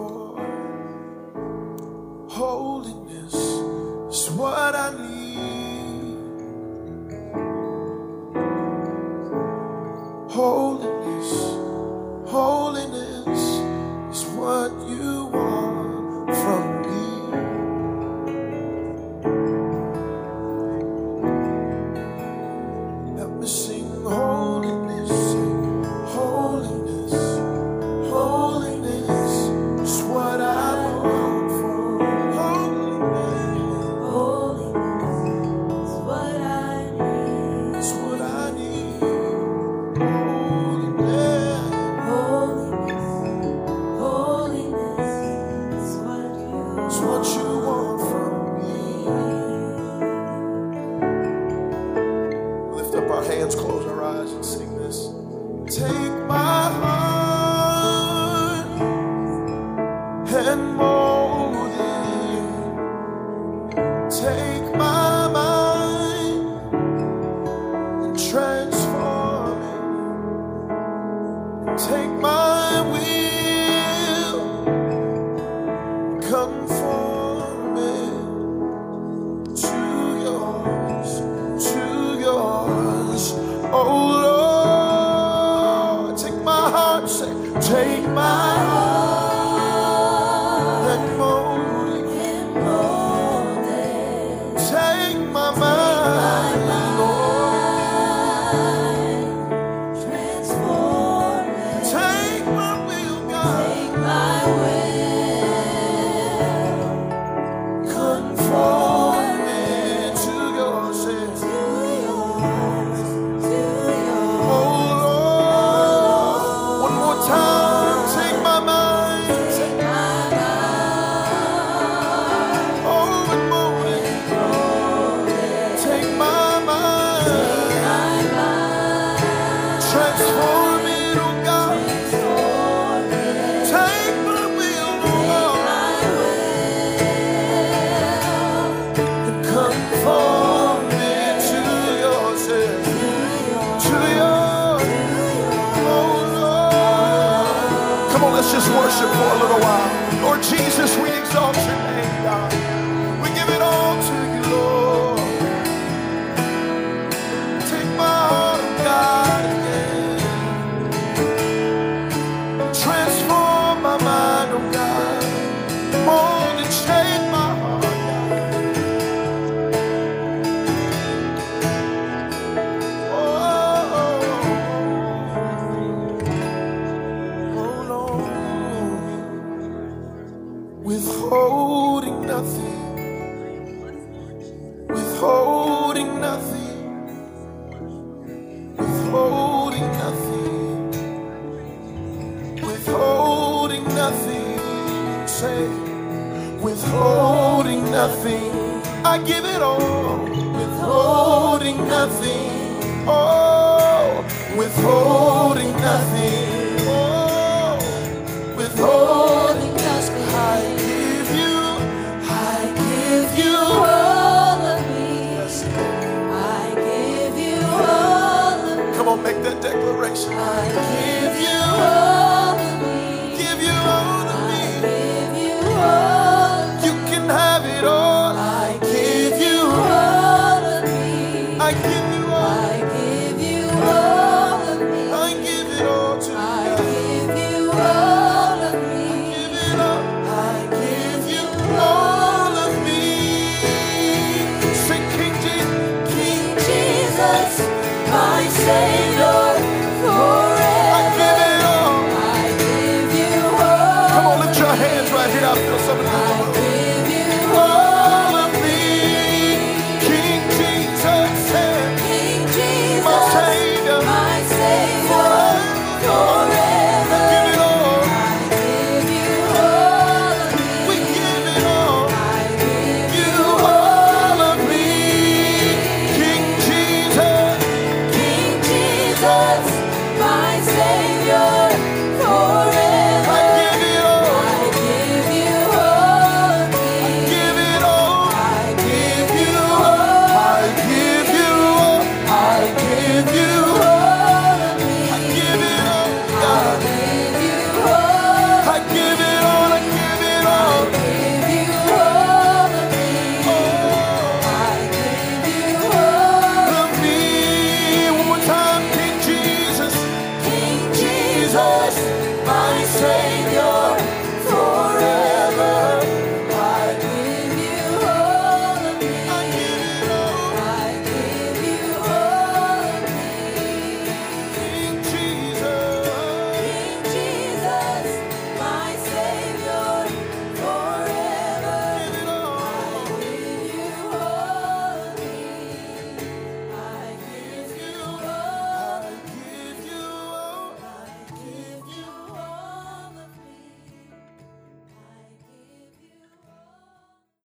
Give 232.42 232.81